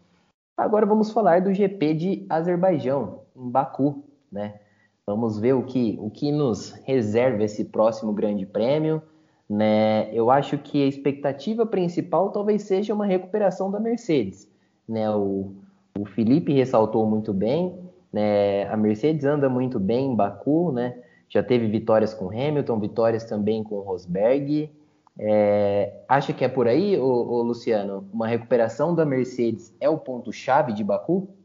Agora 0.58 0.86
vamos 0.86 1.12
falar 1.12 1.42
do 1.42 1.54
GP 1.54 1.94
de 1.94 2.26
Azerbaijão, 2.30 3.22
em 3.36 3.50
Baku, 3.50 4.04
né? 4.32 4.60
Vamos 5.06 5.40
ver 5.40 5.54
o 5.54 5.64
que, 5.64 5.98
o 6.02 6.10
que 6.10 6.32
nos 6.34 6.72
reserva 6.84 7.44
esse 7.44 7.64
próximo 7.64 8.12
Grande 8.12 8.46
Prêmio. 8.46 9.02
Né? 9.50 10.14
Eu 10.14 10.30
acho 10.30 10.58
que 10.58 10.84
a 10.84 10.88
expectativa 10.88 11.66
principal 11.66 12.30
talvez 12.32 12.64
seja 12.64 12.94
uma 12.94 13.06
recuperação 13.06 13.72
da 13.72 13.80
Mercedes. 13.80 14.52
Né? 14.88 15.10
O, 15.10 15.54
o 15.98 16.06
Felipe 16.06 16.52
ressaltou 16.52 17.06
muito 17.06 17.34
bem, 17.34 17.87
né? 18.18 18.68
a 18.68 18.76
Mercedes 18.76 19.26
anda 19.26 19.48
muito 19.48 19.80
bem 19.80 20.08
em 20.08 20.16
Baku, 20.16 20.72
né? 20.72 21.04
já 21.30 21.44
teve 21.44 21.68
vitórias 21.68 22.14
com 22.14 22.30
Hamilton, 22.30 22.80
vitórias 22.80 23.24
também 23.26 23.64
com 23.64 23.80
Rosberg. 23.80 24.72
É, 25.20 26.04
acha 26.08 26.32
que 26.32 26.46
é 26.46 26.48
por 26.48 26.68
aí, 26.68 26.98
ô, 26.98 27.06
ô, 27.06 27.42
Luciano? 27.42 28.10
Uma 28.14 28.28
recuperação 28.28 28.96
da 28.96 29.06
Mercedes 29.06 29.74
é 29.80 29.90
o 29.90 29.98
ponto-chave 29.98 30.74
de 30.74 30.84
Baku? 30.84 31.36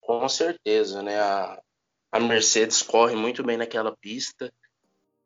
Com 0.00 0.28
certeza, 0.28 1.02
né? 1.02 1.18
A, 1.18 1.60
a 2.12 2.20
Mercedes 2.20 2.82
corre 2.82 3.14
muito 3.14 3.42
bem 3.42 3.56
naquela 3.56 3.94
pista. 3.96 4.50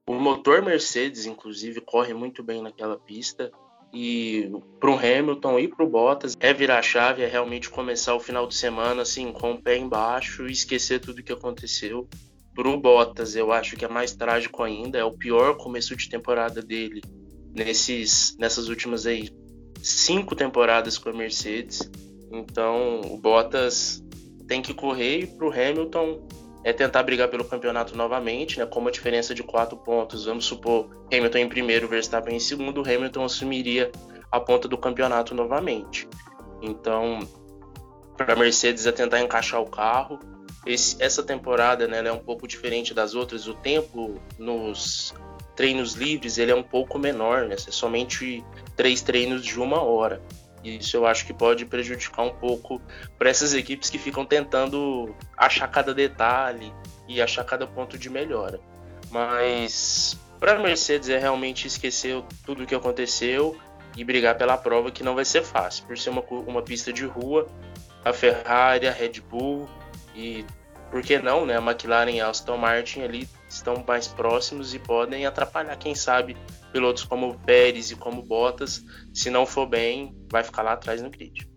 O 0.08 0.14
motor 0.14 0.62
Mercedes, 0.62 1.26
inclusive, 1.26 1.80
corre 1.80 2.12
muito 2.12 2.42
bem 2.42 2.60
naquela 2.60 2.98
pista. 2.98 3.52
E 3.92 4.50
para 4.80 4.90
o 4.90 4.94
Hamilton 4.94 5.58
e 5.58 5.68
para 5.68 5.84
o 5.84 5.88
Bottas 5.88 6.34
é 6.40 6.52
virar 6.54 6.78
a 6.78 6.82
chave, 6.82 7.22
é 7.22 7.26
realmente 7.26 7.68
começar 7.68 8.14
o 8.14 8.20
final 8.20 8.46
de 8.46 8.54
semana 8.54 9.02
assim 9.02 9.30
com 9.32 9.52
o 9.52 9.62
pé 9.62 9.76
embaixo 9.76 10.46
e 10.46 10.52
esquecer 10.52 11.00
tudo 11.00 11.22
que 11.22 11.32
aconteceu. 11.32 12.08
Para 12.54 12.68
o 12.68 12.80
Bottas, 12.80 13.36
eu 13.36 13.52
acho 13.52 13.76
que 13.76 13.84
é 13.84 13.88
mais 13.88 14.12
trágico 14.14 14.62
ainda, 14.62 14.98
é 14.98 15.04
o 15.04 15.12
pior 15.12 15.56
começo 15.56 15.94
de 15.94 16.08
temporada 16.08 16.62
dele 16.62 17.02
nesses, 17.54 18.34
nessas 18.38 18.68
últimas 18.68 19.06
aí 19.06 19.30
cinco 19.82 20.34
temporadas 20.34 20.96
com 20.96 21.10
a 21.10 21.12
Mercedes. 21.12 21.90
Então 22.30 23.02
o 23.02 23.18
Bottas 23.18 24.02
tem 24.46 24.62
que 24.62 24.72
correr 24.72 25.20
e 25.20 25.26
para 25.26 25.46
o 25.46 25.50
Hamilton 25.50 26.26
é 26.64 26.72
tentar 26.72 27.02
brigar 27.02 27.28
pelo 27.28 27.44
campeonato 27.44 27.96
novamente, 27.96 28.58
né? 28.58 28.66
Com 28.66 28.80
uma 28.80 28.90
diferença 28.90 29.34
de 29.34 29.42
quatro 29.42 29.76
pontos, 29.76 30.24
vamos 30.24 30.44
supor 30.44 30.88
Hamilton 31.12 31.38
em 31.38 31.48
primeiro, 31.48 31.88
Verstappen 31.88 32.36
em 32.36 32.40
segundo, 32.40 32.80
Hamilton 32.80 33.24
assumiria 33.24 33.90
a 34.30 34.40
ponta 34.40 34.68
do 34.68 34.78
campeonato 34.78 35.34
novamente. 35.34 36.08
Então, 36.62 37.20
para 38.16 38.34
a 38.34 38.36
Mercedes 38.36 38.86
é 38.86 38.92
tentar 38.92 39.20
encaixar 39.20 39.60
o 39.60 39.66
carro. 39.66 40.18
Esse, 40.64 41.02
essa 41.02 41.22
temporada, 41.22 41.88
né, 41.88 42.06
é 42.06 42.12
um 42.12 42.20
pouco 42.20 42.46
diferente 42.46 42.94
das 42.94 43.14
outras. 43.14 43.48
O 43.48 43.54
tempo 43.54 44.20
nos 44.38 45.12
treinos 45.56 45.94
livres 45.94 46.38
ele 46.38 46.52
é 46.52 46.54
um 46.54 46.62
pouco 46.62 46.98
menor, 46.98 47.46
né? 47.46 47.54
É 47.54 47.70
somente 47.70 48.44
três 48.76 49.02
treinos 49.02 49.44
de 49.44 49.60
uma 49.60 49.82
hora. 49.82 50.22
Isso 50.62 50.96
eu 50.96 51.06
acho 51.06 51.26
que 51.26 51.32
pode 51.32 51.66
prejudicar 51.66 52.22
um 52.22 52.34
pouco 52.34 52.80
para 53.18 53.28
essas 53.28 53.52
equipes 53.52 53.90
que 53.90 53.98
ficam 53.98 54.24
tentando 54.24 55.14
achar 55.36 55.68
cada 55.68 55.92
detalhe 55.92 56.72
e 57.08 57.20
achar 57.20 57.44
cada 57.44 57.66
ponto 57.66 57.98
de 57.98 58.08
melhora. 58.08 58.60
Mas 59.10 60.16
para 60.38 60.54
a 60.54 60.58
Mercedes 60.58 61.08
é 61.08 61.18
realmente 61.18 61.66
esquecer 61.66 62.22
tudo 62.44 62.62
o 62.62 62.66
que 62.66 62.74
aconteceu 62.74 63.58
e 63.96 64.04
brigar 64.04 64.36
pela 64.36 64.56
prova 64.56 64.90
que 64.90 65.02
não 65.02 65.14
vai 65.14 65.24
ser 65.24 65.42
fácil, 65.42 65.84
por 65.84 65.98
ser 65.98 66.10
uma, 66.10 66.22
uma 66.22 66.62
pista 66.62 66.92
de 66.92 67.04
rua, 67.04 67.46
a 68.04 68.12
Ferrari, 68.12 68.86
a 68.86 68.92
Red 68.92 69.20
Bull 69.20 69.68
e 70.14 70.44
por 70.90 71.02
que 71.02 71.18
não, 71.18 71.46
né? 71.46 71.56
A 71.56 71.60
McLaren 71.60 72.10
e 72.10 72.20
a 72.20 72.28
Aston 72.28 72.56
Martin 72.56 73.02
ali 73.02 73.28
estão 73.48 73.82
mais 73.86 74.08
próximos 74.08 74.74
e 74.74 74.78
podem 74.78 75.26
atrapalhar, 75.26 75.76
quem 75.76 75.94
sabe, 75.94 76.36
pilotos 76.72 77.04
como 77.04 77.38
Pérez 77.46 77.90
e 77.90 77.96
como 77.96 78.22
Bottas. 78.22 78.82
Se 79.12 79.30
não 79.30 79.46
for 79.46 79.66
bem, 79.66 80.16
vai 80.30 80.42
ficar 80.42 80.62
lá 80.62 80.72
atrás 80.72 81.02
no 81.02 81.10
grid. 81.10 81.48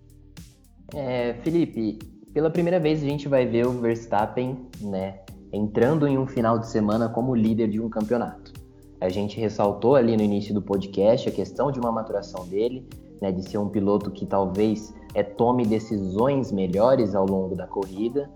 É, 0.93 1.33
Felipe, 1.35 1.97
pela 2.33 2.49
primeira 2.49 2.79
vez 2.79 3.01
a 3.01 3.05
gente 3.05 3.27
vai 3.27 3.45
ver 3.45 3.65
o 3.65 3.71
Verstappen, 3.71 4.67
né, 4.81 5.19
entrando 5.51 6.07
em 6.07 6.17
um 6.17 6.27
final 6.27 6.59
de 6.59 6.67
semana 6.67 7.09
como 7.09 7.33
líder 7.33 7.69
de 7.69 7.79
um 7.79 7.89
campeonato. 7.89 8.53
A 9.01 9.09
gente 9.09 9.39
ressaltou 9.39 9.95
ali 9.95 10.15
no 10.15 10.23
início 10.23 10.53
do 10.53 10.61
podcast 10.61 11.27
a 11.27 11.31
questão 11.31 11.71
de 11.71 11.79
uma 11.79 11.91
maturação 11.91 12.45
dele, 12.47 12.87
né, 13.21 13.31
de 13.31 13.49
ser 13.49 13.57
um 13.57 13.69
piloto 13.69 14.11
que 14.11 14.25
talvez 14.25 14.93
é, 15.13 15.23
tome 15.23 15.65
decisões 15.65 16.51
melhores 16.51 17.15
ao 17.15 17.25
longo 17.25 17.55
da 17.55 17.65
corrida, 17.65 18.29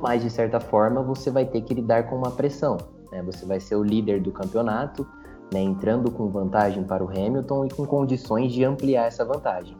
mas 0.00 0.22
de 0.22 0.30
certa 0.30 0.60
forma 0.60 1.02
você 1.02 1.30
vai 1.30 1.44
ter 1.44 1.62
que 1.62 1.74
lidar 1.74 2.08
com 2.08 2.16
uma 2.16 2.30
pressão. 2.30 2.76
Né? 3.10 3.22
Você 3.24 3.44
vai 3.44 3.60
ser 3.60 3.76
o 3.76 3.82
líder 3.82 4.20
do 4.22 4.30
campeonato, 4.30 5.06
né, 5.52 5.60
entrando 5.60 6.10
com 6.10 6.28
vantagem 6.28 6.84
para 6.84 7.04
o 7.04 7.08
Hamilton 7.08 7.66
e 7.66 7.70
com 7.70 7.84
condições 7.86 8.52
de 8.52 8.64
ampliar 8.64 9.06
essa 9.06 9.24
vantagem. 9.24 9.76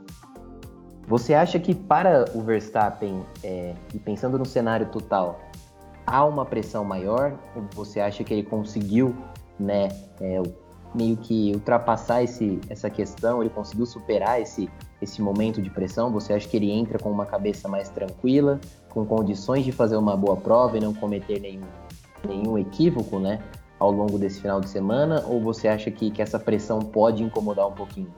Você 1.07 1.35
acha 1.35 1.59
que 1.59 1.75
para 1.75 2.25
o 2.35 2.41
Verstappen, 2.41 3.25
é, 3.43 3.75
e 3.93 3.99
pensando 3.99 4.39
no 4.39 4.47
cenário 4.47 4.87
total, 4.87 5.41
há 6.07 6.25
uma 6.25 6.45
pressão 6.45 6.85
maior? 6.85 7.37
Ou 7.57 7.65
você 7.75 8.01
acha 8.01 8.23
que 8.23 8.33
ele 8.33 8.45
conseguiu 8.45 9.15
né, 9.59 9.89
é, 10.21 10.41
meio 10.95 11.17
que 11.17 11.53
ultrapassar 11.53 12.23
esse, 12.23 12.61
essa 12.69 12.89
questão, 12.89 13.41
ele 13.41 13.51
conseguiu 13.51 13.87
superar 13.87 14.41
esse, 14.41 14.69
esse 15.03 15.21
momento 15.21 15.61
de 15.61 15.69
pressão? 15.69 16.13
Você 16.13 16.33
acha 16.33 16.49
que 16.49 16.57
ele 16.57 16.71
entra 16.71 16.99
com 16.99 17.11
uma 17.11 17.27
cabeça 17.27 17.69
mais 17.69 17.89
tranquila, 17.89 18.61
com 18.89 19.05
condições 19.05 19.65
de 19.65 19.73
fazer 19.73 19.97
uma 19.97 20.17
boa 20.17 20.37
prova 20.37 20.77
e 20.77 20.81
não 20.81 20.95
cometer 20.95 21.41
nenhum, 21.41 21.67
nenhum 22.25 22.57
equívoco, 22.59 23.19
né? 23.19 23.43
Ao 23.81 23.91
longo 23.91 24.19
desse 24.19 24.41
final 24.41 24.61
de 24.61 24.69
semana, 24.69 25.25
ou 25.27 25.41
você 25.41 25.67
acha 25.67 25.91
que, 25.91 26.11
que 26.11 26.23
essa 26.23 26.39
pressão 26.39 26.81
pode 26.81 27.23
incomodar 27.25 27.67
um 27.67 27.73
pouquinho? 27.73 28.15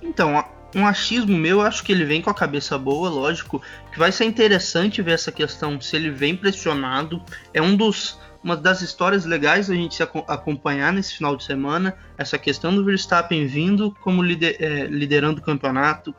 Então, 0.00 0.42
um 0.74 0.86
achismo 0.86 1.36
meu, 1.36 1.58
eu 1.58 1.66
acho 1.66 1.82
que 1.82 1.92
ele 1.92 2.04
vem 2.04 2.22
com 2.22 2.30
a 2.30 2.34
cabeça 2.34 2.78
boa, 2.78 3.10
lógico, 3.10 3.60
que 3.92 3.98
vai 3.98 4.12
ser 4.12 4.24
interessante 4.24 5.02
ver 5.02 5.12
essa 5.12 5.32
questão 5.32 5.80
se 5.80 5.96
ele 5.96 6.10
vem 6.10 6.36
pressionado. 6.36 7.20
É 7.52 7.60
um 7.60 7.76
dos 7.76 8.18
uma 8.42 8.56
das 8.56 8.80
histórias 8.80 9.24
legais 9.24 9.70
a 9.70 9.74
gente 9.74 10.02
acompanhar 10.02 10.92
nesse 10.92 11.16
final 11.16 11.36
de 11.36 11.44
semana, 11.44 11.96
essa 12.16 12.38
questão 12.38 12.74
do 12.74 12.84
Verstappen 12.84 13.46
vindo 13.46 13.94
como 14.00 14.22
lider, 14.22 14.56
é, 14.58 14.84
liderando 14.86 15.40
o 15.40 15.44
campeonato. 15.44 16.14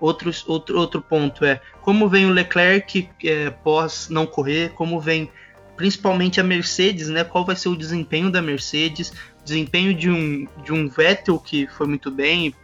Outro, 0.00 0.30
outro, 0.46 0.78
outro 0.78 1.02
ponto 1.02 1.44
é 1.44 1.60
como 1.82 2.08
vem 2.08 2.26
o 2.26 2.32
Leclerc 2.32 3.08
é, 3.22 3.50
pós 3.50 4.08
não 4.08 4.26
correr, 4.26 4.70
como 4.70 4.98
vem 4.98 5.30
principalmente 5.80 6.38
a 6.38 6.44
Mercedes, 6.44 7.08
né? 7.08 7.24
Qual 7.24 7.42
vai 7.42 7.56
ser 7.56 7.70
o 7.70 7.74
desempenho 7.74 8.30
da 8.30 8.42
Mercedes, 8.42 9.14
desempenho 9.42 9.94
de 9.94 10.10
um, 10.10 10.46
de 10.62 10.74
um 10.74 10.86
Vettel 10.86 11.38
que 11.38 11.66
foi 11.68 11.86
muito 11.86 12.10
bem 12.10 12.54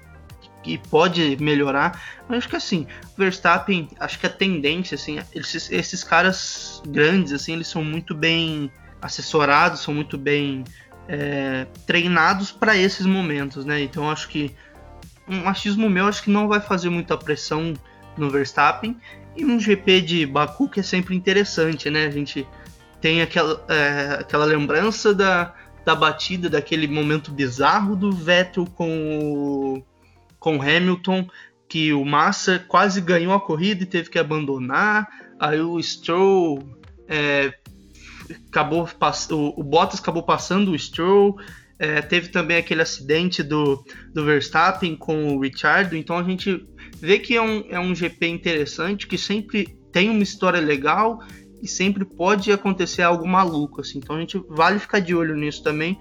e 0.62 0.76
pode 0.76 1.34
melhorar. 1.40 1.98
Mas 2.28 2.40
acho 2.40 2.48
que 2.50 2.56
assim, 2.56 2.86
Verstappen, 3.16 3.88
acho 3.98 4.18
que 4.18 4.26
a 4.26 4.30
tendência, 4.30 4.96
assim, 4.96 5.18
esses, 5.34 6.04
caras 6.04 6.82
grandes, 6.86 7.32
assim, 7.32 7.54
eles 7.54 7.68
são 7.68 7.82
muito 7.82 8.14
bem 8.14 8.70
assessorados, 9.00 9.80
são 9.80 9.94
muito 9.94 10.18
bem 10.18 10.62
é, 11.08 11.66
treinados 11.86 12.52
para 12.52 12.76
esses 12.76 13.06
momentos, 13.06 13.64
né? 13.64 13.80
Então 13.80 14.10
acho 14.10 14.28
que 14.28 14.54
um 15.26 15.48
achismo 15.48 15.88
meu 15.88 16.06
acho 16.06 16.22
que 16.22 16.30
não 16.30 16.48
vai 16.48 16.60
fazer 16.60 16.90
muita 16.90 17.16
pressão 17.16 17.72
no 18.14 18.28
Verstappen 18.28 18.94
e 19.34 19.42
um 19.42 19.58
GP 19.58 20.02
de 20.02 20.26
Baku 20.26 20.68
que 20.68 20.80
é 20.80 20.82
sempre 20.82 21.16
interessante, 21.16 21.88
né? 21.88 22.04
A 22.04 22.10
gente 22.10 22.46
tem 23.00 23.22
aquela, 23.22 23.64
é, 23.68 24.18
aquela 24.20 24.44
lembrança 24.44 25.14
da, 25.14 25.54
da 25.84 25.94
batida, 25.94 26.48
daquele 26.48 26.86
momento 26.86 27.30
bizarro 27.30 27.94
do 27.94 28.10
Vettel 28.10 28.66
com 28.66 29.18
o, 29.18 29.82
com 30.38 30.60
Hamilton, 30.60 31.28
que 31.68 31.92
o 31.92 32.04
Massa 32.04 32.64
quase 32.66 33.00
ganhou 33.00 33.32
a 33.32 33.40
corrida 33.40 33.82
e 33.82 33.86
teve 33.86 34.10
que 34.10 34.18
abandonar. 34.18 35.06
Aí 35.38 35.60
o 35.60 35.80
Stroll 35.82 36.62
é, 37.08 37.52
acabou 38.48 38.88
o, 39.30 39.60
o 39.60 39.62
Bottas 39.62 40.00
acabou 40.00 40.22
passando 40.22 40.72
o 40.72 40.78
Stroll. 40.78 41.36
É, 41.78 42.00
teve 42.00 42.28
também 42.28 42.56
aquele 42.56 42.80
acidente 42.80 43.42
do, 43.42 43.84
do 44.14 44.24
Verstappen 44.24 44.96
com 44.96 45.36
o 45.36 45.40
Richard. 45.40 45.96
Então 45.96 46.16
a 46.16 46.22
gente 46.22 46.66
vê 46.98 47.18
que 47.18 47.36
é 47.36 47.42
um, 47.42 47.64
é 47.68 47.78
um 47.78 47.94
GP 47.94 48.26
interessante, 48.28 49.06
que 49.06 49.18
sempre 49.18 49.78
tem 49.92 50.08
uma 50.08 50.22
história 50.22 50.60
legal 50.60 51.20
e 51.62 51.68
sempre 51.68 52.04
pode 52.04 52.52
acontecer 52.52 53.02
algo 53.02 53.26
maluco. 53.26 53.80
Assim. 53.80 53.98
Então 53.98 54.16
a 54.16 54.20
gente 54.20 54.42
vale 54.48 54.78
ficar 54.78 55.00
de 55.00 55.14
olho 55.14 55.34
nisso 55.34 55.62
também, 55.62 55.98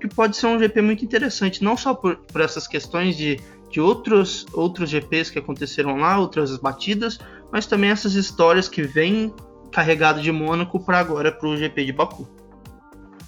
que 0.00 0.08
pode 0.08 0.36
ser 0.36 0.46
um 0.46 0.58
GP 0.58 0.82
muito 0.82 1.04
interessante, 1.04 1.62
não 1.62 1.76
só 1.76 1.94
por, 1.94 2.16
por 2.16 2.40
essas 2.40 2.66
questões 2.66 3.16
de, 3.16 3.38
de 3.70 3.80
outros, 3.80 4.46
outros 4.52 4.90
GPs 4.90 5.30
que 5.30 5.38
aconteceram 5.38 5.96
lá, 5.96 6.18
outras 6.18 6.56
batidas, 6.58 7.18
mas 7.52 7.66
também 7.66 7.90
essas 7.90 8.14
histórias 8.14 8.68
que 8.68 8.82
vêm 8.82 9.32
carregado 9.70 10.20
de 10.20 10.30
Mônaco 10.30 10.78
para 10.78 10.98
agora 10.98 11.32
para 11.32 11.48
o 11.48 11.56
GP 11.56 11.84
de 11.84 11.92
Baku. 11.92 12.28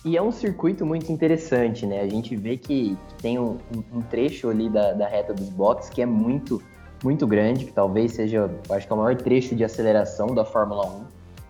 E 0.04 0.18
é 0.18 0.22
um 0.22 0.30
circuito 0.30 0.84
muito 0.84 1.10
interessante, 1.10 1.86
né? 1.86 2.02
A 2.02 2.08
gente 2.08 2.36
vê 2.36 2.58
que, 2.58 2.94
que 3.08 3.14
tem 3.22 3.38
um, 3.38 3.56
um, 3.90 4.02
trecho 4.02 4.50
ali 4.50 4.68
da, 4.68 4.92
da, 4.92 5.08
reta 5.08 5.32
dos 5.32 5.48
boxes 5.48 5.88
que 5.88 6.02
é 6.02 6.06
muito, 6.06 6.62
muito 7.02 7.26
grande, 7.26 7.64
que 7.64 7.72
talvez 7.72 8.12
seja, 8.12 8.50
acho 8.68 8.86
que 8.86 8.92
é 8.92 8.96
o 8.96 8.98
maior 8.98 9.16
trecho 9.16 9.56
de 9.56 9.64
aceleração 9.64 10.26
da 10.26 10.44
Fórmula 10.44 10.86
1. 10.86 11.04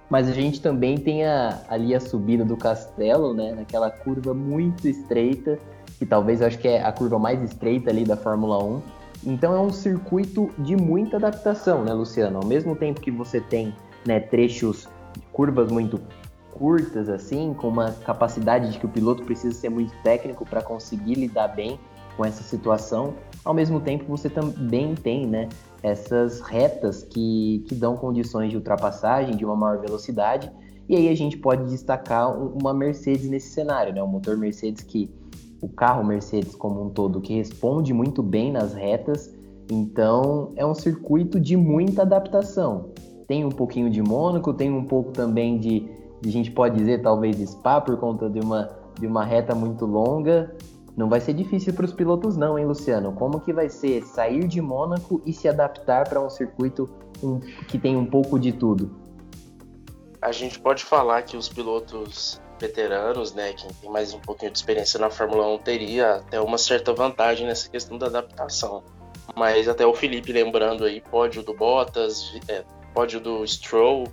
Mas 0.09 0.29
a 0.29 0.33
gente 0.33 0.61
também 0.61 0.99
tem 0.99 1.25
a, 1.25 1.61
ali 1.69 1.95
a 1.95 2.01
subida 2.01 2.45
do 2.45 2.57
castelo, 2.57 3.33
né? 3.33 3.55
Naquela 3.55 3.91
curva 3.91 4.35
muito 4.35 4.87
estreita, 4.87 5.59
que 5.99 6.05
talvez 6.05 6.41
eu 6.41 6.47
acho 6.47 6.59
que 6.59 6.69
é 6.69 6.83
a 6.83 6.93
curva 6.93 7.19
mais 7.19 7.43
estreita 7.43 7.91
ali 7.91 8.05
da 8.05 8.17
Fórmula 8.17 8.63
1. 8.63 8.83
Então 9.27 9.55
é 9.55 9.61
um 9.61 9.73
circuito 9.73 10.51
de 10.59 10.77
muita 10.77 11.17
adaptação, 11.17 11.83
né, 11.83 11.93
Luciano? 11.93 12.39
Ao 12.39 12.45
mesmo 12.45 12.77
tempo 12.77 13.01
que 13.01 13.11
você 13.11 13.41
tem 13.41 13.75
né, 14.07 14.21
trechos, 14.21 14.87
curvas 15.33 15.71
muito 15.71 15.99
curtas, 16.53 17.09
assim, 17.09 17.53
com 17.55 17.69
uma 17.69 17.91
capacidade 17.91 18.71
de 18.71 18.79
que 18.79 18.87
o 18.87 18.89
piloto 18.89 19.25
precisa 19.25 19.59
ser 19.59 19.71
muito 19.71 19.93
técnico 20.03 20.45
para 20.45 20.63
conseguir 20.63 21.15
lidar 21.15 21.49
bem 21.49 21.81
com 22.17 22.25
essa 22.25 22.43
situação. 22.43 23.15
Ao 23.45 23.53
mesmo 23.53 23.81
tempo, 23.81 24.05
você 24.07 24.29
também 24.29 24.95
tem, 24.95 25.27
né, 25.27 25.49
essas 25.85 26.41
retas 26.41 27.03
que, 27.05 27.65
que 27.69 27.75
dão 27.75 27.95
condições 27.97 28.51
de 28.51 28.57
ultrapassagem, 28.57 29.37
de 29.37 29.45
uma 29.45 29.55
maior 29.55 29.79
velocidade. 29.79 30.51
E 30.89 30.97
aí 30.97 31.09
a 31.09 31.15
gente 31.15 31.37
pode 31.37 31.69
destacar 31.69 32.37
uma 32.37 32.75
Mercedes 32.75 33.29
nesse 33.29 33.51
cenário, 33.51 33.95
né, 33.95 34.03
o 34.03 34.09
motor 34.09 34.37
Mercedes 34.37 34.83
que 34.83 35.11
o 35.61 35.69
carro 35.69 36.05
Mercedes 36.05 36.55
como 36.55 36.83
um 36.83 36.91
todo 36.91 37.21
que 37.21 37.35
responde 37.35 37.93
muito 37.93 38.23
bem 38.23 38.51
nas 38.51 38.75
retas. 38.75 39.33
Então, 39.71 40.53
é 40.57 40.67
um 40.67 40.75
circuito 40.75 41.39
de 41.39 41.57
muita 41.57 42.03
adaptação 42.03 42.91
tem 43.27 43.45
um 43.45 43.51
pouquinho 43.51 43.91
de 43.91 44.03
Mônaco, 44.03 44.53
tem 44.53 44.71
um 44.71 44.85
pouco 44.85 45.13
também 45.13 45.59
de, 45.59 45.89
a 46.25 46.29
gente 46.29 46.51
pode 46.51 46.77
dizer, 46.77 47.03
talvez 47.03 47.37
Spa, 47.39 47.81
por 47.81 47.97
conta 47.97 48.29
de 48.29 48.41
uma, 48.41 48.71
de 48.99 49.07
uma 49.07 49.25
reta 49.25 49.55
muito 49.55 49.87
longa. 49.87 50.55
Não 50.97 51.09
vai 51.09 51.21
ser 51.21 51.35
difícil 51.35 51.75
para 51.75 51.85
os 51.85 51.93
pilotos 51.93 52.37
não, 52.37 52.59
hein, 52.59 52.67
Luciano? 52.67 53.13
Como 53.13 53.41
que 53.41 53.53
vai 53.53 53.69
ser 53.69 54.05
sair 54.05 54.47
de 54.47 54.61
Mônaco 54.61 55.21
e 55.27 55.33
se 55.33 55.49
adaptar 55.49 56.09
para 56.09 56.21
um 56.21 56.31
circuito 56.31 56.89
que 57.67 57.79
tem 57.79 57.97
um 57.97 58.07
pouco 58.07 58.39
de 58.39 58.53
tudo? 58.53 58.95
A 60.23 60.31
gente 60.31 60.59
pode 60.59 60.85
falar 60.85 61.23
que 61.23 61.37
os 61.37 61.49
pilotos 61.49 62.41
veteranos, 62.61 63.35
né, 63.35 63.53
quem 63.53 63.69
tem 63.81 63.91
mais 63.91 64.15
um 64.15 64.21
pouquinho 64.21 64.53
de 64.53 64.59
experiência 64.59 64.99
na 64.99 65.11
Fórmula 65.11 65.47
1 65.55 65.59
teria 65.59 66.15
até 66.17 66.41
uma 66.41 66.57
certa 66.57 66.93
vantagem 66.93 67.47
nessa 67.47 67.69
questão 67.69 67.99
da 67.99 68.07
adaptação. 68.07 68.83
Mas 69.37 69.69
até 69.69 69.85
o 69.85 69.95
Felipe 69.95 70.33
lembrando 70.33 70.85
aí, 70.85 71.01
pódio 71.01 71.43
do 71.43 71.55
Bottas, 71.55 72.33
é, 72.49 72.65
pódio 72.95 73.21
do 73.21 73.47
Stroll, 73.47 74.05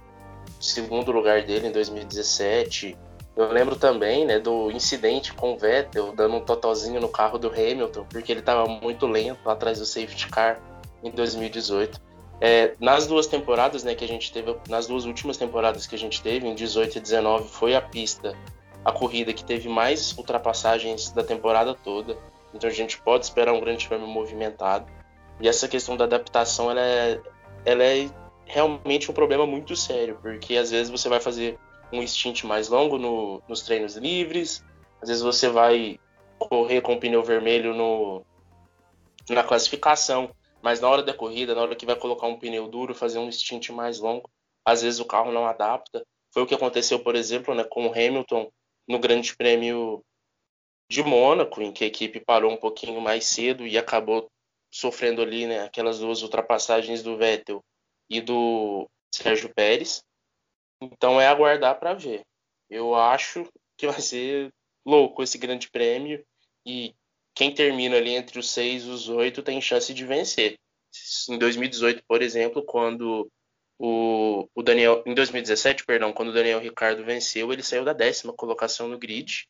segundo 0.60 1.12
lugar 1.12 1.44
dele 1.44 1.68
em 1.68 1.72
2017. 1.72 2.98
Eu 3.36 3.52
lembro 3.52 3.76
também 3.76 4.26
né, 4.26 4.40
do 4.40 4.70
incidente 4.72 5.34
com 5.34 5.54
o 5.54 5.58
Vettel 5.58 6.14
dando 6.14 6.36
um 6.36 6.42
totozinho 6.42 7.00
no 7.00 7.08
carro 7.08 7.38
do 7.38 7.48
Hamilton, 7.48 8.06
porque 8.10 8.32
ele 8.32 8.42
estava 8.42 8.68
muito 8.68 9.08
lento 9.08 9.50
atrás 9.50 9.80
do 9.80 9.86
safety 9.86 10.28
car 10.28 10.60
em 11.02 11.10
2018. 11.12 12.00
É, 12.42 12.74
nas 12.80 13.08
duas 13.08 13.28
temporadas 13.28 13.84
né, 13.84 13.96
que 13.96 14.04
a 14.04 14.08
gente 14.08 14.34
teve, 14.34 14.56
nas 14.68 14.88
duas 14.88 15.06
últimas 15.06 15.38
temporadas 15.38 15.88
que 15.88 15.96
a 15.96 15.98
gente 15.98 16.22
teve, 16.22 16.48
em 16.48 16.56
18 16.56 16.98
e 16.98 17.00
19, 17.00 17.48
foi 17.48 17.76
a 17.76 17.82
pista, 17.82 18.36
a 18.84 18.92
corrida 18.92 19.32
que 19.32 19.46
teve 19.46 19.70
mais 19.70 20.18
ultrapassagens 20.18 21.12
da 21.12 21.24
temporada 21.24 21.74
toda. 21.74 22.18
Então 22.54 22.70
a 22.70 22.74
gente 22.74 23.00
pode 23.02 23.26
esperar 23.26 23.54
um 23.54 23.62
grande 23.62 23.88
prêmio 23.88 24.08
movimentado. 24.08 24.86
E 25.40 25.48
essa 25.48 25.68
questão 25.68 25.96
da 25.96 26.04
adaptação 26.04 26.70
ela 26.70 26.82
é, 26.82 27.20
ela 27.64 27.84
é 27.84 28.10
realmente 28.46 29.10
um 29.10 29.14
problema 29.14 29.46
muito 29.46 29.76
sério, 29.76 30.18
porque 30.22 30.58
às 30.58 30.72
vezes 30.72 30.90
você 30.90 31.08
vai 31.08 31.20
fazer 31.20 31.58
um 31.92 32.06
stint 32.06 32.44
mais 32.44 32.70
longo 32.70 32.98
no, 32.98 33.42
nos 33.48 33.62
treinos 33.62 33.96
livres, 33.96 34.64
às 35.02 35.10
vezes 35.10 35.24
você 35.24 35.50
vai 35.50 36.00
correr 36.38 36.82
com 36.82 36.94
o 36.94 37.00
pneu 37.00 37.24
vermelho 37.24 37.74
no, 37.74 38.26
na 39.30 39.44
classificação, 39.44 40.34
mas 40.62 40.80
na 40.80 40.90
hora 40.90 41.04
da 41.04 41.14
corrida, 41.14 41.56
na 41.56 41.62
hora 41.62 41.76
que 41.76 41.86
vai 41.86 41.96
colocar 41.96 42.28
um 42.28 42.38
pneu 42.38 42.68
duro, 42.68 42.96
fazer 42.96 43.20
um 43.20 43.32
stint 43.32 43.70
mais 43.70 44.00
longo, 44.00 44.30
às 44.66 44.82
vezes 44.82 45.00
o 45.00 45.06
carro 45.06 45.32
não 45.32 45.46
adapta. 45.46 46.06
Foi 46.32 46.44
o 46.44 46.46
que 46.46 46.56
aconteceu, 46.56 47.00
por 47.00 47.16
exemplo, 47.16 47.54
né, 47.54 47.64
com 47.64 47.88
o 47.88 47.92
Hamilton 47.92 48.52
no 48.88 49.00
Grande 49.00 49.36
Prêmio 49.36 50.04
de 50.90 51.04
Mônaco, 51.04 51.62
em 51.62 51.72
que 51.72 51.84
a 51.84 51.88
equipe 51.88 52.20
parou 52.20 52.52
um 52.52 52.58
pouquinho 52.58 53.02
mais 53.02 53.26
cedo 53.26 53.66
e 53.66 53.78
acabou 53.78 54.30
sofrendo 54.72 55.22
ali 55.22 55.46
né, 55.46 55.64
aquelas 55.64 56.00
duas 56.00 56.22
ultrapassagens 56.22 57.04
do 57.04 57.18
Vettel 57.18 57.64
e 58.10 58.22
do 58.22 58.90
Sérgio 59.14 59.54
Pérez. 59.54 60.04
Então 60.82 61.22
é 61.22 61.28
aguardar 61.28 61.80
para 61.80 61.94
ver. 61.94 62.24
Eu 62.70 62.96
acho 62.96 63.48
que 63.78 63.88
vai 63.88 64.02
ser 64.02 64.52
louco 64.86 65.22
esse 65.22 65.38
grande 65.38 65.70
prêmio 65.70 66.26
e 66.66 66.96
quem 67.36 67.54
termina 67.54 67.98
ali 67.98 68.12
entre 68.12 68.40
os 68.40 68.50
seis 68.50 68.84
e 68.84 68.90
os 68.90 69.08
oito 69.10 69.44
tem 69.44 69.62
chance 69.62 69.94
de 69.94 70.06
vencer. 70.06 70.58
Em 71.30 71.38
2018, 71.38 72.04
por 72.08 72.22
exemplo, 72.22 72.64
quando 72.64 73.32
o, 73.80 74.48
o 74.54 74.62
Daniel, 74.62 75.04
em 75.06 75.14
2017, 75.14 75.86
perdão, 75.86 76.14
quando 76.14 76.30
o 76.30 76.34
Daniel 76.34 76.60
Ricardo 76.60 77.04
venceu, 77.04 77.52
ele 77.52 77.64
saiu 77.64 77.86
da 77.86 77.94
décima 77.94 78.34
colocação 78.34 78.88
no 78.88 78.98
grid 78.98 79.48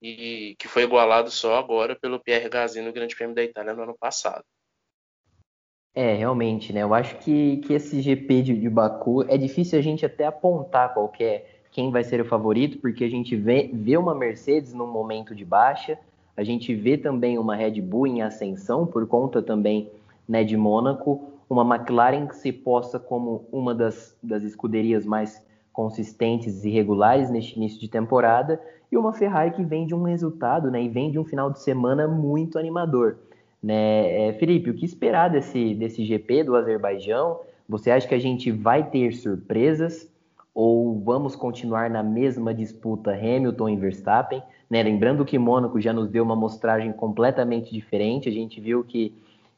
e 0.00 0.54
que 0.58 0.68
foi 0.68 0.82
igualado 0.84 1.30
só 1.30 1.56
agora 1.56 1.98
pelo 1.98 2.20
Pierre 2.20 2.48
Gasly 2.48 2.82
no 2.82 2.92
Grande 2.92 3.16
Prêmio 3.16 3.34
da 3.34 3.42
Itália 3.42 3.74
no 3.74 3.82
ano 3.82 3.96
passado. 3.98 4.44
É, 6.00 6.14
realmente, 6.14 6.72
né? 6.72 6.84
Eu 6.84 6.94
acho 6.94 7.16
que, 7.16 7.56
que 7.56 7.72
esse 7.72 8.00
GP 8.00 8.42
de, 8.42 8.56
de 8.56 8.70
Baku 8.70 9.24
é 9.26 9.36
difícil 9.36 9.76
a 9.76 9.82
gente 9.82 10.06
até 10.06 10.26
apontar 10.26 10.94
qualquer 10.94 11.64
quem 11.72 11.90
vai 11.90 12.04
ser 12.04 12.20
o 12.20 12.24
favorito, 12.24 12.78
porque 12.78 13.02
a 13.02 13.10
gente 13.10 13.34
vê, 13.34 13.68
vê 13.74 13.96
uma 13.96 14.14
Mercedes 14.14 14.72
num 14.72 14.86
momento 14.86 15.34
de 15.34 15.44
baixa, 15.44 15.98
a 16.36 16.44
gente 16.44 16.72
vê 16.72 16.96
também 16.96 17.36
uma 17.36 17.56
Red 17.56 17.80
Bull 17.80 18.06
em 18.06 18.22
ascensão 18.22 18.86
por 18.86 19.08
conta 19.08 19.42
também 19.42 19.90
né, 20.28 20.44
de 20.44 20.56
Mônaco, 20.56 21.32
uma 21.50 21.64
McLaren 21.64 22.28
que 22.28 22.36
se 22.36 22.52
posta 22.52 23.00
como 23.00 23.46
uma 23.50 23.74
das, 23.74 24.16
das 24.22 24.44
escuderias 24.44 25.04
mais 25.04 25.44
consistentes 25.72 26.64
e 26.64 26.70
regulares 26.70 27.28
neste 27.28 27.56
início 27.56 27.80
de 27.80 27.88
temporada, 27.88 28.62
e 28.92 28.96
uma 28.96 29.12
Ferrari 29.12 29.50
que 29.50 29.64
vem 29.64 29.84
de 29.84 29.96
um 29.96 30.04
resultado 30.04 30.70
né, 30.70 30.80
e 30.80 30.88
vem 30.88 31.10
de 31.10 31.18
um 31.18 31.24
final 31.24 31.50
de 31.50 31.58
semana 31.58 32.06
muito 32.06 32.56
animador. 32.56 33.16
Né? 33.62 34.28
É, 34.28 34.32
Felipe, 34.34 34.70
o 34.70 34.74
que 34.74 34.84
esperar 34.84 35.28
desse, 35.28 35.74
desse 35.74 36.04
GP 36.04 36.44
do 36.44 36.56
Azerbaijão? 36.56 37.40
Você 37.68 37.90
acha 37.90 38.06
que 38.06 38.14
a 38.14 38.18
gente 38.18 38.50
vai 38.50 38.88
ter 38.88 39.12
surpresas 39.12 40.08
ou 40.54 40.98
vamos 41.00 41.36
continuar 41.36 41.90
na 41.90 42.02
mesma 42.02 42.54
disputa 42.54 43.12
Hamilton 43.12 43.68
e 43.68 43.76
Verstappen? 43.76 44.42
Né? 44.70 44.82
Lembrando 44.82 45.24
que 45.24 45.38
Mônaco 45.38 45.80
já 45.80 45.92
nos 45.92 46.08
deu 46.08 46.24
uma 46.24 46.36
mostragem 46.36 46.92
completamente 46.92 47.72
diferente, 47.72 48.28
a 48.28 48.32
gente 48.32 48.60
viu 48.60 48.84
que, 48.84 49.14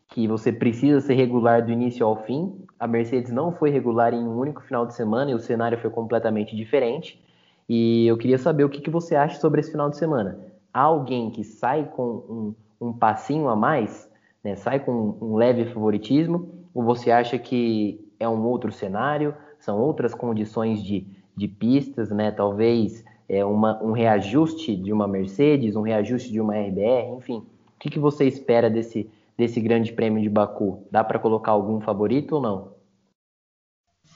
que 0.08 0.26
você 0.26 0.52
precisa 0.52 1.00
ser 1.00 1.14
regular 1.14 1.64
do 1.64 1.70
início 1.70 2.04
ao 2.04 2.16
fim. 2.24 2.54
A 2.78 2.86
Mercedes 2.86 3.30
não 3.30 3.52
foi 3.52 3.70
regular 3.70 4.12
em 4.14 4.22
um 4.22 4.38
único 4.38 4.62
final 4.62 4.86
de 4.86 4.94
semana 4.94 5.30
e 5.30 5.34
o 5.34 5.38
cenário 5.38 5.78
foi 5.78 5.90
completamente 5.90 6.56
diferente. 6.56 7.22
E 7.68 8.06
eu 8.08 8.18
queria 8.18 8.38
saber 8.38 8.64
o 8.64 8.68
que, 8.68 8.80
que 8.80 8.90
você 8.90 9.14
acha 9.14 9.38
sobre 9.38 9.60
esse 9.60 9.70
final 9.70 9.88
de 9.88 9.96
semana. 9.96 10.49
Alguém 10.72 11.30
que 11.30 11.42
sai 11.44 11.84
com 11.84 12.54
um, 12.80 12.88
um 12.88 12.92
passinho 12.92 13.48
a 13.48 13.56
mais, 13.56 14.10
né? 14.42 14.56
sai 14.56 14.80
com 14.80 15.16
um 15.20 15.36
leve 15.36 15.66
favoritismo, 15.66 16.48
ou 16.72 16.82
você 16.82 17.10
acha 17.10 17.38
que 17.38 18.04
é 18.18 18.28
um 18.28 18.44
outro 18.44 18.70
cenário, 18.70 19.34
são 19.58 19.78
outras 19.78 20.14
condições 20.14 20.82
de, 20.82 21.06
de 21.36 21.48
pistas, 21.48 22.10
né? 22.10 22.30
talvez 22.30 23.04
é 23.28 23.44
uma, 23.44 23.82
um 23.82 23.92
reajuste 23.92 24.74
de 24.76 24.92
uma 24.92 25.06
Mercedes, 25.06 25.76
um 25.76 25.82
reajuste 25.82 26.32
de 26.32 26.40
uma 26.40 26.56
RBR, 26.56 27.16
enfim. 27.16 27.38
O 27.76 27.78
que, 27.78 27.88
que 27.88 27.98
você 27.98 28.26
espera 28.26 28.68
desse, 28.68 29.08
desse 29.38 29.60
grande 29.60 29.92
prêmio 29.92 30.22
de 30.22 30.28
Baku? 30.28 30.82
Dá 30.90 31.02
para 31.02 31.18
colocar 31.18 31.52
algum 31.52 31.80
favorito 31.80 32.36
ou 32.36 32.42
não? 32.42 32.79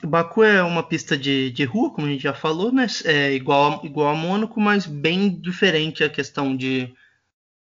Baku 0.06 0.42
é 0.42 0.62
uma 0.62 0.82
pista 0.82 1.16
de, 1.16 1.50
de 1.50 1.64
rua, 1.64 1.92
como 1.92 2.06
a 2.06 2.10
gente 2.10 2.22
já 2.22 2.34
falou, 2.34 2.72
né? 2.72 2.86
É 3.04 3.32
igual, 3.32 3.80
a, 3.80 3.86
igual 3.86 4.08
a 4.08 4.14
Mônaco, 4.14 4.60
mas 4.60 4.86
bem 4.86 5.30
diferente 5.40 6.04
a 6.04 6.10
questão 6.10 6.56
de, 6.56 6.94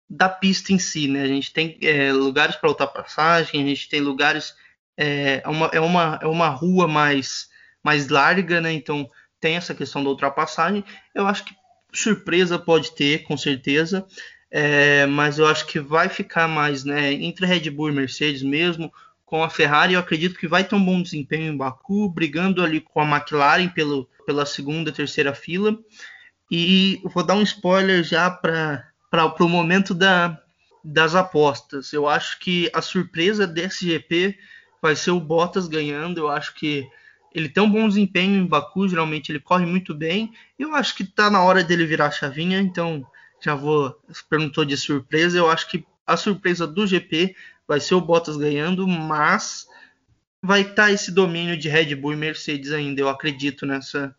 da 0.08 0.28
pista 0.28 0.72
em 0.72 0.78
si, 0.78 1.08
né? 1.08 1.22
A 1.22 1.26
gente 1.26 1.52
tem 1.52 1.78
é, 1.82 2.12
lugares 2.12 2.56
para 2.56 2.68
ultrapassagem, 2.68 3.62
a 3.62 3.66
gente 3.66 3.88
tem 3.88 4.00
lugares. 4.00 4.54
É, 4.96 5.42
é, 5.44 5.48
uma, 5.48 5.66
é, 5.72 5.80
uma, 5.80 6.18
é 6.22 6.26
uma 6.26 6.48
rua 6.48 6.88
mais, 6.88 7.48
mais 7.82 8.08
larga, 8.08 8.60
né? 8.60 8.72
Então 8.72 9.10
tem 9.40 9.56
essa 9.56 9.74
questão 9.74 10.02
da 10.02 10.10
ultrapassagem. 10.10 10.84
Eu 11.14 11.26
acho 11.26 11.44
que 11.44 11.54
surpresa 11.92 12.58
pode 12.58 12.92
ter, 12.92 13.24
com 13.24 13.36
certeza. 13.36 14.06
É, 14.50 15.06
mas 15.06 15.38
eu 15.38 15.46
acho 15.46 15.66
que 15.66 15.78
vai 15.78 16.08
ficar 16.08 16.48
mais 16.48 16.82
né, 16.82 17.12
entre 17.12 17.44
Red 17.44 17.68
Bull 17.70 17.90
e 17.90 17.92
Mercedes 17.92 18.42
mesmo 18.42 18.92
com 19.28 19.44
a 19.44 19.50
Ferrari, 19.50 19.92
eu 19.92 20.00
acredito 20.00 20.38
que 20.38 20.48
vai 20.48 20.64
ter 20.64 20.74
um 20.74 20.82
bom 20.82 21.02
desempenho 21.02 21.52
em 21.52 21.56
Baku, 21.56 22.08
brigando 22.08 22.62
ali 22.62 22.80
com 22.80 22.98
a 22.98 23.04
McLaren 23.04 23.68
pelo, 23.68 24.08
pela 24.24 24.46
segunda, 24.46 24.90
terceira 24.90 25.34
fila. 25.34 25.78
E 26.50 26.98
vou 27.04 27.22
dar 27.22 27.34
um 27.34 27.42
spoiler 27.42 28.02
já 28.02 28.30
para 28.30 29.34
o 29.38 29.48
momento 29.48 29.92
da, 29.92 30.40
das 30.82 31.14
apostas. 31.14 31.92
Eu 31.92 32.08
acho 32.08 32.38
que 32.38 32.70
a 32.72 32.80
surpresa 32.80 33.46
desse 33.46 33.84
GP 33.84 34.34
vai 34.80 34.96
ser 34.96 35.10
o 35.10 35.20
Bottas 35.20 35.68
ganhando. 35.68 36.20
Eu 36.20 36.28
acho 36.28 36.54
que 36.54 36.88
ele 37.34 37.50
tem 37.50 37.62
um 37.62 37.70
bom 37.70 37.86
desempenho 37.86 38.34
em 38.34 38.46
Baku, 38.46 38.88
geralmente 38.88 39.30
ele 39.30 39.40
corre 39.40 39.66
muito 39.66 39.94
bem. 39.94 40.32
Eu 40.58 40.74
acho 40.74 40.94
que 40.96 41.02
está 41.02 41.28
na 41.28 41.42
hora 41.42 41.62
dele 41.62 41.84
virar 41.84 42.06
a 42.06 42.10
chavinha, 42.10 42.58
então 42.60 43.06
já 43.44 43.54
vou. 43.54 43.94
Perguntou 44.30 44.64
de 44.64 44.74
surpresa. 44.74 45.36
Eu 45.36 45.50
acho 45.50 45.68
que 45.68 45.84
a 46.06 46.16
surpresa 46.16 46.66
do 46.66 46.86
GP 46.86 47.36
vai 47.68 47.78
ser 47.78 47.94
o 47.94 48.00
Bottas 48.00 48.38
ganhando, 48.38 48.88
mas 48.88 49.68
vai 50.42 50.62
estar 50.62 50.86
tá 50.86 50.92
esse 50.92 51.12
domínio 51.12 51.56
de 51.56 51.68
Red 51.68 51.94
Bull 51.94 52.14
e 52.14 52.16
Mercedes 52.16 52.72
ainda. 52.72 53.02
Eu 53.02 53.10
acredito 53.10 53.66
nessa, 53.66 54.16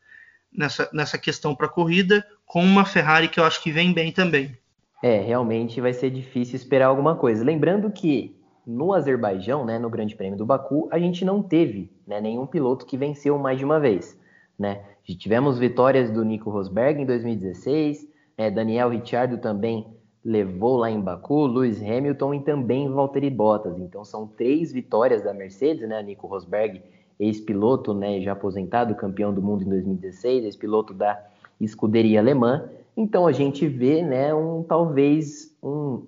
nessa, 0.56 0.88
nessa 0.94 1.18
questão 1.18 1.56
para 1.56 1.66
a 1.66 1.70
corrida, 1.70 2.26
com 2.46 2.64
uma 2.64 2.86
Ferrari 2.86 3.28
que 3.28 3.40
eu 3.40 3.44
acho 3.44 3.62
que 3.64 3.72
vem 3.72 3.92
bem 3.92 4.12
também. 4.12 4.56
É, 5.02 5.20
realmente 5.20 5.82
vai 5.82 5.94
ser 5.94 6.12
difícil 6.12 6.56
esperar 6.56 6.88
alguma 6.88 7.16
coisa. 7.16 7.44
Lembrando 7.44 7.90
que 7.90 8.38
no 8.68 8.94
Azerbaijão, 8.94 9.66
né, 9.66 9.80
no 9.80 9.90
Grande 9.90 10.16
Prêmio 10.16 10.38
do 10.38 10.46
Baku, 10.46 10.88
a 10.92 11.00
gente 11.00 11.26
não 11.26 11.42
teve 11.42 11.92
né, 12.06 12.22
nenhum 12.22 12.46
piloto 12.46 12.86
que 12.86 12.98
venceu 12.98 13.40
mais 13.40 13.58
de 13.58 13.66
uma 13.66 13.80
vez. 13.80 14.20
Né? 14.58 14.84
Tivemos 15.18 15.58
vitórias 15.58 16.12
do 16.12 16.24
Nico 16.24 16.52
Rosberg 16.52 17.02
em 17.02 17.06
2016, 17.06 18.08
né, 18.38 18.52
Daniel 18.52 18.90
Ricciardo 18.90 19.40
também 19.40 19.88
levou 20.24 20.78
lá 20.78 20.90
em 20.92 21.00
Baku, 21.00 21.46
Lewis 21.46 21.82
Hamilton 21.82 22.34
e 22.34 22.40
também 22.42 22.90
Valtteri 22.90 23.30
Bottas. 23.30 23.78
Então 23.80 24.04
são 24.04 24.28
três 24.28 24.72
vitórias 24.72 25.24
da 25.24 25.34
Mercedes, 25.34 25.88
né? 25.88 26.02
Nico 26.04 26.28
Rosberg, 26.28 26.82
ex-piloto, 27.20 27.94
né, 27.94 28.22
já 28.22 28.32
aposentado, 28.32 28.96
campeão 28.96 29.34
do 29.34 29.42
mundo 29.42 29.64
em 29.64 29.70
2016, 29.70 30.46
ex-piloto 30.46 30.94
da 30.94 31.22
escuderia 31.60 32.20
alemã. 32.20 32.70
Então 32.96 33.28
a 33.28 33.32
gente 33.32 33.68
vê, 33.68 34.02
né, 34.02 34.34
um 34.34 34.64
talvez 34.64 35.56
um, 35.62 36.06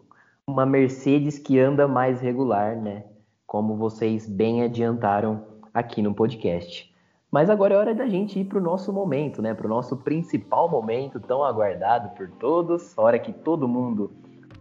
uma 0.47 0.65
Mercedes 0.65 1.37
que 1.37 1.59
anda 1.59 1.87
mais 1.87 2.21
regular, 2.21 2.75
né? 2.75 3.03
Como 3.45 3.75
vocês 3.75 4.27
bem 4.27 4.63
adiantaram 4.63 5.43
aqui 5.73 6.01
no 6.01 6.13
podcast. 6.13 6.90
Mas 7.31 7.49
agora 7.49 7.73
é 7.73 7.77
hora 7.77 7.95
da 7.95 8.07
gente 8.07 8.37
ir 8.37 8.43
para 8.43 8.57
o 8.57 8.61
nosso 8.61 8.91
momento, 8.91 9.41
né? 9.41 9.53
Para 9.53 9.65
o 9.65 9.69
nosso 9.69 9.95
principal 9.95 10.69
momento, 10.69 11.17
tão 11.17 11.43
aguardado 11.43 12.09
por 12.09 12.29
todos. 12.31 12.97
A 12.97 13.01
hora 13.01 13.17
que 13.17 13.31
todo 13.31 13.69
mundo, 13.69 14.11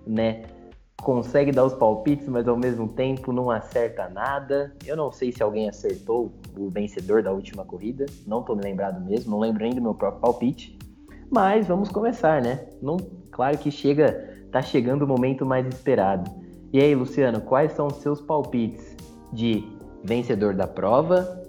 né, 0.07 0.45
consegue 1.03 1.51
dar 1.51 1.64
os 1.64 1.75
palpites, 1.75 2.29
mas 2.29 2.47
ao 2.47 2.57
mesmo 2.57 2.87
tempo 2.87 3.33
não 3.33 3.51
acerta 3.51 4.09
nada. 4.09 4.73
Eu 4.87 4.97
não 4.97 5.11
sei 5.11 5.33
se 5.33 5.43
alguém 5.43 5.68
acertou 5.68 6.33
o 6.57 6.71
vencedor 6.71 7.25
da 7.25 7.33
última 7.33 7.64
corrida. 7.64 8.07
Não 8.25 8.39
estou 8.39 8.55
me 8.55 8.62
lembrado 8.62 9.05
mesmo. 9.05 9.33
Não 9.33 9.41
lembro 9.41 9.64
nem 9.64 9.75
do 9.75 9.83
meu 9.83 9.95
próprio 9.95 10.21
palpite. 10.21 10.79
Mas 11.29 11.66
vamos 11.66 11.89
começar, 11.89 12.41
né? 12.41 12.68
Não, 12.81 12.99
claro 13.33 13.59
que 13.59 13.71
chega, 13.73 14.47
tá 14.53 14.62
chegando 14.62 15.03
o 15.03 15.09
momento 15.09 15.45
mais 15.45 15.66
esperado. 15.66 16.31
E 16.73 16.81
aí, 16.81 16.95
Luciano, 16.95 17.41
quais 17.41 17.73
são 17.73 17.89
os 17.89 17.97
seus 17.97 18.21
palpites 18.21 18.97
de 19.33 19.64
vencedor 20.05 20.55
da 20.55 20.68
prova, 20.68 21.39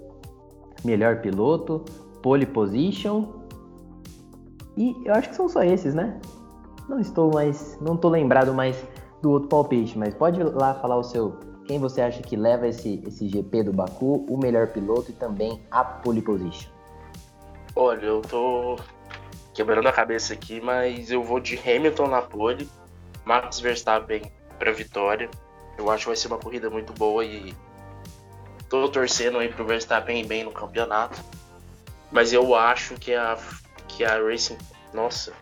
melhor 0.84 1.20
piloto, 1.20 1.84
pole 2.22 2.46
position. 2.46 3.26
E 4.76 4.96
eu 5.04 5.14
acho 5.14 5.30
que 5.30 5.36
são 5.36 5.48
só 5.48 5.62
esses, 5.62 5.94
né? 5.94 6.20
Não 6.88 6.98
estou 6.98 7.32
mais, 7.32 7.78
não 7.80 7.94
estou 7.94 8.10
lembrado 8.10 8.52
mais 8.54 8.76
do 9.20 9.30
outro 9.30 9.48
palpite, 9.48 9.98
mas 9.98 10.14
pode 10.14 10.40
ir 10.40 10.44
lá 10.44 10.74
falar 10.74 10.96
o 10.96 11.02
seu, 11.02 11.38
quem 11.66 11.78
você 11.78 12.00
acha 12.00 12.22
que 12.22 12.36
leva 12.36 12.66
esse, 12.66 13.02
esse 13.06 13.28
GP 13.28 13.64
do 13.64 13.72
Baku, 13.72 14.26
o 14.28 14.36
melhor 14.36 14.68
piloto 14.68 15.10
e 15.10 15.14
também 15.14 15.60
a 15.70 15.84
pole 15.84 16.20
position. 16.20 16.70
Olha, 17.76 18.04
eu 18.04 18.20
tô 18.22 18.76
quebrando 19.54 19.86
a 19.86 19.92
cabeça 19.92 20.34
aqui, 20.34 20.60
mas 20.60 21.10
eu 21.10 21.22
vou 21.22 21.38
de 21.38 21.58
Hamilton 21.58 22.08
na 22.08 22.20
pole, 22.20 22.68
Max 23.24 23.60
Verstappen 23.60 24.22
para 24.58 24.72
vitória. 24.72 25.30
Eu 25.78 25.90
acho 25.90 26.04
que 26.04 26.08
vai 26.08 26.16
ser 26.16 26.28
uma 26.28 26.38
corrida 26.38 26.68
muito 26.68 26.92
boa 26.92 27.24
e 27.24 27.54
Tô 28.72 28.88
torcendo 28.88 29.36
aí 29.36 29.50
pro 29.50 29.66
Verstappen 29.66 30.18
ir 30.18 30.24
bem 30.24 30.44
no 30.44 30.50
campeonato. 30.50 31.22
Mas 32.10 32.32
eu 32.32 32.54
acho 32.54 32.94
que 32.94 33.14
a, 33.14 33.38
que 33.86 34.02
a 34.02 34.18
Racing. 34.18 34.56
Nossa. 34.94 35.34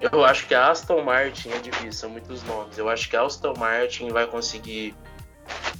Eu 0.00 0.24
acho 0.24 0.46
que 0.46 0.54
a 0.54 0.70
Aston 0.70 1.02
Martin 1.02 1.50
é 1.50 1.58
difícil, 1.58 1.92
são 1.92 2.10
muitos 2.10 2.44
nomes. 2.44 2.78
Eu 2.78 2.88
acho 2.88 3.10
que 3.10 3.16
a 3.16 3.22
Aston 3.22 3.54
Martin 3.58 4.10
vai 4.10 4.24
conseguir 4.24 4.94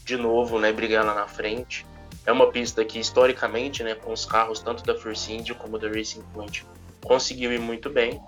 de 0.05 0.17
novo, 0.17 0.59
né, 0.59 0.73
brigar 0.73 1.05
lá 1.05 1.15
na 1.15 1.29
frente. 1.29 1.87
É 2.27 2.33
uma 2.33 2.51
pista 2.51 2.85
que 2.85 2.99
historicamente, 2.99 3.85
né, 3.85 3.95
com 3.95 4.13
os 4.13 4.27
carros 4.27 4.59
tanto 4.59 4.83
da 4.83 4.97
Force 4.97 5.33
India 5.33 5.55
como 5.55 5.79
da 5.79 5.87
Racing 5.89 6.25
Point, 6.35 6.67
conseguiu 7.05 7.53
ir 7.53 7.61
muito 7.61 7.89
bem. 7.89 8.21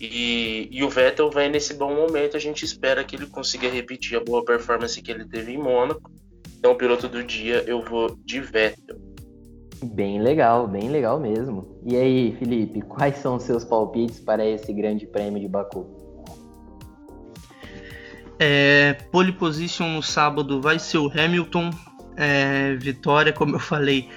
E, 0.00 0.68
e, 0.70 0.84
o 0.84 0.88
Vettel 0.88 1.30
vem 1.30 1.50
nesse 1.50 1.74
bom 1.74 1.92
momento, 1.92 2.36
a 2.36 2.40
gente 2.40 2.64
espera 2.64 3.02
que 3.02 3.16
ele 3.16 3.26
consiga 3.26 3.68
repetir 3.68 4.16
a 4.16 4.22
boa 4.22 4.44
performance 4.44 5.02
que 5.02 5.10
ele 5.10 5.24
teve 5.24 5.52
em 5.52 5.58
Mônaco. 5.58 6.12
Então, 6.58 6.74
piloto 6.74 7.08
do 7.08 7.22
dia, 7.22 7.62
eu 7.66 7.82
vou 7.82 8.16
de 8.24 8.40
Vettel. 8.40 8.96
Bem 9.84 10.20
legal, 10.20 10.66
bem 10.66 10.88
legal 10.88 11.20
mesmo. 11.20 11.80
E 11.84 11.96
aí, 11.96 12.34
Felipe, 12.38 12.80
quais 12.82 13.18
são 13.18 13.36
os 13.36 13.42
seus 13.42 13.64
palpites 13.64 14.20
para 14.20 14.44
esse 14.44 14.72
grande 14.72 15.06
prêmio 15.06 15.40
de 15.40 15.48
Baku? 15.48 15.86
É, 18.38 18.94
pole 19.10 19.32
position 19.32 19.88
no 19.88 20.02
sábado 20.02 20.60
vai 20.60 20.78
ser 20.78 20.98
o 20.98 21.10
Hamilton. 21.10 21.70
É, 22.16 22.74
vitória, 22.76 23.32
como 23.32 23.56
eu 23.56 23.60
falei, 23.60 24.08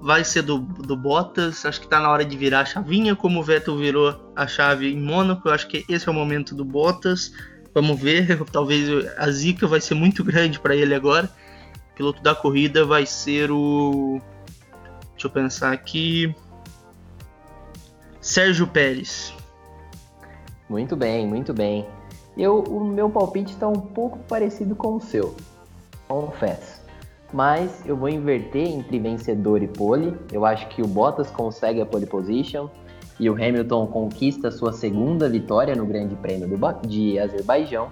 vai 0.00 0.24
ser 0.24 0.42
do, 0.42 0.58
do 0.58 0.96
Bottas. 0.96 1.64
Acho 1.64 1.80
que 1.80 1.86
está 1.86 2.00
na 2.00 2.10
hora 2.10 2.24
de 2.24 2.36
virar 2.36 2.60
a 2.60 2.64
chavinha, 2.64 3.14
como 3.14 3.40
o 3.40 3.42
Vettel 3.42 3.76
virou 3.76 4.32
a 4.34 4.46
chave 4.46 4.92
em 4.92 5.00
Mônaco. 5.00 5.48
Eu 5.48 5.52
acho 5.52 5.68
que 5.68 5.84
esse 5.88 6.08
é 6.08 6.10
o 6.10 6.14
momento 6.14 6.54
do 6.54 6.64
Bottas. 6.64 7.32
Vamos 7.72 8.00
ver, 8.00 8.42
talvez 8.50 8.88
a 9.16 9.30
zica 9.30 9.66
vai 9.66 9.80
ser 9.80 9.94
muito 9.94 10.24
grande 10.24 10.58
para 10.58 10.74
ele 10.74 10.94
agora. 10.94 11.30
Piloto 11.96 12.22
da 12.22 12.34
corrida 12.34 12.84
vai 12.84 13.06
ser 13.06 13.50
o 13.50 14.20
Deixa 15.16 15.28
eu 15.28 15.30
pensar 15.30 15.72
aqui. 15.72 16.34
Sérgio 18.20 18.66
Pérez. 18.66 19.32
Muito 20.68 20.94
bem, 20.94 21.26
muito 21.26 21.54
bem. 21.54 21.86
Eu, 22.36 22.58
o 22.58 22.84
meu 22.84 23.08
palpite 23.08 23.54
está 23.54 23.66
um 23.66 23.80
pouco 23.80 24.18
parecido 24.28 24.76
com 24.76 24.96
o 24.96 25.00
seu, 25.00 25.34
confesso. 26.06 26.82
Mas 27.32 27.82
eu 27.86 27.96
vou 27.96 28.10
inverter 28.10 28.68
entre 28.68 28.98
vencedor 28.98 29.62
e 29.62 29.68
pole. 29.68 30.14
Eu 30.30 30.44
acho 30.44 30.68
que 30.68 30.82
o 30.82 30.86
Bottas 30.86 31.30
consegue 31.30 31.80
a 31.80 31.86
pole 31.86 32.04
position 32.04 32.68
e 33.18 33.30
o 33.30 33.32
Hamilton 33.32 33.86
conquista 33.86 34.50
sua 34.50 34.72
segunda 34.72 35.30
vitória 35.30 35.74
no 35.74 35.86
Grande 35.86 36.14
Prêmio 36.16 36.46
do, 36.46 36.86
de 36.86 37.18
Azerbaijão. 37.18 37.88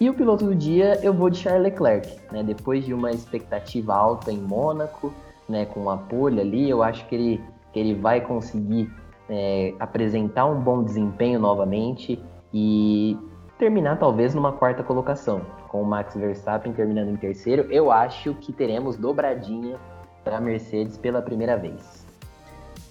E 0.00 0.10
o 0.10 0.14
piloto 0.14 0.44
do 0.44 0.54
dia 0.54 0.98
eu 1.02 1.12
vou 1.12 1.30
de 1.30 1.38
Charles 1.38 1.62
Leclerc, 1.62 2.18
né? 2.32 2.42
Depois 2.42 2.84
de 2.84 2.92
uma 2.92 3.10
expectativa 3.12 3.94
alta 3.94 4.32
em 4.32 4.38
Mônaco, 4.38 5.12
né, 5.48 5.66
com 5.66 5.88
a 5.90 5.96
pole 5.96 6.40
ali, 6.40 6.68
eu 6.68 6.82
acho 6.82 7.06
que 7.06 7.14
ele, 7.14 7.44
que 7.72 7.78
ele 7.78 7.94
vai 7.94 8.20
conseguir 8.20 8.90
é, 9.28 9.74
apresentar 9.78 10.46
um 10.46 10.60
bom 10.60 10.82
desempenho 10.82 11.38
novamente 11.38 12.22
e 12.52 13.16
terminar 13.58 13.98
talvez 13.98 14.34
numa 14.34 14.52
quarta 14.52 14.82
colocação, 14.82 15.42
com 15.68 15.82
o 15.82 15.86
Max 15.86 16.14
Verstappen 16.14 16.72
terminando 16.72 17.10
em 17.10 17.16
terceiro. 17.16 17.66
Eu 17.70 17.90
acho 17.90 18.34
que 18.34 18.52
teremos 18.52 18.96
dobradinha 18.96 19.78
para 20.24 20.38
a 20.38 20.40
Mercedes 20.40 20.96
pela 20.96 21.22
primeira 21.22 21.56
vez. 21.56 22.04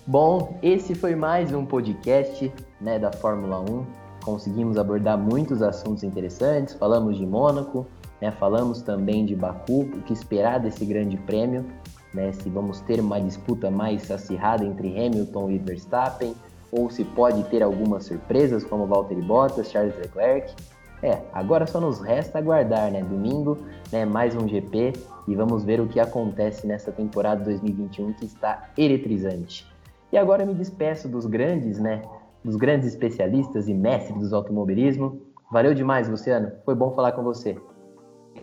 Bom, 0.06 0.58
esse 0.62 0.94
foi 0.94 1.16
mais 1.16 1.54
um 1.54 1.66
podcast 1.66 2.52
né, 2.80 3.00
da 3.00 3.12
Fórmula 3.12 3.60
1. 3.62 4.03
Conseguimos 4.24 4.78
abordar 4.78 5.18
muitos 5.18 5.62
assuntos 5.62 6.04
interessantes, 6.04 6.74
falamos 6.76 7.18
de 7.18 7.26
Mônaco, 7.26 7.86
né, 8.22 8.32
falamos 8.32 8.82
também 8.82 9.26
de 9.26 9.36
Baku, 9.36 9.82
o 9.82 10.02
que 10.04 10.14
esperar 10.14 10.60
desse 10.60 10.86
grande 10.86 11.18
prêmio 11.18 11.66
né, 12.14 12.32
se 12.32 12.50
vamos 12.50 12.80
ter 12.82 13.00
uma 13.00 13.20
disputa 13.20 13.72
mais 13.72 14.10
acirrada 14.12 14.64
entre 14.64 14.90
Hamilton 14.90 15.52
e 15.52 15.58
Verstappen, 15.58 16.36
ou 16.72 16.90
se 16.90 17.04
pode 17.04 17.44
ter 17.46 17.64
algumas 17.64 18.06
surpresas 18.06 18.64
como 18.64 18.86
Valtteri 18.86 19.22
Bottas, 19.22 19.72
Charles 19.72 19.96
Leclerc. 19.98 20.54
É, 21.02 21.22
agora 21.34 21.68
só 21.68 21.82
nos 21.82 22.00
resta 22.00 22.40
aguardar, 22.40 22.92
né? 22.92 23.04
Domingo, 23.04 23.58
né, 23.92 24.06
mais 24.06 24.36
um 24.36 24.48
GP 24.48 24.94
e 25.28 25.36
vamos 25.36 25.64
ver 25.64 25.82
o 25.82 25.88
que 25.88 26.00
acontece 26.00 26.66
nessa 26.66 26.92
temporada 26.92 27.44
2021 27.44 28.14
que 28.14 28.26
está 28.26 28.70
eletrizante. 28.78 29.68
E 30.12 30.18
agora 30.18 30.46
me 30.46 30.54
despeço 30.54 31.08
dos 31.08 31.26
grandes, 31.26 31.80
né? 31.80 32.04
Dos 32.44 32.56
grandes 32.56 32.88
especialistas 32.88 33.68
e 33.68 33.74
mestres 33.74 34.30
do 34.30 34.36
automobilismo. 34.36 35.22
Valeu 35.52 35.74
demais, 35.74 36.10
Luciano. 36.10 36.52
Foi 36.66 36.76
bom 36.76 36.94
falar 36.94 37.12
com 37.14 37.24
você. 37.24 37.58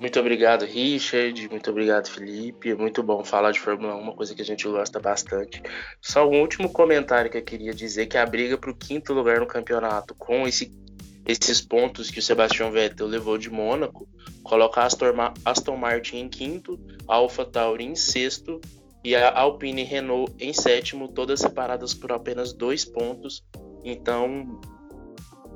Muito 0.01 0.18
obrigado, 0.18 0.64
Richard. 0.64 1.48
Muito 1.51 1.70
obrigado, 1.70 2.09
Felipe. 2.09 2.70
É 2.70 2.74
muito 2.74 3.03
bom 3.03 3.22
falar 3.22 3.53
de 3.53 3.61
Fórmula 3.61 3.94
1, 3.96 4.01
uma 4.01 4.14
coisa 4.14 4.34
que 4.34 4.40
a 4.40 4.44
gente 4.44 4.66
gosta 4.66 4.98
bastante. 4.98 5.62
Só 6.01 6.26
um 6.26 6.40
último 6.40 6.70
comentário 6.70 7.30
que 7.30 7.36
eu 7.36 7.42
queria 7.42 7.74
dizer 7.74 8.07
que 8.07 8.16
a 8.16 8.24
briga 8.24 8.57
para 8.57 8.70
o 8.70 8.74
quinto 8.74 9.12
lugar 9.12 9.40
no 9.40 9.46
campeonato, 9.46 10.14
com 10.14 10.48
esse, 10.48 10.72
esses 11.26 11.61
pontos 11.61 12.11
que 12.11 12.18
o 12.18 12.22
Sebastian 12.22 12.70
Vettel 12.70 13.07
levou 13.07 13.36
de 13.36 13.51
Mônaco, 13.51 14.09
coloca 14.42 14.82
Aston, 14.82 15.12
Aston 15.44 15.76
Martin 15.76 16.16
em 16.16 16.28
quinto, 16.30 16.80
Alpha 17.07 17.44
Tauri 17.44 17.84
em 17.84 17.94
sexto 17.94 18.59
e 19.05 19.14
a 19.14 19.38
Alpine 19.38 19.82
Renault 19.84 20.32
em 20.38 20.53
sétimo, 20.53 21.09
todas 21.09 21.40
separadas 21.40 21.92
por 21.92 22.11
apenas 22.12 22.55
dois 22.55 22.86
pontos. 22.86 23.44
Então, 23.85 24.61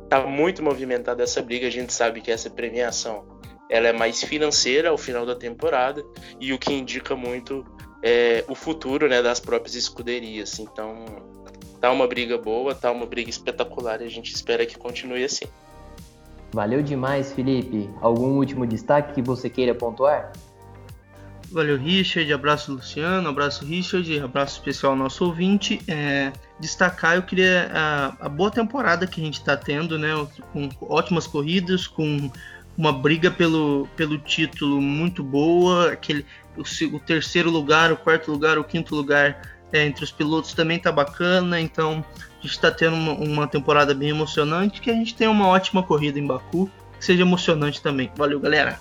tá 0.09 0.27
muito 0.27 0.63
movimentada 0.63 1.23
essa 1.23 1.43
briga. 1.43 1.67
A 1.67 1.71
gente 1.71 1.93
sabe 1.93 2.21
que 2.21 2.31
essa 2.31 2.51
premiação 2.51 3.27
ela 3.71 3.89
é 3.89 3.93
mais 3.93 4.23
financeira 4.23 4.91
ao 4.91 4.99
final 4.99 5.25
da 5.25 5.35
temporada 5.35 6.05
e 6.41 6.53
o 6.53 6.59
que 6.59 6.73
indica 6.73 7.17
muito 7.17 7.65
é 8.03 8.45
o 8.49 8.55
futuro 8.55 9.09
né, 9.09 9.23
das 9.23 9.41
próprias 9.41 9.75
escuderias. 9.75 10.59
Então, 10.59 11.07
tá 11.81 11.91
uma 11.91 12.07
briga 12.07 12.37
boa, 12.37 12.75
tá 12.75 12.91
uma 12.91 13.07
briga 13.07 13.31
espetacular 13.31 14.03
e 14.03 14.05
a 14.05 14.11
gente 14.11 14.33
espera 14.33 14.67
que 14.67 14.77
continue 14.77 15.25
assim. 15.25 15.47
Valeu 16.53 16.83
demais, 16.83 17.33
Felipe. 17.33 17.91
Algum 18.01 18.37
último 18.37 18.67
destaque 18.67 19.15
que 19.15 19.23
você 19.23 19.51
queira 19.51 19.75
pontuar? 19.75 20.33
Valeu, 21.51 21.77
Richard. 21.77 22.33
Abraço, 22.33 22.73
Luciano. 22.73 23.29
Abraço, 23.29 23.65
Richard. 23.65 24.21
Abraço 24.21 24.59
especial 24.59 24.93
ao 24.93 24.99
nosso 24.99 25.25
ouvinte. 25.25 25.81
É, 25.89 26.33
destacar, 26.59 27.17
eu 27.17 27.23
queria 27.23 27.71
a, 27.73 28.27
a 28.27 28.29
boa 28.29 28.51
temporada 28.51 29.07
que 29.07 29.21
a 29.21 29.25
gente 29.25 29.41
está 29.41 29.57
tendo, 29.57 29.99
né? 29.99 30.11
Com 30.53 30.69
ótimas 30.83 31.27
corridas, 31.27 31.87
com 31.87 32.31
uma 32.77 32.93
briga 32.93 33.31
pelo, 33.31 33.89
pelo 33.97 34.19
título 34.19 34.81
muito 34.81 35.23
boa, 35.23 35.93
aquele 35.93 36.25
o, 36.57 36.63
o 36.97 37.01
terceiro 37.01 37.51
lugar, 37.51 37.93
o 37.93 37.97
quarto 37.97 38.31
lugar, 38.31 38.59
o 38.59 38.65
quinto 38.65 38.95
lugar 38.95 39.43
é, 39.73 39.85
entre 39.85 40.05
os 40.05 40.13
pilotos 40.13 40.55
também 40.55 40.79
tá 40.79 40.93
bacana, 40.93 41.61
então 41.61 42.05
a 42.39 42.43
gente 42.43 42.53
está 42.53 42.71
tendo 42.71 42.95
uma, 42.95 43.13
uma, 43.13 43.47
temporada 43.49 43.95
bem 43.95 44.11
emocionante, 44.11 44.81
que 44.81 44.91
a 44.91 44.95
gente 44.95 45.15
tenha 45.15 45.31
uma 45.31 45.49
ótima 45.49 45.83
corrida 45.83 46.19
em 46.19 46.27
Baku, 46.27 46.71
que 46.99 47.05
seja 47.05 47.23
emocionante 47.23 47.83
também. 47.83 48.11
Valeu, 48.17 48.39
galera! 48.39 48.79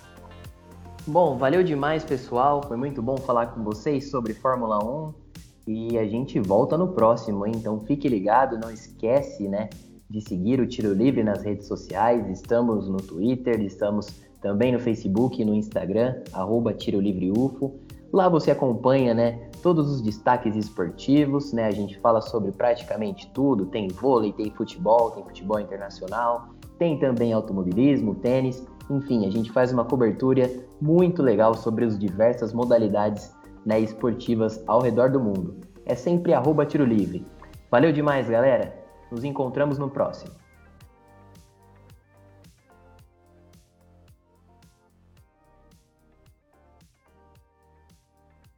Bom, 1.06 1.38
valeu 1.38 1.64
demais, 1.64 2.04
pessoal. 2.04 2.64
Foi 2.66 2.78
muito 2.78 3.02
bom 3.02 3.18
falar 3.18 3.48
com 3.48 3.64
vocês 3.64 4.10
sobre 4.10 4.34
Fórmula 4.34 4.84
1 4.84 5.23
e 5.66 5.98
a 5.98 6.06
gente 6.06 6.40
volta 6.40 6.78
no 6.78 6.90
próximo? 6.90 7.48
Então 7.48 7.80
fique 7.82 8.08
ligado, 8.08 8.58
não 8.58 8.72
esquece, 8.72 9.48
né? 9.48 9.70
de 10.14 10.22
seguir 10.22 10.60
o 10.60 10.68
Tiro 10.68 10.94
Livre 10.94 11.24
nas 11.24 11.42
redes 11.42 11.68
sociais. 11.68 12.30
Estamos 12.30 12.88
no 12.88 12.98
Twitter, 12.98 13.60
estamos 13.62 14.22
também 14.40 14.72
no 14.72 14.80
Facebook 14.80 15.42
e 15.42 15.44
no 15.44 15.56
Instagram, 15.56 16.22
arroba 16.32 16.72
Tiro 16.72 17.00
Livre 17.00 17.32
UFO. 17.32 17.80
Lá 18.14 18.30
você 18.30 18.52
acompanha 18.52 19.16
né, 19.16 19.50
todos 19.64 19.90
os 19.90 20.02
destaques 20.04 20.56
esportivos, 20.56 21.52
né? 21.52 21.66
A 21.66 21.72
gente 21.72 21.98
fala 22.00 22.22
sobre 22.22 22.52
praticamente 22.52 23.28
tudo. 23.34 23.66
Tem 23.66 23.88
vôlei, 23.88 24.32
tem 24.32 24.52
futebol, 24.52 25.10
tem 25.10 25.24
futebol 25.24 25.60
internacional, 25.60 26.50
tem 26.78 27.00
também 27.00 27.34
automobilismo, 27.34 28.14
tênis. 28.14 28.64
Enfim, 28.92 29.26
a 29.26 29.32
gente 29.32 29.52
faz 29.52 29.74
uma 29.74 29.84
cobertura 29.84 30.48
muito 30.80 31.24
legal 31.24 31.56
sobre 31.56 31.86
as 31.86 31.98
diversas 31.98 32.54
modalidades 32.54 33.34
né, 33.66 33.80
esportivas 33.80 34.64
ao 34.68 34.82
redor 34.82 35.10
do 35.10 35.20
mundo. 35.20 35.58
É 35.86 35.96
sempre 35.96 36.34
arroba 36.34 36.66
Tiro 36.66 36.86
Livre. 36.86 37.26
Valeu 37.70 37.92
demais, 37.92 38.30
galera! 38.30 38.74
Nos 39.12 39.24
encontramos 39.24 39.78
no 39.78 39.90
próximo. 39.90 40.43